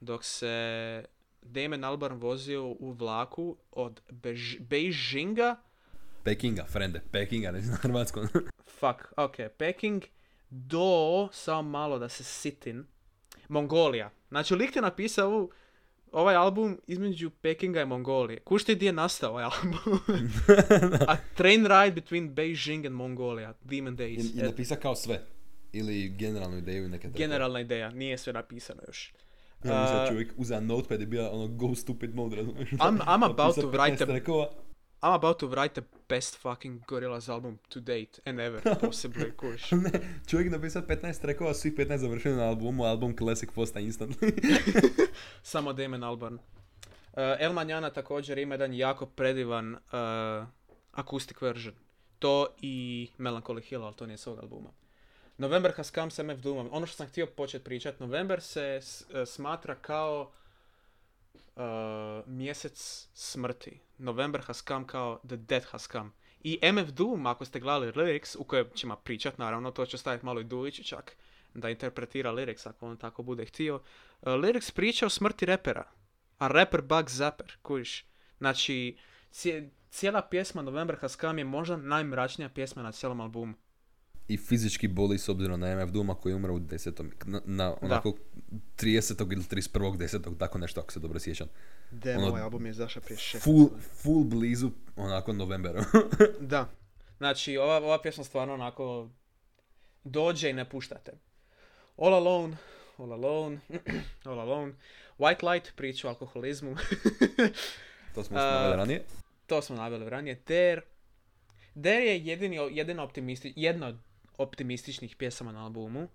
dok 0.01 0.25
se 0.25 1.05
Damon 1.43 1.85
Albarn 1.85 2.15
vozio 2.17 2.65
u 2.65 2.91
vlaku 2.93 3.57
od 3.73 4.01
Bež- 4.11 4.61
Beijinga 4.61 5.57
Pekinga, 6.25 6.65
frende, 6.65 7.01
Pekinga, 7.13 7.51
ne 7.51 7.61
znam 7.61 7.77
hrvatsko. 7.77 8.21
Fuck, 8.81 9.13
ok, 9.17 9.35
Peking 9.59 10.03
do, 10.51 11.29
samo 11.33 11.63
malo 11.63 11.99
da 11.99 12.09
se 12.09 12.25
sitin, 12.25 12.87
Mongolija. 13.49 14.11
Znači, 14.29 14.55
lik 14.55 14.77
je 14.77 14.83
napisao 14.83 15.29
ovu, 15.29 15.51
ovaj 16.13 16.35
album 16.35 16.79
između 16.87 17.31
Pekinga 17.33 17.83
i 17.83 17.87
Mongolije. 17.87 18.41
Kušti 18.41 18.75
gdje 18.75 18.87
je 18.87 18.93
nastao 18.93 19.31
ovaj 19.31 19.45
album? 19.45 19.79
A 21.09 21.17
train 21.35 21.63
ride 21.63 21.91
between 21.93 22.29
Beijing 22.31 22.87
and 22.87 22.95
Mongolia, 22.95 23.55
Demon 23.63 23.97
Days. 23.97 24.35
I, 24.35 24.39
i 24.39 24.41
E, 24.41 24.45
napisa 24.45 24.77
kao 24.77 24.95
sve. 24.95 25.23
Ili 25.73 26.09
generalnu 26.11 26.59
ideju 26.59 26.89
neke 26.89 27.03
tako. 27.03 27.19
generalna 27.19 27.61
ideja, 27.61 27.91
nije 27.91 28.19
sve 28.19 28.33
napisano 28.33 28.83
još. 28.87 29.13
Ja 29.65 29.81
mislim 29.81 29.99
da 29.99 30.07
čovjek 30.09 30.33
uzeo 30.37 30.61
notepad 30.61 31.03
i 31.03 31.07
bio 31.07 31.31
ono 31.31 31.49
go 31.49 31.75
stupid 31.75 32.15
mode, 32.15 32.37
razumiješ? 32.37 32.71
I'm- 32.71 32.99
I'm 32.99 33.25
about 33.25 33.39
Napisao 33.39 33.63
to 33.63 33.71
write 33.71 33.97
15 33.99 34.43
a-. 34.43 34.62
I'm 35.03 35.13
about 35.13 35.39
to 35.39 35.47
write 35.49 35.75
the 35.75 35.83
best 36.09 36.37
fucking 36.37 36.81
Gorillaz 36.81 37.29
album 37.29 37.59
to 37.69 37.81
date 37.81 38.21
and 38.25 38.41
ever, 38.41 38.61
possibly, 38.81 39.33
kuš. 39.33 39.71
ne, 39.73 39.91
čovjek 40.27 40.53
napisao 40.53 40.83
15 40.83 41.21
trackova, 41.21 41.55
svih 41.55 41.75
15 41.75 41.97
završeno 41.97 42.37
na 42.37 42.43
albumu, 42.45 42.85
album 42.85 43.17
Classic 43.17 43.51
posta 43.51 43.81
instantly. 43.81 44.33
Samo 45.43 45.73
Damon 45.73 46.05
Albarn. 46.05 46.35
Uh, 46.35 46.41
El 47.39 47.53
Manjana 47.53 47.91
također 47.91 48.39
ima 48.39 48.55
jedan 48.55 48.75
jako 48.75 49.07
predivan 49.07 49.75
uh, 49.75 49.81
acoustic 50.93 51.41
version. 51.41 51.75
To 52.19 52.47
i 52.61 53.09
Melancholy 53.19 53.63
Hill, 53.63 53.85
ali 53.85 53.95
to 53.95 54.07
nije 54.07 54.17
s 54.19 54.27
ovog 54.27 54.39
albuma. 54.41 54.71
November 55.39 55.73
Has 55.77 55.93
Come 55.93 56.11
sa 56.11 56.23
MF 56.23 56.39
Doomom. 56.39 56.69
Ono 56.73 56.87
što 56.87 56.97
sam 56.97 57.07
htio 57.07 57.27
početi 57.27 57.65
pričati, 57.65 58.03
November 58.03 58.41
se 58.41 58.79
s- 58.83 59.05
uh, 59.11 59.29
smatra 59.29 59.75
kao 59.75 60.31
uh, 61.57 61.63
mjesec 62.27 63.09
smrti. 63.15 63.81
November 63.99 64.41
Has 64.47 64.65
Come 64.69 64.87
kao 64.87 65.21
The 65.27 65.37
Death 65.37 65.67
Has 65.67 65.89
Come. 65.93 66.11
I 66.41 66.59
MF 66.73 66.89
Doom, 66.91 67.27
ako 67.27 67.45
ste 67.45 67.61
gledali 67.61 67.93
lyrics, 67.93 68.37
u 68.39 68.45
kojem 68.45 68.67
ćemo 68.75 68.97
pričat, 68.97 69.39
naravno, 69.39 69.71
to 69.71 69.87
će 69.87 69.99
staviti 69.99 70.27
malo 70.27 70.41
i 70.41 70.45
Dulić 70.45 70.89
čak, 70.89 71.17
da 71.55 71.71
interpretira 71.71 72.33
lyrics 72.33 72.69
ako 72.69 72.87
on 72.87 72.97
tako 72.97 73.23
bude 73.23 73.45
htio. 73.45 73.75
Uh, 73.75 73.83
lyrics 74.29 74.75
priča 74.75 75.07
o 75.07 75.11
smrti 75.11 75.47
repera, 75.47 75.85
a 76.39 76.49
rapper 76.49 76.83
Bug 76.83 77.11
Zapper, 77.11 77.57
kužiš. 77.63 78.07
Znači, 78.39 78.97
cije- 79.31 79.71
cijela 79.91 80.23
pjesma 80.23 80.63
November 80.63 80.97
Has 81.01 81.19
Come 81.21 81.41
je 81.41 81.45
možda 81.45 81.77
najmračnija 81.77 82.49
pjesma 82.49 82.83
na 82.83 82.93
cijelom 82.93 83.21
albumu. 83.21 83.55
I 84.29 84.37
fizički 84.37 84.89
boli 84.89 85.19
s 85.19 85.29
obzirom 85.29 85.61
na 85.61 85.77
MF 85.77 85.91
Duma 85.91 86.15
koji 86.15 86.33
je 86.33 86.37
umro 86.37 86.55
u 86.55 86.59
desetom, 86.59 87.11
na, 87.25 87.41
na 87.45 87.75
onako 87.81 88.13
30. 88.77 89.33
ili 89.33 89.43
31. 89.43 89.97
desetog, 89.97 90.39
tako 90.39 90.59
nešto 90.59 90.81
ako 90.81 90.93
se 90.93 91.01
dobro 91.01 91.19
sjećam. 91.19 91.49
Damn, 91.91 92.19
Ono, 92.19 92.29
ovaj 92.29 92.43
album 92.43 92.67
je 92.67 92.73
zašao 92.73 93.03
prije 93.03 93.19
šest 93.19 93.45
Full, 93.45 93.71
full 94.03 94.25
blizu 94.25 94.71
onako 94.97 95.33
novembera. 95.33 95.85
Da. 96.41 96.69
Znači, 97.19 97.57
ova, 97.57 97.77
ova 97.77 98.03
pjesma 98.03 98.25
stvarno 98.25 98.55
onako 98.55 99.09
dođe 100.05 100.51
i 100.51 100.53
ne 100.53 100.69
puštate. 100.69 101.13
All 101.97 102.15
Alone, 102.15 102.57
All 102.99 103.13
Alone, 103.13 103.59
All 104.25 104.41
Alone. 104.41 104.73
White 105.19 105.53
Light, 105.53 105.77
priča 105.77 106.09
o 106.09 106.11
alkoholizmu. 106.11 106.77
to 108.15 108.25
smo 108.25 108.39
spomenuli 108.39 108.77
ranije. 108.77 109.05
to 109.47 109.63
smo 109.63 109.77
naveli 109.77 110.11
ranije. 110.11 110.43
Dare. 110.49 110.81
Dare 111.75 112.05
je 112.05 112.27
jedini, 112.27 112.59
jedina 112.71 113.03
optimisti, 113.03 113.53
jedna 113.57 113.87
od 113.87 113.97
optimističnih 114.43 115.17
pjesama 115.17 115.53
na 115.53 115.65
albumu. 115.65 116.09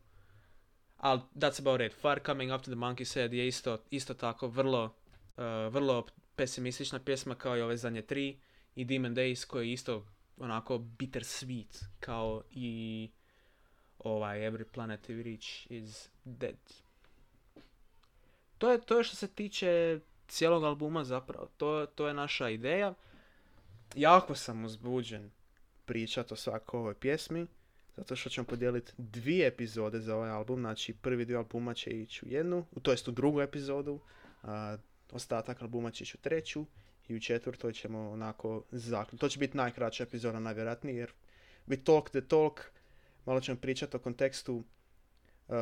Ali 0.98 1.22
that's 1.36 1.60
about 1.60 1.82
it. 1.82 1.94
Far 2.02 2.20
Coming 2.26 2.52
After 2.52 2.74
the 2.74 2.80
Monkey 2.80 3.06
Said 3.06 3.34
je 3.34 3.48
isto, 3.48 3.78
isto 3.90 4.14
tako 4.14 4.48
vrlo, 4.48 4.84
uh, 5.38 5.44
vrlo 5.74 6.06
pesimistična 6.36 7.00
pjesma 7.00 7.36
kao 7.36 7.58
i 7.58 7.62
ove 7.62 7.78
zadnje 7.78 8.02
tri. 8.02 8.40
I 8.76 8.86
Demon 8.86 9.16
Days 9.16 9.46
koji 9.46 9.68
je 9.68 9.74
isto 9.74 10.06
onako 10.38 10.78
bitter 10.78 11.24
sweet 11.24 11.86
kao 12.00 12.44
i 12.52 13.10
ovaj 14.00 14.40
Every 14.40 14.64
Planet 14.64 15.10
We 15.10 15.24
Reach 15.24 15.72
is 15.72 16.10
Dead. 16.24 16.56
To 18.58 18.72
je, 18.72 18.82
to 18.82 19.04
što 19.04 19.16
se 19.16 19.28
tiče 19.28 20.00
cijelog 20.28 20.64
albuma 20.64 21.04
zapravo. 21.04 21.48
To, 21.58 21.86
to 21.96 22.08
je 22.08 22.14
naša 22.14 22.50
ideja. 22.50 22.94
Jako 23.96 24.36
sam 24.36 24.66
uzbuđen 24.66 25.32
pričat 25.86 26.32
o 26.32 26.36
svakoj 26.36 26.78
ovoj 26.78 26.94
pjesmi. 26.94 27.48
Zato 27.98 28.16
što 28.16 28.30
ćemo 28.30 28.48
podijeliti 28.48 28.92
dvije 28.98 29.48
epizode 29.48 30.00
za 30.00 30.16
ovaj 30.16 30.30
album. 30.30 30.60
Znači 30.60 30.94
prvi 30.94 31.26
dio 31.26 31.38
albuma 31.38 31.74
će 31.74 31.90
ići 31.90 32.26
u 32.26 32.30
jednu, 32.30 32.66
to 32.82 32.92
jest 32.92 33.08
u 33.08 33.12
drugu 33.12 33.42
epizodu. 33.42 34.00
A 34.44 34.78
ostatak 35.12 35.62
albuma 35.62 35.92
će 35.92 36.04
ići 36.04 36.18
u 36.18 36.22
treću. 36.22 36.66
I 37.08 37.16
u 37.16 37.20
četvrtoj 37.20 37.74
ćemo 37.74 38.10
onako 38.12 38.64
zaključiti. 38.72 39.20
To 39.20 39.30
će 39.30 39.40
biti 39.40 39.58
najkraća 39.58 40.04
epizoda 40.04 40.40
najvjerojatnije 40.40 40.98
jer 40.98 41.12
we 41.68 41.84
talk 41.84 42.10
the 42.10 42.22
talk. 42.22 42.62
Malo 43.26 43.42
ćemo 43.42 43.58
pričati 43.58 43.96
o 43.96 44.00
kontekstu 44.00 44.56
uh, 45.48 45.56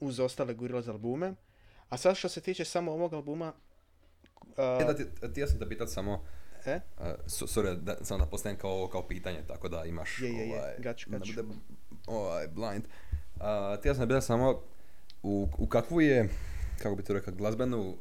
uz 0.00 0.20
ostale 0.20 0.54
Gorillaz 0.54 0.88
albume. 0.88 1.34
A 1.88 1.96
sad 1.96 2.16
što 2.16 2.28
se 2.28 2.40
tiče 2.40 2.64
samo 2.64 2.92
ovog 2.92 3.14
albuma... 3.14 3.52
uh, 4.40 4.56
da 4.56 4.96
ti, 4.96 5.04
ti 5.34 5.46
sam 5.46 5.58
te 5.58 5.68
pitat 5.68 5.90
samo, 5.90 6.26
e? 6.66 6.80
uh, 6.98 7.04
so- 7.26 7.46
sorry, 7.46 7.76
da, 7.76 7.96
samo 8.02 8.18
da 8.18 8.26
postavim 8.26 8.58
kao, 8.58 8.88
kao 8.92 9.08
pitanje, 9.08 9.42
tako 9.48 9.68
da 9.68 9.84
imaš 9.84 10.20
Je, 10.22 10.28
je, 10.28 10.48
je, 10.48 10.58
ovaj, 10.58 10.74
gaću, 10.78 11.10
da 11.10 11.18
bude, 11.18 11.42
ovaj, 12.06 12.48
blind. 12.48 12.84
Uh, 13.34 13.42
ti 13.82 13.88
ja 13.88 13.94
sam 13.94 14.08
pitat 14.08 14.24
samo 14.24 14.62
u, 15.22 15.48
u 15.58 15.66
kakvu 15.66 16.00
je, 16.00 16.28
kako 16.82 16.94
bi 16.94 17.02
to 17.02 17.12
rekao, 17.12 17.34
glazbenu 17.34 17.80
uh, 17.80 17.96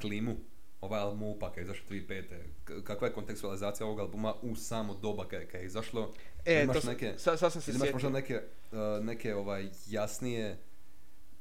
klimu 0.00 0.36
ovaj 0.80 1.00
album 1.00 1.22
upak 1.22 1.56
je 1.56 1.62
izašao 1.62 1.86
2005. 1.90 2.24
K- 2.64 2.84
Kakva 2.84 3.06
je 3.08 3.14
kontekstualizacija 3.14 3.86
ovog 3.86 4.00
albuma 4.00 4.34
u 4.42 4.56
samo 4.56 4.94
doba 4.94 5.28
kad, 5.28 5.46
kad 5.46 5.60
je 5.60 5.66
izašlo? 5.66 6.12
E, 6.44 6.62
imaš 6.62 6.74
to 6.74 6.80
sam, 6.80 6.92
neke, 6.92 7.14
sad, 7.18 7.38
sad 7.38 7.52
sam 7.52 7.62
se 7.62 7.70
imaš 7.70 7.92
možda 7.92 8.10
neke, 8.10 8.40
uh, 8.72 8.78
neke 9.04 9.34
ovaj, 9.34 9.68
jasnije 9.86 10.58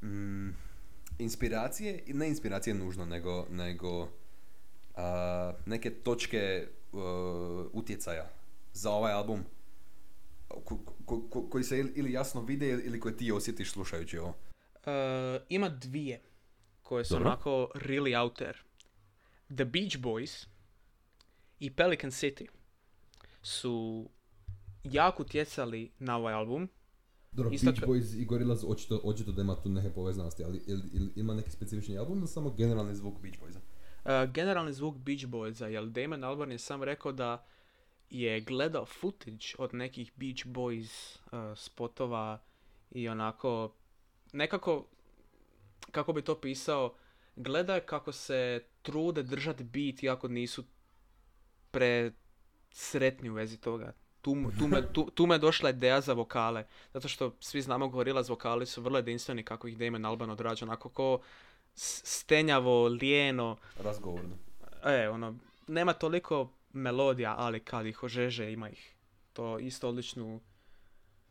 mm, 0.04 0.50
inspiracije, 1.20 2.04
ne 2.08 2.28
inspiracije 2.28 2.74
nužno, 2.74 3.06
nego, 3.06 3.46
nego 3.50 4.10
neke 5.66 5.90
točke 5.94 6.68
uh, 6.92 7.00
utjecaja 7.74 8.30
za 8.74 8.92
ovaj 8.92 9.14
album 9.14 9.44
ko- 10.50 10.78
ko- 11.06 11.30
ko- 11.30 11.50
koji 11.50 11.64
se 11.64 11.80
ili- 11.96 12.12
jasno 12.12 12.42
vide 12.42 12.70
ili 12.70 13.00
koje 13.00 13.18
ti 13.18 13.32
osjetiš 13.32 13.72
slušajući 13.72 14.18
ovo. 14.18 14.30
Uh, 14.30 14.92
ima 15.50 15.70
dvije 15.70 16.22
koje 16.82 17.06
su 17.06 17.14
Dobro. 17.14 17.28
onako 17.30 17.50
really 17.76 18.22
out 18.22 18.36
there. 18.36 18.60
The 19.48 19.66
Beach 19.66 19.98
Boys 19.98 20.48
i 21.60 21.72
Pelican 21.72 22.12
City 22.12 22.48
su 23.42 24.06
jako 24.84 25.24
utjecali 25.24 25.92
na 26.00 26.18
ovaj 26.18 26.34
album. 26.34 26.70
Dobro, 27.32 27.52
Isto 27.52 27.66
Beach 27.66 27.80
ka- 27.80 27.88
Boys 27.88 28.22
i 28.22 28.26
Gorillaz 28.26 28.64
očito, 28.68 29.02
očito 29.04 29.32
da 29.32 29.42
ima 29.42 29.56
tu 29.56 29.70
neke 29.70 29.90
povezanosti, 29.90 30.44
ali 30.44 30.62
ima 31.16 31.34
neki 31.34 31.52
specifični 31.52 31.98
album 31.98 32.18
ili 32.18 32.28
samo 32.28 32.52
generalni 32.52 32.96
zvuk 32.96 33.22
Beach 33.22 33.38
Boysa? 33.40 33.60
Uh, 34.06 34.32
generalni 34.32 34.74
zvuk 34.74 34.98
Beach 34.98 35.26
Boysa, 35.26 35.66
jer 35.66 35.86
Damon 35.86 36.24
Albarn 36.24 36.52
je 36.52 36.60
sam 36.60 36.84
rekao 36.84 37.12
da 37.12 37.46
je 38.10 38.42
gledao 38.42 38.86
footage 38.86 39.46
od 39.58 39.74
nekih 39.74 40.12
Beach 40.16 40.46
Boys 40.46 41.18
uh, 41.32 41.58
spotova 41.58 42.42
i 42.92 43.10
onako 43.10 43.74
nekako 44.34 44.86
kako 45.92 46.14
bi 46.14 46.22
to 46.22 46.42
pisao 46.42 46.96
gledao 47.36 47.76
je 47.76 47.86
kako 47.86 48.12
se 48.12 48.64
trude 48.82 49.24
držati 49.24 49.64
beat 49.64 50.04
iako 50.04 50.28
nisu 50.28 50.64
pre 51.72 52.12
sretni 52.72 53.30
u 53.30 53.34
vezi 53.34 53.58
toga. 53.58 53.94
Tu, 54.22 54.36
tu, 54.60 54.68
me, 54.68 54.94
tu, 54.94 55.10
tu 55.10 55.28
me 55.28 55.38
došla 55.38 55.70
ideja 55.70 56.02
za 56.02 56.14
vokale. 56.14 56.66
Zato 56.94 57.08
što 57.08 57.36
svi 57.40 57.62
znamo 57.62 57.88
Gorillaz 57.88 58.30
vokali 58.30 58.66
su 58.66 58.82
vrlo 58.82 58.98
jedinstveni 58.98 59.44
kako 59.44 59.68
ih 59.68 59.78
Damon 59.78 60.06
Albarn 60.06 60.32
odrađa. 60.32 60.66
Onako 60.66 60.90
ko 60.90 61.20
stenjavo, 61.76 62.88
lijeno, 62.88 63.58
Razgovorno. 63.80 64.38
E, 64.86 65.10
ono, 65.10 65.36
nema 65.68 65.94
toliko 65.94 66.52
melodija, 66.74 67.36
ali 67.38 67.60
kad 67.60 67.86
ih 67.86 68.04
ožeže, 68.04 68.52
ima 68.52 68.70
ih. 68.70 68.96
To 69.34 69.60
isto 69.60 69.90
odličnu, 69.90 70.42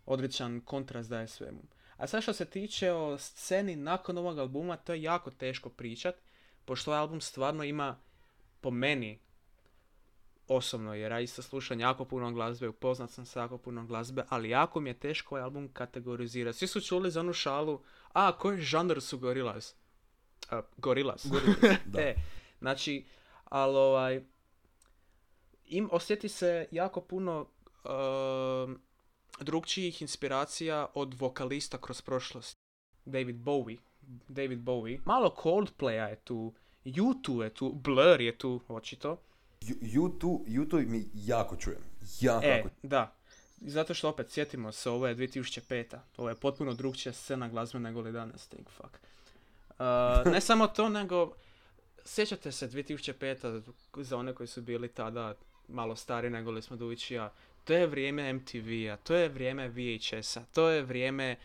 odličan 0.07 0.61
kontrast 0.61 1.11
daje 1.11 1.29
svemu. 1.29 1.63
A 1.97 2.07
sad 2.07 2.23
što 2.23 2.33
se 2.33 2.45
tiče 2.45 2.93
o 2.93 3.19
sceni 3.19 3.77
nakon 3.77 4.19
ovog 4.19 4.39
albuma, 4.39 4.77
to 4.77 4.93
je 4.93 5.03
jako 5.03 5.31
teško 5.31 5.69
pričat, 5.69 6.15
pošto 6.65 6.91
ovaj 6.91 7.01
album 7.01 7.21
stvarno 7.21 7.65
ima, 7.65 7.97
po 8.61 8.71
meni, 8.71 9.19
osobno, 10.49 10.95
jer 10.95 11.13
ja 11.13 11.21
isto 11.21 11.43
slušam 11.43 11.81
jako 11.81 12.05
puno 12.05 12.33
glazbe, 12.33 12.69
upoznat 12.69 13.11
sam 13.11 13.27
sa 13.27 13.41
jako 13.41 13.59
puno 13.59 13.87
glazbe, 13.87 14.25
ali 14.29 14.51
jako 14.51 14.81
mi 14.81 14.91
je 14.91 14.99
teško 14.99 15.35
ovaj 15.35 15.43
album 15.43 15.69
kategorizirati. 15.73 16.59
Svi 16.59 16.67
su 16.67 16.81
čuli 16.81 17.11
za 17.11 17.21
onu 17.21 17.33
šalu, 17.33 17.81
a 18.13 18.39
koji 18.39 18.61
žanr 18.61 19.01
su 19.01 19.19
Gorillaz? 19.19 19.73
Uh, 20.53 20.59
Gorillaz. 20.77 21.27
Gorillaz, 21.27 21.79
da. 21.93 22.01
e, 22.01 22.15
znači, 22.61 23.05
ali 23.45 23.77
ovaj, 23.77 24.23
im 25.65 25.89
osjeti 25.93 26.29
se 26.29 26.67
jako 26.71 27.01
puno 27.01 27.47
uh, 27.85 28.75
drugčijih 29.41 30.03
inspiracija 30.03 30.87
od 30.95 31.15
vokalista 31.21 31.79
kroz 31.79 32.03
prošlost. 32.03 32.57
David 33.05 33.37
Bowie. 33.37 33.79
David 34.29 34.59
Bowie. 34.59 35.01
Malo 35.05 35.35
Coldplaya 35.43 36.09
je 36.09 36.17
tu, 36.17 36.55
U2 36.85 37.43
je 37.43 37.51
tu, 37.51 37.73
Blur 37.73 38.21
je 38.21 38.39
tu, 38.39 38.61
očito. 38.69 39.17
U2, 39.61 40.45
U2 40.47 40.89
mi 40.89 41.09
jako 41.15 41.57
čujem. 41.57 41.81
Jako, 42.21 42.47
E, 42.47 42.49
jako. 42.49 42.69
da. 42.83 43.17
Zato 43.61 43.95
što 43.95 44.09
opet, 44.09 44.31
sjetimo 44.31 44.73
se, 44.73 44.91
ovo 44.91 45.07
je 45.07 45.17
2005. 45.17 45.99
Ovo 46.17 46.29
je 46.29 46.35
potpuno 46.35 46.75
drugčija 46.75 47.13
scena 47.13 47.49
glazbe 47.49 47.79
nego 47.79 48.01
li 48.01 48.13
danas, 48.13 48.49
think 48.49 48.71
fuck. 48.71 48.99
Uh, 49.79 50.33
ne 50.33 50.41
samo 50.49 50.67
to, 50.67 50.89
nego 50.89 51.33
sjećate 52.05 52.53
se 52.53 52.69
2005. 52.69 53.63
za 53.97 54.17
one 54.17 54.35
koji 54.35 54.47
su 54.47 54.63
bili 54.63 54.89
tada 54.89 55.35
malo 55.69 55.97
stari 55.97 56.31
nego 56.31 56.51
li 56.51 56.63
smo 56.63 56.77
Dujić 56.77 57.11
ja. 57.11 57.33
To 57.65 57.73
je 57.75 57.87
vrijeme 57.87 58.33
MTV-a, 58.33 58.97
to 58.97 59.15
je 59.15 59.29
vrijeme 59.29 59.69
VHS-a, 59.69 60.45
to 60.45 60.69
je 60.69 60.83
vrijeme 60.83 61.37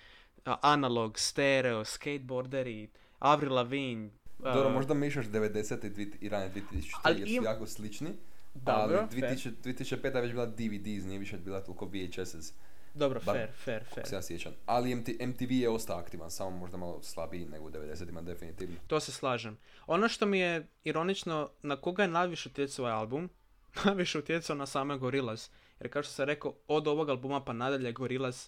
a, 0.45 0.57
analog, 0.61 1.19
stereo, 1.19 1.85
skateboarderi, 1.85 2.89
Avril 3.19 3.53
Lavigne. 3.53 4.09
a, 4.43 4.53
Dobro, 4.53 4.69
možda 4.69 4.93
mišaš 4.93 5.25
90. 5.25 6.17
i 6.21 6.29
rane 6.29 6.51
2000. 6.71 6.99
Ali 7.03 7.19
jer 7.19 7.27
su 7.27 7.33
im- 7.33 7.43
jako 7.43 7.65
slični. 7.67 8.09
Dobro, 8.53 9.07
ali 9.11 9.21
fair. 9.21 9.33
2000, 9.37 9.51
2005. 9.63 10.15
je 10.15 10.21
već 10.21 10.31
bila 10.31 10.45
DVDs, 10.45 11.05
nije 11.05 11.19
više 11.19 11.37
bila 11.37 11.61
toliko 11.61 11.85
VHS, 11.85 12.53
Dobro, 12.99 13.19
bar- 13.19 13.35
fair, 13.35 13.49
fair, 13.63 13.83
fair. 13.93 14.07
se 14.07 14.15
ja 14.15 14.21
sjećam. 14.21 14.53
Ali 14.65 14.95
MT, 14.95 15.07
MTV 15.19 15.51
je 15.51 15.69
ostao 15.69 15.97
aktivan, 15.97 16.31
samo 16.31 16.49
možda 16.49 16.77
malo 16.77 17.03
slabiji 17.03 17.45
nego 17.45 17.65
u 17.65 17.69
90-ima 17.69 18.21
definitivno. 18.21 18.75
To 18.87 18.99
se 18.99 19.11
slažem. 19.11 19.57
Ono 19.87 20.07
što 20.09 20.25
mi 20.25 20.39
je 20.39 20.67
ironično, 20.83 21.49
na 21.61 21.75
koga 21.75 22.03
je 22.03 22.09
najviše 22.09 22.49
utjecao 22.49 22.85
ovaj 22.85 22.93
album, 22.93 23.29
najviše 23.85 24.19
utjecao 24.19 24.55
na 24.55 24.65
same 24.65 24.97
Gorillaz. 24.97 25.49
Jer 25.79 25.91
kao 25.91 26.03
što 26.03 26.11
sam 26.13 26.25
rekao, 26.25 26.53
od 26.67 26.87
ovog 26.87 27.09
albuma 27.09 27.43
pa 27.43 27.53
nadalje 27.53 27.91
Gorillaz 27.91 28.47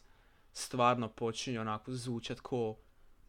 stvarno 0.54 1.10
počinje 1.10 1.60
onako 1.60 1.91
zvučat 1.91 2.39
ko 2.39 2.78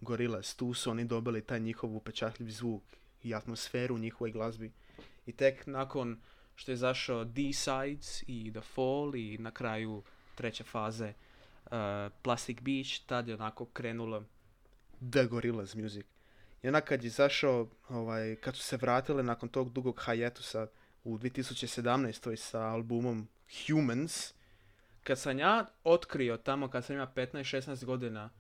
Gorillaz. 0.01 0.57
Tu 0.57 0.75
su 0.75 0.91
oni 0.91 1.05
dobili 1.05 1.47
taj 1.47 1.61
njihov 1.61 1.97
upečatljiv 1.97 2.51
zvuk 2.51 2.83
i 3.23 3.35
atmosferu 3.35 3.95
u 3.95 3.99
njihovoj 3.99 4.33
glazbi. 4.33 4.73
I 5.27 5.33
tek 5.33 5.67
nakon 5.67 6.21
što 6.55 6.73
je 6.73 6.77
zašao 6.77 7.25
D-Sides 7.25 8.23
i 8.27 8.53
The 8.53 8.61
Fall 8.61 9.17
i 9.17 9.39
na 9.39 9.51
kraju 9.51 10.03
treće 10.35 10.65
faze 10.65 11.13
uh, 11.65 11.73
Plastic 12.23 12.61
Beach, 12.61 13.01
tad 13.07 13.29
je 13.29 13.35
onako 13.35 13.65
krenulo 13.65 14.25
The 15.11 15.25
Gorillaz 15.25 15.75
Music. 15.75 16.07
I 16.63 16.67
onda 16.67 16.81
kad 16.81 17.05
je 17.05 17.11
zašao, 17.11 17.69
ovaj, 17.89 18.37
kad 18.37 18.57
su 18.57 18.63
se 18.63 18.77
vratile 18.77 19.23
nakon 19.23 19.49
tog 19.49 19.73
dugog 19.73 20.03
hiatusa 20.07 20.67
u 21.05 21.19
2017. 21.19 22.37
sa 22.37 22.61
albumom 22.61 23.29
Humans, 23.67 24.35
kad 25.05 25.19
sam 25.19 25.39
ja 25.39 25.67
otkrio 25.85 26.37
tamo 26.37 26.69
kad 26.69 26.85
sam 26.85 26.95
imao 26.95 27.09
15-16 27.17 27.85
godina, 27.85 28.31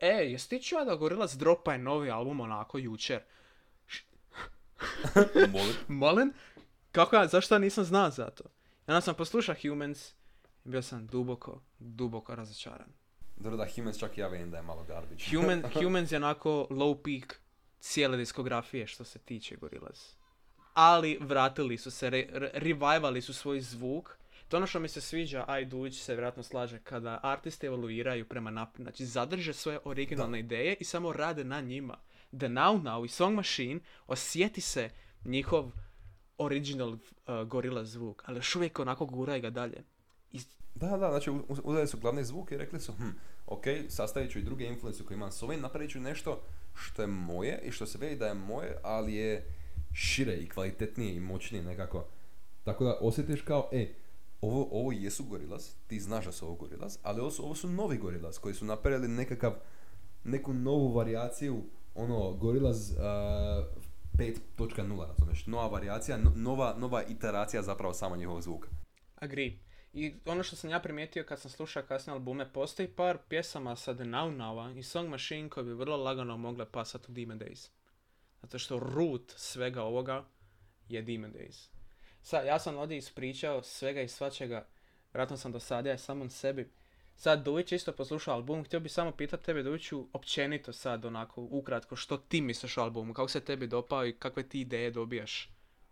e, 0.00 0.08
jesi 0.08 0.48
ti 0.48 0.62
čuo 0.62 0.84
da 0.84 0.94
Gorillaz 0.94 1.38
dropa 1.38 1.72
je 1.72 1.78
novi 1.78 2.10
album 2.10 2.40
onako 2.40 2.78
jučer? 2.78 3.20
Molim. 5.52 5.74
Molim? 5.88 6.32
Kako 6.92 7.16
ja, 7.16 7.26
zašto 7.26 7.54
ja 7.54 7.58
nisam 7.58 7.84
znao 7.84 8.10
za 8.10 8.30
to? 8.30 8.44
Onda 8.86 9.00
sam 9.00 9.14
poslušao 9.14 9.54
Humans 9.62 10.12
bio 10.68 10.82
sam 10.82 11.06
duboko, 11.06 11.60
duboko 11.78 12.34
razočaran. 12.34 12.88
Dobro 13.36 13.56
da 13.56 13.66
Humans 13.74 13.98
čak 13.98 14.18
i 14.18 14.20
ja 14.20 14.28
vidim 14.28 14.50
da 14.50 14.56
je 14.56 14.62
malo 14.62 14.84
garbage. 14.88 15.24
Human, 15.30 15.62
Humans 15.82 16.12
je 16.12 16.16
onako 16.16 16.66
low 16.70 17.02
peak 17.02 17.40
cijele 17.80 18.16
diskografije 18.16 18.86
što 18.86 19.04
se 19.04 19.18
tiče 19.18 19.56
Gorillaz. 19.56 20.00
Ali 20.74 21.18
vratili 21.20 21.78
su 21.78 21.90
se, 21.90 22.10
re, 22.10 22.26
re- 22.30 22.50
revivali 22.54 23.22
su 23.22 23.34
svoj 23.34 23.60
zvuk. 23.60 24.18
To 24.48 24.56
ono 24.56 24.66
što 24.66 24.80
mi 24.80 24.88
se 24.88 25.00
sviđa, 25.00 25.44
a 25.48 25.60
i 25.60 25.92
se 25.92 26.12
vjerojatno 26.12 26.42
slaže, 26.42 26.78
kada 26.78 27.20
artisti 27.22 27.66
evoluiraju 27.66 28.28
prema 28.28 28.50
naprijed. 28.50 28.84
Znači 28.84 29.06
zadrže 29.06 29.52
svoje 29.52 29.78
originalne 29.84 30.40
ideje 30.40 30.76
i 30.80 30.84
samo 30.84 31.12
rade 31.12 31.44
na 31.44 31.60
njima. 31.60 31.96
The 32.30 32.48
Now 32.48 32.82
Now 32.82 33.04
i 33.04 33.08
Song 33.08 33.36
Machine 33.36 33.80
osjeti 34.06 34.60
se 34.60 34.90
njihov 35.24 35.70
original 36.38 36.88
uh, 36.88 36.98
Gorillaz 37.46 37.90
zvuk, 37.92 38.22
ali 38.26 38.38
još 38.38 38.56
uvijek 38.56 38.78
onako 38.78 39.06
guraju 39.06 39.42
ga 39.42 39.50
dalje. 39.50 39.84
Da, 40.74 40.96
da, 40.96 41.10
znači 41.10 41.30
uzeli 41.64 41.86
su 41.86 41.98
glavni 41.98 42.24
zvuk 42.24 42.52
i 42.52 42.56
rekli 42.56 42.80
su, 42.80 42.92
hm, 42.92 43.08
ok, 43.46 43.64
sastavit 43.88 44.32
ću 44.32 44.38
i 44.38 44.42
druge 44.42 44.64
influence 44.64 45.04
koje 45.04 45.14
imam 45.14 45.32
s 45.32 45.42
ovim, 45.42 45.60
napravit 45.60 45.90
ću 45.90 46.00
nešto 46.00 46.40
što 46.74 47.02
je 47.02 47.08
moje 47.08 47.60
i 47.64 47.70
što 47.70 47.86
se 47.86 47.98
vidi 47.98 48.16
da 48.16 48.26
je 48.26 48.34
moje, 48.34 48.76
ali 48.82 49.14
je 49.14 49.54
šire 49.92 50.34
i 50.34 50.48
kvalitetnije 50.48 51.14
i 51.14 51.20
moćnije 51.20 51.62
nekako. 51.62 52.04
Tako 52.64 52.84
da 52.84 52.98
osjetiš 53.00 53.42
kao, 53.42 53.68
e, 53.72 53.94
ovo, 54.40 54.68
ovo 54.70 54.92
jesu 54.92 55.24
Gorillaz, 55.24 55.68
ti 55.86 56.00
znaš 56.00 56.24
da 56.24 56.32
su 56.32 56.46
ovo 56.46 56.54
Gorillaz, 56.54 56.98
ali 57.02 57.20
ovo 57.20 57.30
su, 57.30 57.44
ovo 57.44 57.54
su 57.54 57.68
novi 57.68 57.98
Gorillaz 57.98 58.38
koji 58.38 58.54
su 58.54 58.64
napravili 58.64 59.08
nekakav, 59.08 59.54
neku 60.24 60.52
novu 60.52 60.92
varijaciju, 60.92 61.62
ono, 61.94 62.32
Gorillaz 62.32 62.90
uh, 62.90 62.98
5.0, 64.18 65.06
razumiješ, 65.08 65.46
nova 65.46 65.66
varijacija, 65.68 66.16
no- 66.16 66.32
nova, 66.36 66.74
nova 66.78 67.02
iteracija 67.02 67.62
zapravo 67.62 67.94
samo 67.94 68.16
njihovog 68.16 68.42
zvuka. 68.42 68.68
Agree. 69.16 69.67
I 70.00 70.14
ono 70.26 70.42
što 70.42 70.56
sam 70.56 70.70
ja 70.70 70.80
primijetio 70.80 71.24
kad 71.24 71.40
sam 71.40 71.50
slušao 71.50 71.82
kasnije 71.82 72.12
albume, 72.14 72.52
postoji 72.52 72.88
par 72.88 73.18
pjesama 73.28 73.76
sa 73.76 73.94
The 73.94 74.04
Now 74.04 74.36
Now-a 74.36 74.78
i 74.78 74.82
Song 74.82 75.08
Machine 75.08 75.48
koje 75.48 75.64
bi 75.64 75.72
vrlo 75.72 75.96
lagano 75.96 76.36
mogle 76.36 76.72
pasati 76.72 77.06
u 77.08 77.14
Demon 77.14 77.38
Days. 77.38 77.70
Zato 78.42 78.58
što 78.58 78.78
root 78.78 79.32
svega 79.36 79.82
ovoga 79.82 80.24
je 80.88 81.02
Demon 81.02 81.32
Days. 81.32 81.68
Sad, 82.22 82.46
ja 82.46 82.58
sam 82.58 82.76
ovdje 82.76 82.96
ispričao 82.96 83.62
svega 83.62 84.02
i 84.02 84.08
svačega, 84.08 84.66
vjerojatno 85.12 85.36
sam 85.36 85.52
dosadio 85.52 85.98
samom 85.98 86.30
sebi. 86.30 86.72
Sad, 87.16 87.44
Dujić 87.44 87.72
isto 87.72 87.92
poslušao 87.92 88.34
album, 88.34 88.64
htio 88.64 88.80
bi 88.80 88.88
samo 88.88 89.12
pitati 89.12 89.44
tebe, 89.44 89.62
Dujiću, 89.62 90.08
općenito 90.12 90.72
sad, 90.72 91.04
onako, 91.04 91.42
ukratko, 91.50 91.96
što 91.96 92.16
ti 92.16 92.40
misliš 92.40 92.78
o 92.78 92.80
albumu, 92.80 93.14
kako 93.14 93.28
se 93.28 93.40
tebi 93.40 93.66
dopao 93.66 94.06
i 94.06 94.12
kakve 94.12 94.48
ti 94.48 94.60
ideje 94.60 94.90
dobijaš 94.90 95.50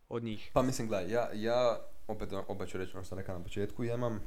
od 0.09 0.23
njih? 0.23 0.51
Pa 0.55 0.63
mislim, 0.63 0.89
gledaj, 0.89 1.13
ja, 1.13 1.31
ja 1.35 1.87
opet, 2.09 2.33
opet 2.49 2.69
ću 2.69 2.79
reći 2.79 2.97
ono 2.97 3.05
što 3.05 3.15
rekao 3.15 3.39
na 3.39 3.45
početku, 3.45 3.85
ja 3.85 3.95
imam 3.95 4.21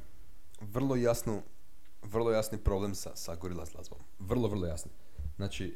vrlo 0.60 0.96
jasnu, 0.96 1.42
vrlo 2.02 2.30
jasni 2.30 2.58
problem 2.58 2.94
sa, 2.94 3.16
sa 3.16 3.34
Gorillaz 3.34 3.70
glazbom. 3.70 3.98
Vrlo, 4.18 4.48
vrlo 4.48 4.66
jasni. 4.66 4.90
Znači, 5.36 5.74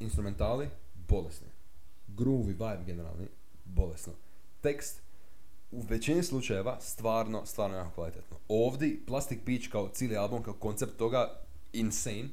instrumentali, 0.00 0.68
bolesni. 1.08 1.46
Groove 2.08 2.46
vibe 2.52 2.82
generalni, 2.86 3.28
bolesno. 3.64 4.12
Tekst, 4.60 5.02
u 5.70 5.80
većini 5.80 6.22
slučajeva, 6.22 6.80
stvarno, 6.80 7.46
stvarno 7.46 7.76
jako 7.76 7.90
kvalitetno. 7.94 8.36
Ovdje, 8.48 9.00
Plastic 9.06 9.40
Beach 9.46 9.68
kao 9.68 9.88
cijeli 9.88 10.16
album, 10.16 10.42
kao 10.42 10.54
koncept 10.54 10.96
toga, 10.96 11.40
insane. 11.72 12.28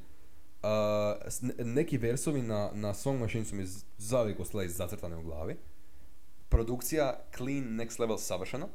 Uh, 0.64 1.66
neki 1.66 1.98
versovi 1.98 2.42
na, 2.42 2.72
na 2.74 2.94
Song 2.94 3.20
Machine 3.20 3.46
su 3.46 3.56
mi 3.56 3.66
z- 3.66 3.86
zauvijek 3.98 4.40
ostali 4.40 4.70
zacrtane 4.70 5.16
u 5.16 5.24
glavi 5.24 5.58
produkcija 6.54 7.20
clean, 7.38 7.64
next 7.64 8.00
level, 8.00 8.18
savršeno, 8.18 8.68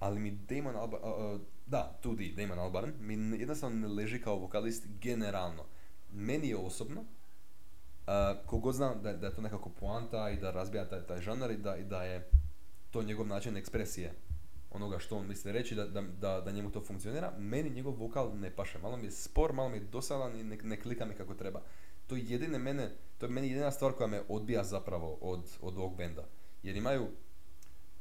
ali 0.00 0.20
mi 0.20 0.30
Damon 0.30 0.76
Albarn, 0.76 1.04
uh, 1.04 1.40
da, 1.66 1.98
2D, 2.04 2.36
Damon 2.36 2.58
Albarn, 2.58 2.92
mi 3.00 3.38
jednostavno 3.38 3.88
ne 3.88 3.94
leži 3.94 4.20
kao 4.20 4.36
vokalist 4.36 4.86
generalno. 5.00 5.64
Meni 6.12 6.48
je 6.48 6.56
osobno, 6.56 7.00
uh, 7.00 8.46
kogod 8.46 8.74
zna 8.74 8.94
da, 8.94 9.12
da 9.12 9.26
je 9.26 9.34
to 9.34 9.42
nekako 9.42 9.68
poanta 9.68 10.30
i 10.30 10.36
da 10.36 10.50
razbija 10.50 10.88
taj, 10.88 11.06
taj 11.06 11.20
žanar 11.20 11.50
i 11.50 11.56
da, 11.56 11.76
i 11.76 11.84
da 11.84 12.02
je 12.02 12.30
to 12.90 13.02
njegov 13.02 13.26
način 13.26 13.56
ekspresije 13.56 14.14
onoga 14.70 14.98
što 14.98 15.16
on 15.16 15.28
misli 15.28 15.52
reći, 15.52 15.74
da, 15.74 15.86
da, 15.86 16.00
da, 16.20 16.40
da 16.40 16.50
njemu 16.50 16.70
to 16.70 16.80
funkcionira, 16.80 17.32
meni 17.38 17.70
njegov 17.70 17.94
vokal 17.94 18.38
ne 18.38 18.50
paše. 18.50 18.78
Malo 18.78 18.96
mi 18.96 19.04
je 19.04 19.10
spor, 19.10 19.52
malo 19.52 19.68
mi 19.68 19.76
je 19.76 19.84
dosadan 19.92 20.40
i 20.40 20.44
ne, 20.44 20.58
ne 20.62 20.80
klika 20.80 21.04
mi 21.04 21.14
kako 21.14 21.34
treba. 21.34 21.62
To 22.06 22.16
je 22.16 22.24
jedine 22.26 22.58
mene, 22.58 22.90
to 23.18 23.26
je 23.26 23.30
meni 23.30 23.48
jedina 23.48 23.70
stvar 23.70 23.92
koja 23.92 24.06
me 24.06 24.22
odbija 24.28 24.64
zapravo 24.64 25.18
od, 25.20 25.56
od 25.62 25.78
ovog 25.78 25.96
benda. 25.96 26.24
Jer 26.62 26.76
imaju, 26.76 27.08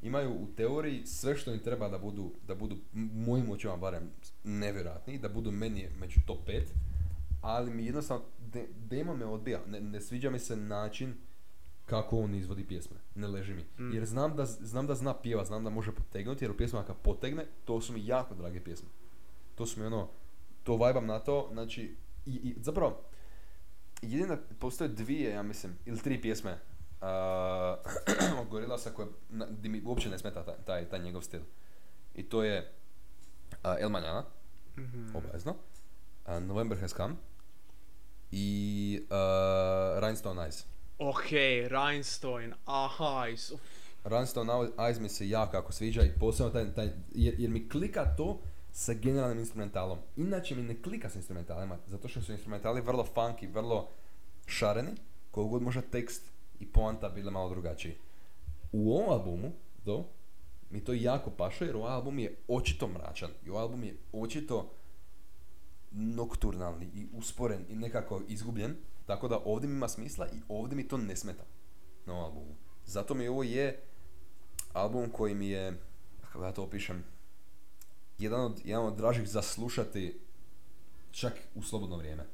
imaju 0.02 0.32
u 0.32 0.48
teoriji 0.56 1.06
sve 1.06 1.36
što 1.36 1.54
im 1.54 1.60
treba 1.60 1.90
da 1.90 1.98
budu, 1.98 2.32
da 2.48 2.56
budu 2.56 2.78
mojim 2.94 3.50
očima 3.50 3.78
barem 3.78 4.12
nevjerojatni, 4.44 5.18
da 5.18 5.30
budu 5.30 5.52
meni 5.52 5.88
među 6.00 6.20
top 6.28 6.48
5, 6.48 6.62
ali 7.42 7.72
mi 7.72 7.86
jednostavno, 7.86 8.26
de, 8.54 8.68
demo 8.90 9.16
me 9.16 9.26
odbija, 9.26 9.62
ne, 9.68 9.82
ne 9.82 10.02
sviđa 10.02 10.30
mi 10.30 10.40
se 10.40 10.56
način 10.56 11.14
kako 11.86 12.20
on 12.20 12.36
izvodi 12.36 12.64
pjesme, 12.64 12.98
ne 13.16 13.28
leži 13.28 13.54
mi. 13.54 13.86
Mm. 13.86 13.94
Jer 13.94 14.06
znam 14.06 14.36
da, 14.36 14.46
znam 14.46 14.88
da 14.88 14.96
zna 14.96 15.14
pjeva, 15.14 15.46
znam 15.46 15.64
da 15.64 15.70
može 15.70 15.92
potegnuti, 15.92 16.46
jer 16.46 16.52
u 16.52 16.58
pjesmama 16.58 16.86
kad 16.86 16.96
potegne, 16.98 17.46
to 17.66 17.82
su 17.82 17.94
mi 17.94 18.06
jako 18.06 18.36
drage 18.36 18.64
pjesme. 18.64 18.90
To 19.56 19.66
su 19.66 19.80
mi 19.80 19.86
ono, 19.86 20.10
to 20.64 20.78
vajbam 20.78 21.06
na 21.06 21.20
to, 21.20 21.50
znači, 21.52 21.96
i, 22.26 22.32
i 22.32 22.56
zapravo, 22.62 23.02
jedina, 24.02 24.38
postoje 24.60 24.88
dvije, 24.88 25.32
ja 25.32 25.44
mislim, 25.44 25.74
ili 25.86 26.00
tri 26.00 26.22
pjesme 26.22 26.60
uh, 27.02 27.08
od 28.42 28.48
Gorillasa 28.48 28.90
koje, 28.90 29.08
na, 29.30 29.46
di 29.46 29.70
mi 29.70 29.82
uopće 29.86 30.10
ne 30.10 30.20
smeta 30.20 30.44
taj, 30.46 30.56
taj, 30.66 30.86
taj 30.86 31.00
njegov 31.00 31.22
stil. 31.22 31.42
I 32.16 32.24
to 32.24 32.44
je 32.44 32.72
uh, 33.52 33.58
El 33.80 33.90
Mañana, 33.90 34.24
Mhm. 34.78 35.16
obavezno, 35.16 35.56
uh, 36.28 36.44
November 36.44 36.80
Has 36.80 36.94
Come 36.94 37.16
i 38.32 39.00
uh, 39.04 39.10
Rhinestone 40.00 40.42
Eyes. 40.42 40.64
Ok, 41.00 41.30
Rhinestone, 41.68 42.54
aha, 42.66 43.28
is, 43.28 43.52
uf. 43.52 43.62
Runstone 44.04 44.54
Eyes 44.78 45.00
mi 45.00 45.10
se 45.10 45.30
jako 45.30 45.56
jako 45.58 45.72
sviđa 45.72 46.02
i 46.02 46.12
posebno 46.20 46.52
taj, 46.52 46.74
taj 46.74 46.90
jer, 47.12 47.36
jer 47.38 47.50
mi 47.50 47.70
klika 47.70 48.16
to 48.18 48.40
sa 48.72 48.94
generalnim 48.94 49.40
instrumentalom. 49.40 50.00
Inače 50.16 50.56
mi 50.56 50.62
ne 50.64 50.82
klika 50.82 51.10
s 51.10 51.16
instrumentalima, 51.16 51.78
zato 51.88 52.08
što 52.08 52.22
su 52.22 52.32
instrumentali 52.32 52.82
vrlo 52.82 53.08
funky, 53.16 53.54
vrlo 53.54 53.90
šareni, 54.46 54.92
koliko 55.32 55.50
god 55.50 55.62
može 55.62 55.82
tekst 55.82 56.29
i 56.60 56.66
poanta 56.66 57.10
bile 57.10 57.32
malo 57.32 57.50
drugačiji. 57.50 57.96
U 58.72 58.94
ovom 58.94 59.10
albumu, 59.10 59.52
do, 59.86 60.04
mi 60.70 60.84
to 60.84 60.94
jako 60.94 61.32
paše 61.32 61.66
jer 61.66 61.76
ovaj 61.76 61.94
album 61.94 62.20
je 62.20 62.36
očito 62.48 62.88
mračan 62.88 63.30
i 63.46 63.50
ovaj 63.50 63.62
album 63.62 63.84
je 63.84 63.98
očito 64.14 64.72
nokturnalni 65.92 66.90
i 66.94 67.08
usporen 67.14 67.66
i 67.70 67.76
nekako 67.76 68.22
izgubljen, 68.28 68.76
tako 69.06 69.28
da 69.28 69.40
ovdje 69.46 69.70
mi 69.70 69.76
ima 69.76 69.88
smisla 69.88 70.28
i 70.28 70.42
ovdje 70.50 70.76
mi 70.76 70.88
to 70.88 70.98
ne 70.98 71.16
smeta 71.16 71.44
na 72.06 72.14
ovom 72.14 72.26
albumu. 72.26 72.56
Zato 72.86 73.14
mi 73.14 73.28
ovo 73.28 73.44
je 73.44 73.80
album 74.74 75.10
koji 75.10 75.36
mi 75.36 75.48
je, 75.48 75.80
kako 76.22 76.46
ja 76.46 76.52
to 76.52 76.64
opišem, 76.64 77.04
jedan 78.20 78.42
od, 78.42 78.62
jedan 78.66 78.86
od 78.86 78.96
dražih 78.96 79.30
za 79.30 79.42
slušati 79.42 80.20
čak 81.12 81.34
u 81.56 81.64
slobodno 81.64 81.98
vrijeme. 81.98 82.26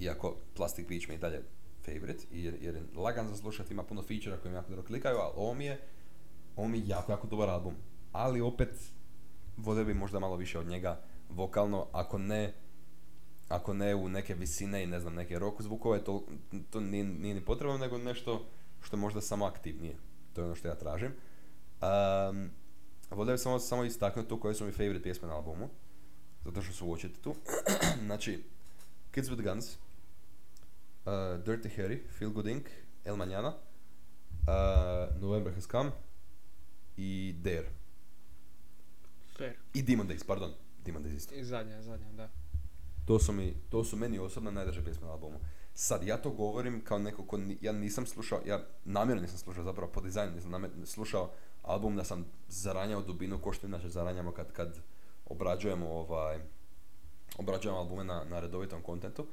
Iako 0.00 0.36
Plastic 0.56 0.88
Beach 0.88 1.08
mi 1.08 1.14
je 1.14 1.18
dalje 1.18 1.42
favorite, 1.84 2.24
jer, 2.30 2.56
jer 2.60 2.74
je 2.74 2.82
lagan 2.96 3.28
za 3.28 3.36
slušati, 3.36 3.72
ima 3.72 3.82
puno 3.82 4.02
featura 4.02 4.36
koji 4.36 4.52
jako 4.52 4.70
dobro 4.70 4.86
klikaju, 4.86 5.16
ali 5.16 5.32
ovo 5.36 5.54
mi 5.54 5.64
je, 5.64 5.80
ovo 6.56 6.68
mi 6.68 6.78
je 6.78 6.88
jako, 6.88 7.12
jako 7.12 7.26
dobar 7.26 7.48
album. 7.48 7.74
Ali 8.12 8.40
opet, 8.40 8.90
volio 9.56 9.84
bi 9.84 9.94
možda 9.94 10.18
malo 10.18 10.36
više 10.36 10.58
od 10.58 10.66
njega 10.66 11.00
vokalno, 11.28 11.86
ako 11.92 12.18
ne, 12.18 12.54
ako 13.48 13.74
ne 13.74 13.94
u 13.94 14.08
neke 14.08 14.34
visine 14.34 14.82
i 14.82 14.86
ne 14.86 15.00
znam, 15.00 15.14
neke 15.14 15.38
rock 15.38 15.62
zvukove, 15.62 16.04
to, 16.04 16.26
to 16.70 16.80
nije, 16.80 17.04
nije 17.04 17.34
ni 17.34 17.44
potrebno, 17.44 17.78
nego 17.78 17.98
nešto 17.98 18.46
što 18.82 18.96
je 18.96 19.00
možda 19.00 19.20
samo 19.20 19.44
aktivnije. 19.44 19.96
To 20.32 20.40
je 20.40 20.44
ono 20.44 20.54
što 20.54 20.68
ja 20.68 20.74
tražim. 20.74 21.12
Um, 21.12 22.50
volio 23.10 23.34
bih 23.34 23.40
samo, 23.40 23.58
samo 23.58 23.84
istaknuti 23.84 24.28
tu 24.28 24.40
koje 24.40 24.54
su 24.54 24.64
mi 24.66 24.72
favorite 24.72 25.02
pjesme 25.02 25.28
na 25.28 25.34
albumu. 25.34 25.68
Zato 26.44 26.62
što 26.62 26.72
su 26.72 26.86
uočiti 26.86 27.20
tu. 27.20 27.34
znači, 28.06 28.44
Kids 29.10 29.28
with 29.28 29.42
Guns, 29.42 29.76
uh, 31.06 31.12
Dirty 31.44 31.68
Harry, 31.76 32.02
Feel 32.08 32.30
Good 32.30 32.46
Inc., 32.46 32.68
El 33.04 33.16
Mañana, 33.16 33.52
uh, 34.46 35.20
November 35.20 35.52
Has 35.54 35.66
Come 35.66 35.90
i 36.96 37.32
Dare. 37.32 37.68
Fair. 39.36 39.54
I 39.74 39.82
Demon 39.82 40.06
Days, 40.06 40.24
pardon. 40.24 40.52
Demon 40.84 41.02
Days 41.02 41.14
isto. 41.14 41.34
I 41.34 41.44
zadnja, 41.44 41.82
zadnja, 41.82 42.12
da. 42.12 42.28
To 43.06 43.18
su, 43.18 43.32
mi, 43.32 43.54
to 43.70 43.84
su 43.84 43.96
meni 43.96 44.18
osobno 44.18 44.50
najdraže 44.50 44.84
pjesme 44.84 45.06
na 45.06 45.12
albumu. 45.12 45.38
Sad, 45.74 46.02
ja 46.02 46.16
to 46.16 46.30
govorim 46.30 46.84
kao 46.84 46.98
neko 46.98 47.26
ko 47.26 47.36
ni- 47.36 47.58
ja 47.60 47.72
nisam 47.72 48.06
slušao, 48.06 48.40
ja 48.46 48.60
namjerno 48.84 49.22
nisam 49.22 49.38
slušao 49.38 49.64
zapravo 49.64 49.92
po 49.92 50.00
dizajnu, 50.00 50.34
nisam 50.34 50.50
namjerno 50.50 50.86
slušao 50.86 51.30
album 51.62 51.96
da 51.96 52.04
sam 52.04 52.24
zaranjao 52.48 53.02
dubinu 53.02 53.38
ko 53.38 53.52
što 53.52 53.66
inače 53.66 53.88
zaranjamo 53.88 54.32
kad, 54.32 54.52
kad 54.52 54.78
obrađujemo 55.26 55.88
ovaj, 55.88 56.38
obrađujemo 57.38 57.78
albume 57.78 58.04
na, 58.04 58.24
na 58.24 58.40
redovitom 58.40 58.82
kontentu, 58.82 59.26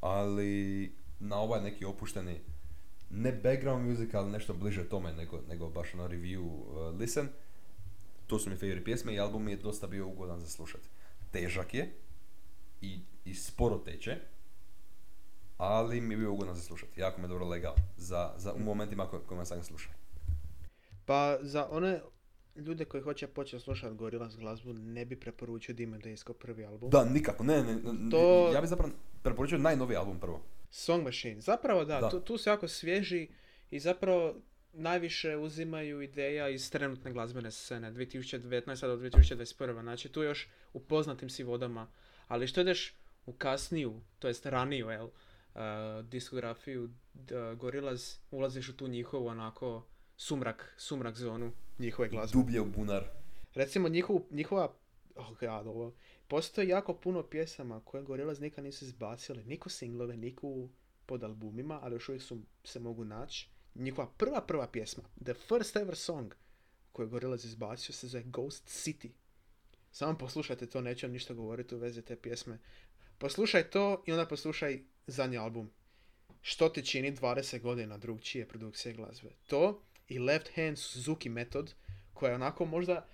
ali 0.00 0.92
na 1.20 1.36
ovaj 1.40 1.62
neki 1.62 1.84
opušteni, 1.84 2.40
ne 3.10 3.32
background 3.32 3.88
music, 3.88 4.14
ali 4.14 4.30
nešto 4.32 4.54
bliže 4.54 4.88
tome 4.88 5.12
nego, 5.12 5.40
nego 5.48 5.68
baš 5.70 5.94
ono 5.94 6.08
review 6.08 6.40
uh, 6.40 6.98
listen, 6.98 7.28
to 8.26 8.38
su 8.38 8.50
mi 8.50 8.56
favorite 8.56 8.84
pjesme 8.84 9.14
i 9.14 9.20
album 9.20 9.44
mi 9.44 9.50
je 9.50 9.56
dosta 9.56 9.86
bio 9.86 10.06
ugodan 10.06 10.40
za 10.40 10.46
slušati. 10.46 10.88
Težak 11.32 11.74
je 11.74 11.94
i, 12.80 13.00
i 13.24 13.34
sporo 13.34 13.78
teče, 13.78 14.16
ali 15.56 16.00
mi 16.00 16.14
je 16.14 16.18
bio 16.18 16.32
ugodan 16.32 16.54
za 16.54 16.62
slušati. 16.62 17.00
Jako 17.00 17.20
me 17.20 17.28
dobro 17.28 17.46
legao 17.46 17.74
za, 17.96 18.32
za 18.36 18.52
u 18.54 18.58
momentima 18.58 19.06
ko, 19.06 19.20
kojima 19.20 19.44
sam 19.44 19.58
ga 19.58 19.64
slušao. 19.64 19.92
Pa 21.04 21.38
za 21.42 21.68
one 21.70 22.00
ljude 22.56 22.84
koji 22.84 23.02
hoće 23.02 23.26
početi 23.26 23.62
slušati 23.64 23.96
Gorillaz 23.96 24.36
glazbu, 24.36 24.72
ne 24.72 25.04
bi 25.04 25.20
preporučio 25.20 25.74
Days 25.74 26.24
kao 26.24 26.34
prvi 26.34 26.64
album. 26.64 26.90
Da, 26.90 27.04
nikako, 27.04 27.44
ne, 27.44 27.62
ne, 27.62 27.74
ne, 27.74 28.10
To- 28.10 28.52
ja 28.54 28.60
bih 28.60 28.70
zapravo 28.70 28.92
preporučio 29.22 29.58
najnoviji 29.58 29.96
album 29.96 30.18
prvo. 30.20 30.40
Song 30.74 31.04
Machine. 31.04 31.40
Zapravo 31.40 31.84
da, 31.84 32.00
Da. 32.00 32.10
Tu, 32.10 32.20
tu 32.20 32.38
su 32.38 32.48
jako 32.48 32.68
svježi 32.68 33.28
i 33.70 33.80
zapravo 33.80 34.34
najviše 34.72 35.36
uzimaju 35.36 36.02
ideja 36.02 36.48
iz 36.48 36.70
trenutne 36.70 37.12
glazbene 37.12 37.50
scene 37.50 37.92
2019. 37.92 38.86
do 38.86 38.96
2021. 38.96 39.82
Znači 39.82 40.08
tu 40.08 40.22
još 40.22 40.48
u 40.72 40.80
poznatim 40.80 41.30
si 41.30 41.42
vodama. 41.42 41.86
Ali 42.28 42.46
što 42.46 42.60
ideš 42.60 42.94
u 43.26 43.32
kasniju, 43.32 44.00
to 44.18 44.28
jest 44.28 44.46
raniju, 44.46 44.88
jel, 44.88 45.04
uh, 45.04 45.60
diskografiju 46.04 46.84
uh, 46.84 47.58
Gorillaz, 47.58 48.16
ulaziš 48.30 48.68
u 48.68 48.76
tu 48.76 48.88
njihovu 48.88 49.26
onako 49.26 49.86
sumrak, 50.16 50.74
sumrak 50.76 51.16
zonu 51.16 51.52
njihove 51.78 52.08
glazbe. 52.08 52.38
Dublje 52.38 52.60
u 52.60 52.66
bunar. 52.66 53.04
Recimo 53.54 53.88
njihovu, 53.88 54.26
njihova, 54.30 54.74
oh 55.14 55.38
god, 55.40 55.66
ovo, 55.66 55.94
postoji 56.28 56.68
jako 56.68 56.94
puno 56.94 57.22
pjesama 57.22 57.80
koje 57.80 58.02
Gorillaz 58.02 58.40
nikad 58.40 58.64
nisu 58.64 58.84
izbacili, 58.84 59.44
niko 59.44 59.68
singlove, 59.68 60.16
niko 60.16 60.68
pod 61.06 61.24
albumima, 61.24 61.78
ali 61.82 61.94
još 61.94 62.08
uvijek 62.08 62.22
su, 62.22 62.38
se 62.64 62.80
mogu 62.80 63.04
naći. 63.04 63.48
Njihova 63.74 64.08
prva 64.16 64.40
prva 64.40 64.66
pjesma, 64.66 65.02
the 65.24 65.34
first 65.34 65.76
ever 65.76 65.96
song 65.96 66.34
koju 66.92 67.06
je 67.06 67.10
Gorillaz 67.10 67.44
izbacio 67.44 67.92
se 67.92 68.08
zove 68.08 68.24
Ghost 68.26 68.64
City. 68.64 69.10
Samo 69.92 70.18
poslušajte 70.18 70.66
to, 70.66 70.80
neću 70.80 71.06
vam 71.06 71.12
ništa 71.12 71.34
govoriti 71.34 71.74
u 71.74 71.78
vezi 71.78 72.02
te 72.02 72.16
pjesme. 72.16 72.58
Poslušaj 73.18 73.70
to 73.70 74.02
i 74.06 74.12
onda 74.12 74.26
poslušaj 74.26 74.82
zadnji 75.06 75.38
album. 75.38 75.70
Što 76.40 76.68
ti 76.68 76.86
čini 76.86 77.16
20 77.16 77.60
godina 77.60 77.98
drugčije 77.98 78.48
produkcije 78.48 78.94
glazbe. 78.94 79.30
To 79.46 79.82
i 80.08 80.18
Left 80.18 80.50
Hand 80.54 80.78
Suzuki 80.78 81.28
Method, 81.28 81.74
koja 82.14 82.30
je 82.30 82.34
onako 82.34 82.64
možda 82.64 83.06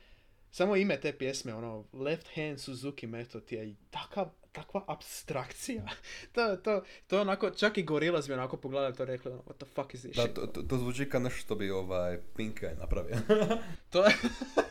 samo 0.50 0.76
ime 0.76 1.00
te 1.00 1.12
pjesme, 1.12 1.54
ono, 1.54 1.84
Left 1.92 2.26
Hand 2.34 2.60
Suzuki 2.60 3.06
Method 3.06 3.52
je 3.52 3.68
i 3.68 3.76
takav, 3.90 4.28
takva 4.52 4.84
abstrakcija. 4.86 5.82
to, 6.34 6.56
to, 6.56 6.82
to 7.06 7.16
je 7.16 7.20
onako, 7.20 7.50
čak 7.50 7.78
i 7.78 7.82
Gorillaz 7.82 8.28
bi 8.28 8.34
onako 8.34 8.56
pogledali 8.56 8.94
to 8.94 9.04
rekli, 9.04 9.32
ono, 9.32 9.42
what 9.42 9.56
the 9.56 9.66
fuck 9.74 9.94
is 9.94 10.00
this 10.00 10.16
Da, 10.16 10.22
shit? 10.22 10.34
to, 10.34 10.46
to, 10.46 10.62
to 10.62 10.78
zvuči 10.78 11.08
kao 11.08 11.20
nešto 11.20 11.38
što 11.38 11.54
bi 11.54 11.70
ovaj 11.70 12.18
Pink 12.36 12.60
napravio. 12.80 13.16
To 13.90 14.04
je, 14.04 14.16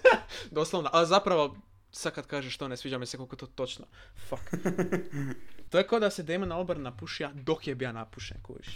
doslovno, 0.51 0.89
a 0.93 1.05
zapravo, 1.05 1.55
sad 1.91 2.13
kad 2.13 2.27
kažeš 2.27 2.57
to, 2.57 2.67
ne 2.67 2.77
sviđa 2.77 2.97
mi 2.97 3.05
se 3.05 3.17
koliko 3.17 3.35
to 3.35 3.45
točno. 3.47 3.85
Fuck. 4.29 4.43
to 5.69 5.77
je 5.77 5.87
kao 5.87 5.99
da 5.99 6.09
se 6.09 6.23
Damon 6.23 6.51
Albarn 6.51 6.81
napušija 6.81 7.31
dok 7.33 7.67
je 7.67 7.75
bio 7.75 7.91
napušen, 7.91 8.37
kužiš. 8.43 8.75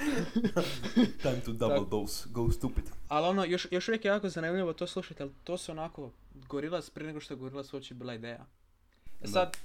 Time 1.22 1.40
to 1.44 1.52
double 1.52 1.86
dose, 1.90 2.28
go 2.30 2.50
stupid. 2.52 2.84
Ali 3.08 3.26
ono, 3.26 3.44
još, 3.44 3.66
još 3.70 3.88
uvijek 3.88 4.04
je 4.04 4.08
jako 4.08 4.28
zanimljivo 4.28 4.72
to 4.72 4.86
slušati, 4.86 5.22
ali 5.22 5.32
to 5.44 5.58
su 5.58 5.72
onako 5.72 6.12
Gorillaz 6.34 6.90
prije 6.90 7.06
nego 7.06 7.20
što 7.20 7.34
je 7.34 7.38
Gorillaz 7.38 7.74
uopće 7.74 7.94
bila 7.94 8.14
ideja. 8.14 8.46
E 9.20 9.26
Da. 9.26 9.28
sad, 9.28 9.56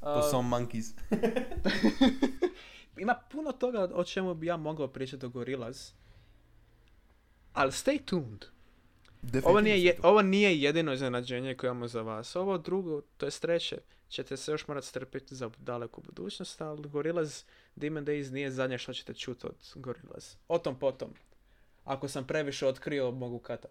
To 0.00 0.18
uh, 0.18 0.30
su 0.30 0.36
monkeys. 0.36 0.92
ima 3.02 3.14
puno 3.30 3.52
toga 3.52 3.90
o 3.94 4.04
čemu 4.04 4.34
bi 4.34 4.46
ja 4.46 4.56
mogao 4.56 4.88
pričati 4.88 5.26
o 5.26 5.28
Gorillaz, 5.28 5.90
ali 7.52 7.70
stay 7.70 8.04
tuned. 8.04 8.44
Ovo 9.44 9.60
nije, 9.60 9.84
je, 9.84 9.98
ovo 10.02 10.22
nije 10.22 10.60
jedino 10.62 10.92
iznenađenje 10.92 11.54
koje 11.54 11.68
imamo 11.68 11.88
za 11.88 12.02
vas. 12.02 12.36
Ovo 12.36 12.58
drugo, 12.58 13.00
to 13.16 13.26
je 13.26 13.30
treće, 13.30 13.78
ćete 14.12 14.36
se 14.36 14.52
još 14.52 14.68
morat 14.68 14.84
strpiti 14.84 15.34
za 15.34 15.50
daleku 15.58 16.00
budućnost, 16.00 16.60
ali 16.60 16.88
Gorillaz 16.88 17.44
Demon 17.76 18.06
Days 18.06 18.32
nije 18.32 18.50
zadnje 18.50 18.78
što 18.78 18.92
ćete 18.92 19.14
čuti 19.14 19.46
od 19.46 19.72
Gorillaz. 19.74 20.34
O 20.48 20.58
tom 20.58 20.78
potom. 20.78 21.14
Ako 21.84 22.08
sam 22.08 22.26
previše 22.26 22.66
otkrio, 22.66 23.10
mogu 23.10 23.38
katat. 23.38 23.70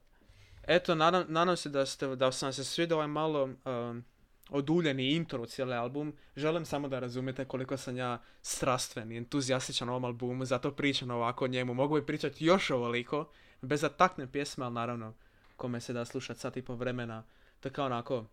Eto, 0.67 0.95
nadam, 0.95 1.25
nadam 1.27 1.57
se 1.57 1.69
da, 1.69 1.85
ste, 1.85 2.15
da 2.15 2.31
sam 2.31 2.53
se 2.53 2.63
svidio 2.63 2.95
ovaj 2.97 3.07
malo 3.07 3.43
um, 3.43 4.03
oduljeni 4.49 5.11
intro 5.11 5.41
u 5.41 5.45
cijeli 5.45 5.73
album. 5.73 6.13
Želim 6.35 6.65
samo 6.65 6.87
da 6.87 6.99
razumijete 6.99 7.45
koliko 7.45 7.77
sam 7.77 7.97
ja 7.97 8.21
strastven 8.41 9.11
i 9.11 9.17
entuzijastičan 9.17 9.89
ovom 9.89 10.05
albumu, 10.05 10.45
zato 10.45 10.71
pričam 10.71 11.11
ovako 11.11 11.45
o 11.45 11.47
njemu. 11.47 11.73
Mogu 11.73 11.95
bi 11.95 12.05
pričati 12.05 12.45
još 12.45 12.71
ovoliko, 12.71 13.29
bez 13.61 13.81
da 13.81 13.89
takne 13.89 14.31
pjesme, 14.31 14.65
ali 14.65 14.73
naravno, 14.73 15.13
kome 15.55 15.81
se 15.81 15.93
da 15.93 16.05
slušat 16.05 16.37
sat 16.37 16.57
i 16.57 16.61
po 16.61 16.75
vremena, 16.75 17.23
kao 17.71 17.85
onako, 17.85 18.25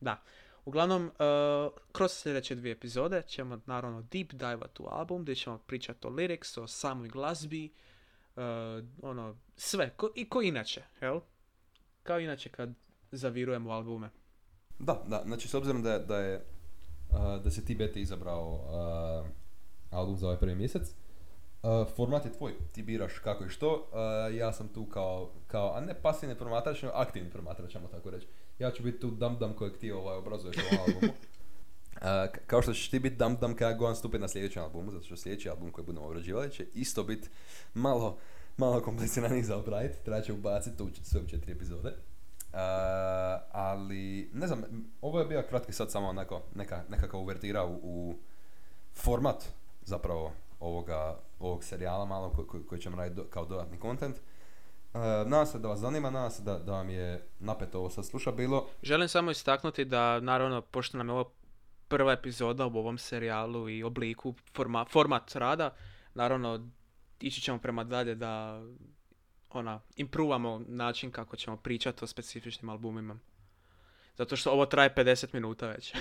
da. 0.00 0.22
Uglavnom, 0.68 1.06
uh, 1.06 1.72
kroz 1.92 2.12
sljedeće 2.12 2.54
dvije 2.54 2.72
epizode 2.72 3.22
ćemo 3.22 3.58
naravno 3.66 4.02
deep 4.02 4.32
dive 4.32 4.66
u 4.78 4.86
album, 4.90 5.22
gdje 5.22 5.34
ćemo 5.34 5.58
pričati 5.58 6.06
o 6.06 6.10
lyrics, 6.10 6.60
o 6.60 6.66
samoj 6.66 7.08
glazbi, 7.08 7.72
uh, 8.36 8.42
ono, 9.02 9.36
sve, 9.56 9.90
ko, 9.90 10.10
i 10.14 10.28
ko 10.28 10.42
inače, 10.42 10.82
jel? 11.00 11.20
Kao 12.02 12.20
inače 12.20 12.48
kad 12.48 12.70
zavirujemo 13.10 13.70
albume. 13.70 14.10
Da, 14.78 15.02
da, 15.06 15.22
znači 15.26 15.48
s 15.48 15.54
obzirom 15.54 15.82
da 15.82 15.98
da, 15.98 16.18
je, 16.18 16.44
uh, 17.10 17.42
da 17.44 17.50
se 17.50 17.64
ti 17.64 17.74
Bete 17.74 18.00
izabrao 18.00 18.60
album 19.90 20.16
za 20.16 20.26
ovaj 20.26 20.38
prvi 20.38 20.54
mjesec, 20.54 20.94
format 21.96 22.24
je 22.24 22.32
tvoj, 22.32 22.52
ti 22.72 22.82
biraš 22.82 23.18
kako 23.18 23.44
i 23.44 23.48
što, 23.48 23.90
ja 24.32 24.52
sam 24.52 24.68
tu 24.68 24.86
kao, 24.86 25.30
kao, 25.46 25.72
a 25.74 25.80
ne 25.80 25.94
pasivni 26.02 26.34
promatrač, 26.34 26.84
aktivni 26.94 27.30
promatrač, 27.30 27.72
ćemo 27.72 27.88
tako 27.88 28.10
reći. 28.10 28.26
Ja 28.58 28.70
ću 28.70 28.82
biti 28.82 29.00
tu 29.00 29.10
dam 29.10 29.38
dam 29.38 29.54
kojeg 29.54 29.76
ti 29.76 29.92
ovaj, 29.92 30.16
obrazuješ 30.16 30.56
u 30.56 30.60
albumu. 30.86 31.12
Uh, 31.98 32.04
kao 32.46 32.62
što 32.62 32.72
ćeš 32.72 32.90
ti 32.90 32.98
biti 32.98 33.16
dam 33.16 33.36
dam 33.36 33.56
kada 33.56 33.76
god 33.76 33.98
stupiti 33.98 34.20
na 34.20 34.28
sljedećem 34.28 34.62
albumu, 34.62 34.92
zato 34.92 35.04
što 35.04 35.16
sljedeći 35.16 35.48
album 35.48 35.70
koji 35.70 35.84
budemo 35.86 36.06
obrađivali 36.06 36.50
će 36.50 36.66
isto 36.74 37.02
biti 37.04 37.28
malo 37.74 38.18
malo 38.58 38.80
kompliciraniji 38.80 39.42
za 39.42 39.56
obraditi, 39.56 40.04
treba 40.04 40.20
će 40.20 40.32
ubaciti 40.32 40.82
u 40.82 40.88
sve 41.02 41.20
četiri 41.28 41.52
epizode. 41.52 41.88
Uh, 41.88 42.58
ali, 43.52 44.30
ne 44.32 44.46
znam, 44.46 44.62
ovo 45.00 45.18
je 45.18 45.26
bio 45.26 45.44
kratki 45.48 45.72
sad 45.72 45.90
samo 45.90 46.08
onako, 46.08 46.42
neka, 46.54 46.84
nekakva 46.88 47.18
uvertira 47.18 47.64
u, 47.64 47.78
u 47.82 48.14
format 48.94 49.44
zapravo 49.84 50.32
ovoga, 50.60 51.18
ovog 51.40 51.64
serijala 51.64 52.04
malo 52.04 52.30
koji, 52.30 52.48
koji, 52.48 52.62
koji 52.62 52.80
ćemo 52.80 52.96
raditi 52.96 53.16
do, 53.16 53.24
kao 53.30 53.44
dodatni 53.44 53.78
kontent. 53.78 54.16
Uh, 54.94 55.00
nadam 55.00 55.46
se 55.46 55.58
da 55.58 55.68
vas 55.68 55.78
zanima, 55.78 56.10
nadam 56.10 56.30
se 56.30 56.42
da, 56.42 56.58
da 56.58 56.72
vam 56.72 56.90
je 56.90 57.28
napeto 57.38 57.78
ovo 57.78 57.90
sad 57.90 58.06
sluša 58.06 58.32
bilo. 58.32 58.66
Želim 58.82 59.08
samo 59.08 59.30
istaknuti 59.30 59.84
da, 59.84 60.20
naravno, 60.20 60.60
pošto 60.62 60.98
nam 60.98 61.08
je 61.08 61.12
ovo 61.12 61.30
prva 61.88 62.12
epizoda 62.12 62.66
u 62.66 62.78
ovom 62.78 62.98
serijalu 62.98 63.68
i 63.68 63.82
obliku, 63.82 64.34
forma, 64.54 64.84
format 64.90 65.34
rada, 65.34 65.74
naravno, 66.14 66.68
ići 67.20 67.40
ćemo 67.40 67.58
prema 67.58 67.84
dalje 67.84 68.14
da 68.14 68.62
ona, 69.50 69.80
impruvamo 69.96 70.62
način 70.66 71.10
kako 71.10 71.36
ćemo 71.36 71.56
pričati 71.56 72.04
o 72.04 72.06
specifičnim 72.06 72.68
albumima. 72.68 73.18
Zato 74.16 74.36
što 74.36 74.50
ovo 74.50 74.66
traje 74.66 74.94
50 74.94 75.34
minuta 75.34 75.66
već. 75.66 75.94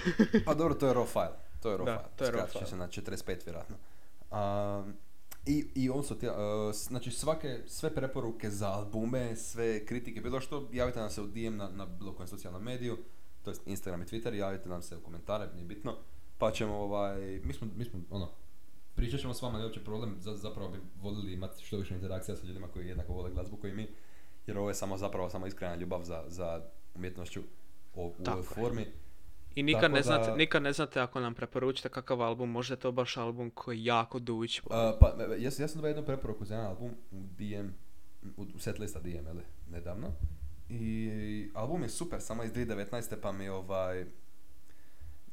Pa 0.45 0.53
dobro, 0.53 0.73
to 0.73 0.87
je 0.87 0.93
raw 0.93 1.07
file. 1.07 1.37
To 1.61 1.71
je 1.71 1.77
raw 1.77 1.85
Da, 1.85 1.97
file. 1.97 2.09
to 2.17 2.23
je 2.23 2.31
raw 2.31 2.51
file. 2.51 2.65
se 2.65 2.75
na 2.75 2.87
45 2.87 3.45
vjerojatno. 3.45 3.75
Um, 4.31 4.93
I, 5.47 5.65
i 5.75 5.89
also, 5.89 6.15
ti- 6.15 6.27
uh, 6.27 6.33
znači 6.73 7.11
svake, 7.11 7.59
sve 7.65 7.95
preporuke 7.95 8.49
za 8.49 8.67
albume, 8.69 9.35
sve 9.35 9.85
kritike, 9.85 10.21
bilo 10.21 10.39
što, 10.39 10.69
javite 10.73 10.99
nam 10.99 11.09
se 11.09 11.21
u 11.21 11.27
DM 11.27 11.55
na, 11.55 11.69
na 11.69 11.85
bilo 11.85 12.13
kojem 12.13 12.27
socijalnom 12.27 12.63
mediju, 12.63 12.97
to 13.43 13.51
jest 13.51 13.67
Instagram 13.67 14.01
i 14.01 14.05
Twitter, 14.05 14.33
javite 14.33 14.69
nam 14.69 14.81
se 14.81 14.97
u 14.97 15.01
komentare, 15.01 15.49
nije 15.53 15.65
bitno, 15.65 15.95
pa 16.37 16.51
ćemo 16.51 16.75
ovaj, 16.75 17.41
mi 17.43 17.53
smo, 17.53 17.67
mi 17.75 17.85
smo 17.85 17.99
ono, 18.09 18.29
pričat 18.95 19.19
ćemo 19.19 19.33
s 19.33 19.41
vama, 19.41 19.57
nije 19.57 19.65
uopće 19.65 19.83
problem, 19.83 20.15
za, 20.19 20.35
zapravo 20.35 20.69
bi 20.69 20.77
voljeli 21.01 21.33
imati 21.33 21.65
što 21.65 21.77
više 21.77 21.95
interakcija 21.95 22.35
sa 22.37 22.47
ljudima 22.47 22.67
koji 22.67 22.87
jednako 22.87 23.13
vole 23.13 23.31
glazbu 23.31 23.57
koji 23.57 23.73
mi, 23.73 23.87
jer 24.47 24.57
ovo 24.57 24.69
je 24.69 24.75
samo 24.75 24.97
zapravo 24.97 25.29
samo 25.29 25.47
iskrena 25.47 25.75
ljubav 25.75 26.03
za, 26.03 26.23
za 26.27 26.61
umjetnošću 26.95 27.41
u 27.95 28.13
Tako 28.23 28.37
ovoj 28.37 28.43
je. 28.43 28.91
I 29.57 29.63
nikad 29.63 29.91
ne, 29.91 29.99
da- 29.99 30.03
znate, 30.03 30.31
nikad 30.31 30.63
ne 30.63 30.73
znate 30.73 30.99
ako 31.01 31.19
nam 31.19 31.33
preporučite 31.33 31.89
kakav 31.89 32.21
album, 32.21 32.49
možda 32.51 32.73
je 32.73 32.79
to 32.79 32.91
baš 32.91 33.17
album 33.17 33.51
koji 33.51 33.83
jako 33.83 34.19
duć. 34.19 34.59
Uh, 34.59 34.69
pa, 34.99 35.15
e, 35.19 35.41
ja, 35.41 35.51
sam- 35.51 35.63
ja 35.63 35.67
sam 35.67 35.77
dobio 35.77 35.87
jednu 35.87 36.05
preporuku 36.05 36.45
za 36.45 36.55
jedan 36.55 36.67
album 36.67 36.91
u 37.11 37.23
DM, 37.37 37.67
u, 38.37 38.45
u 38.55 38.59
setlista 38.59 38.99
DM, 38.99 39.07
jel, 39.07 39.37
nedavno. 39.71 40.11
I 40.69 41.51
album 41.53 41.83
je 41.83 41.89
super, 41.89 42.21
samo 42.21 42.43
iz 42.43 42.51
2019. 42.53 43.15
pa 43.21 43.31
mi 43.31 43.49
ovaj, 43.49 44.05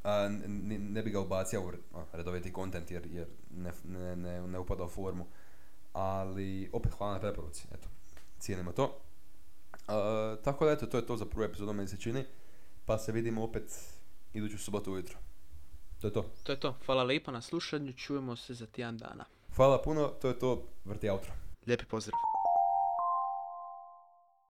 a, 0.05 0.29
ne, 0.49 0.79
ne 0.79 1.03
bi 1.03 1.11
ga 1.11 1.21
ubacio 1.21 1.63
u 1.63 1.73
redoviti 2.13 2.53
kontent 2.53 2.91
jer, 2.91 3.07
jer 3.07 3.27
ne, 3.51 3.73
ne, 3.85 4.17
ne, 4.17 4.47
ne 4.47 4.59
upada 4.59 4.85
u 4.85 4.89
formu. 4.89 5.27
Ali, 5.93 6.71
opet 6.73 6.93
hvala 6.93 7.13
na 7.13 7.21
preporuci, 7.21 7.67
eto, 7.75 7.89
cijenimo 8.39 8.73
to. 8.73 9.01
A, 9.89 10.37
tako 10.45 10.65
da 10.67 10.73
eto, 10.73 10.87
to 10.87 10.97
je 10.97 11.07
to 11.07 11.17
za 11.17 11.27
prvu 11.27 11.45
epizodu, 11.45 11.73
meni 11.73 11.89
se 11.89 11.97
čini. 11.97 12.25
Pa 12.87 12.99
se 12.99 13.13
vidimo 13.13 13.45
opet 13.45 13.94
iduću 14.35 14.59
subotu 14.59 14.93
ujutro. 14.93 15.19
To 16.01 16.07
je 16.07 16.13
to. 16.13 16.31
To 16.43 16.53
je 16.53 16.61
to. 16.61 16.77
Hvala 16.87 17.03
lijepo 17.03 17.31
na 17.31 17.41
slušanju, 17.41 17.93
čujemo 17.93 18.37
se 18.37 18.55
za 18.55 18.67
tjedan 18.67 18.99
dana. 18.99 19.25
Hvala 19.57 19.83
puno, 19.83 20.09
to 20.09 20.29
je 20.29 20.39
to, 20.39 20.63
vrti 20.85 21.11
outro. 21.11 21.33
Lijepi 21.67 21.85
pozdrav. 21.85 22.34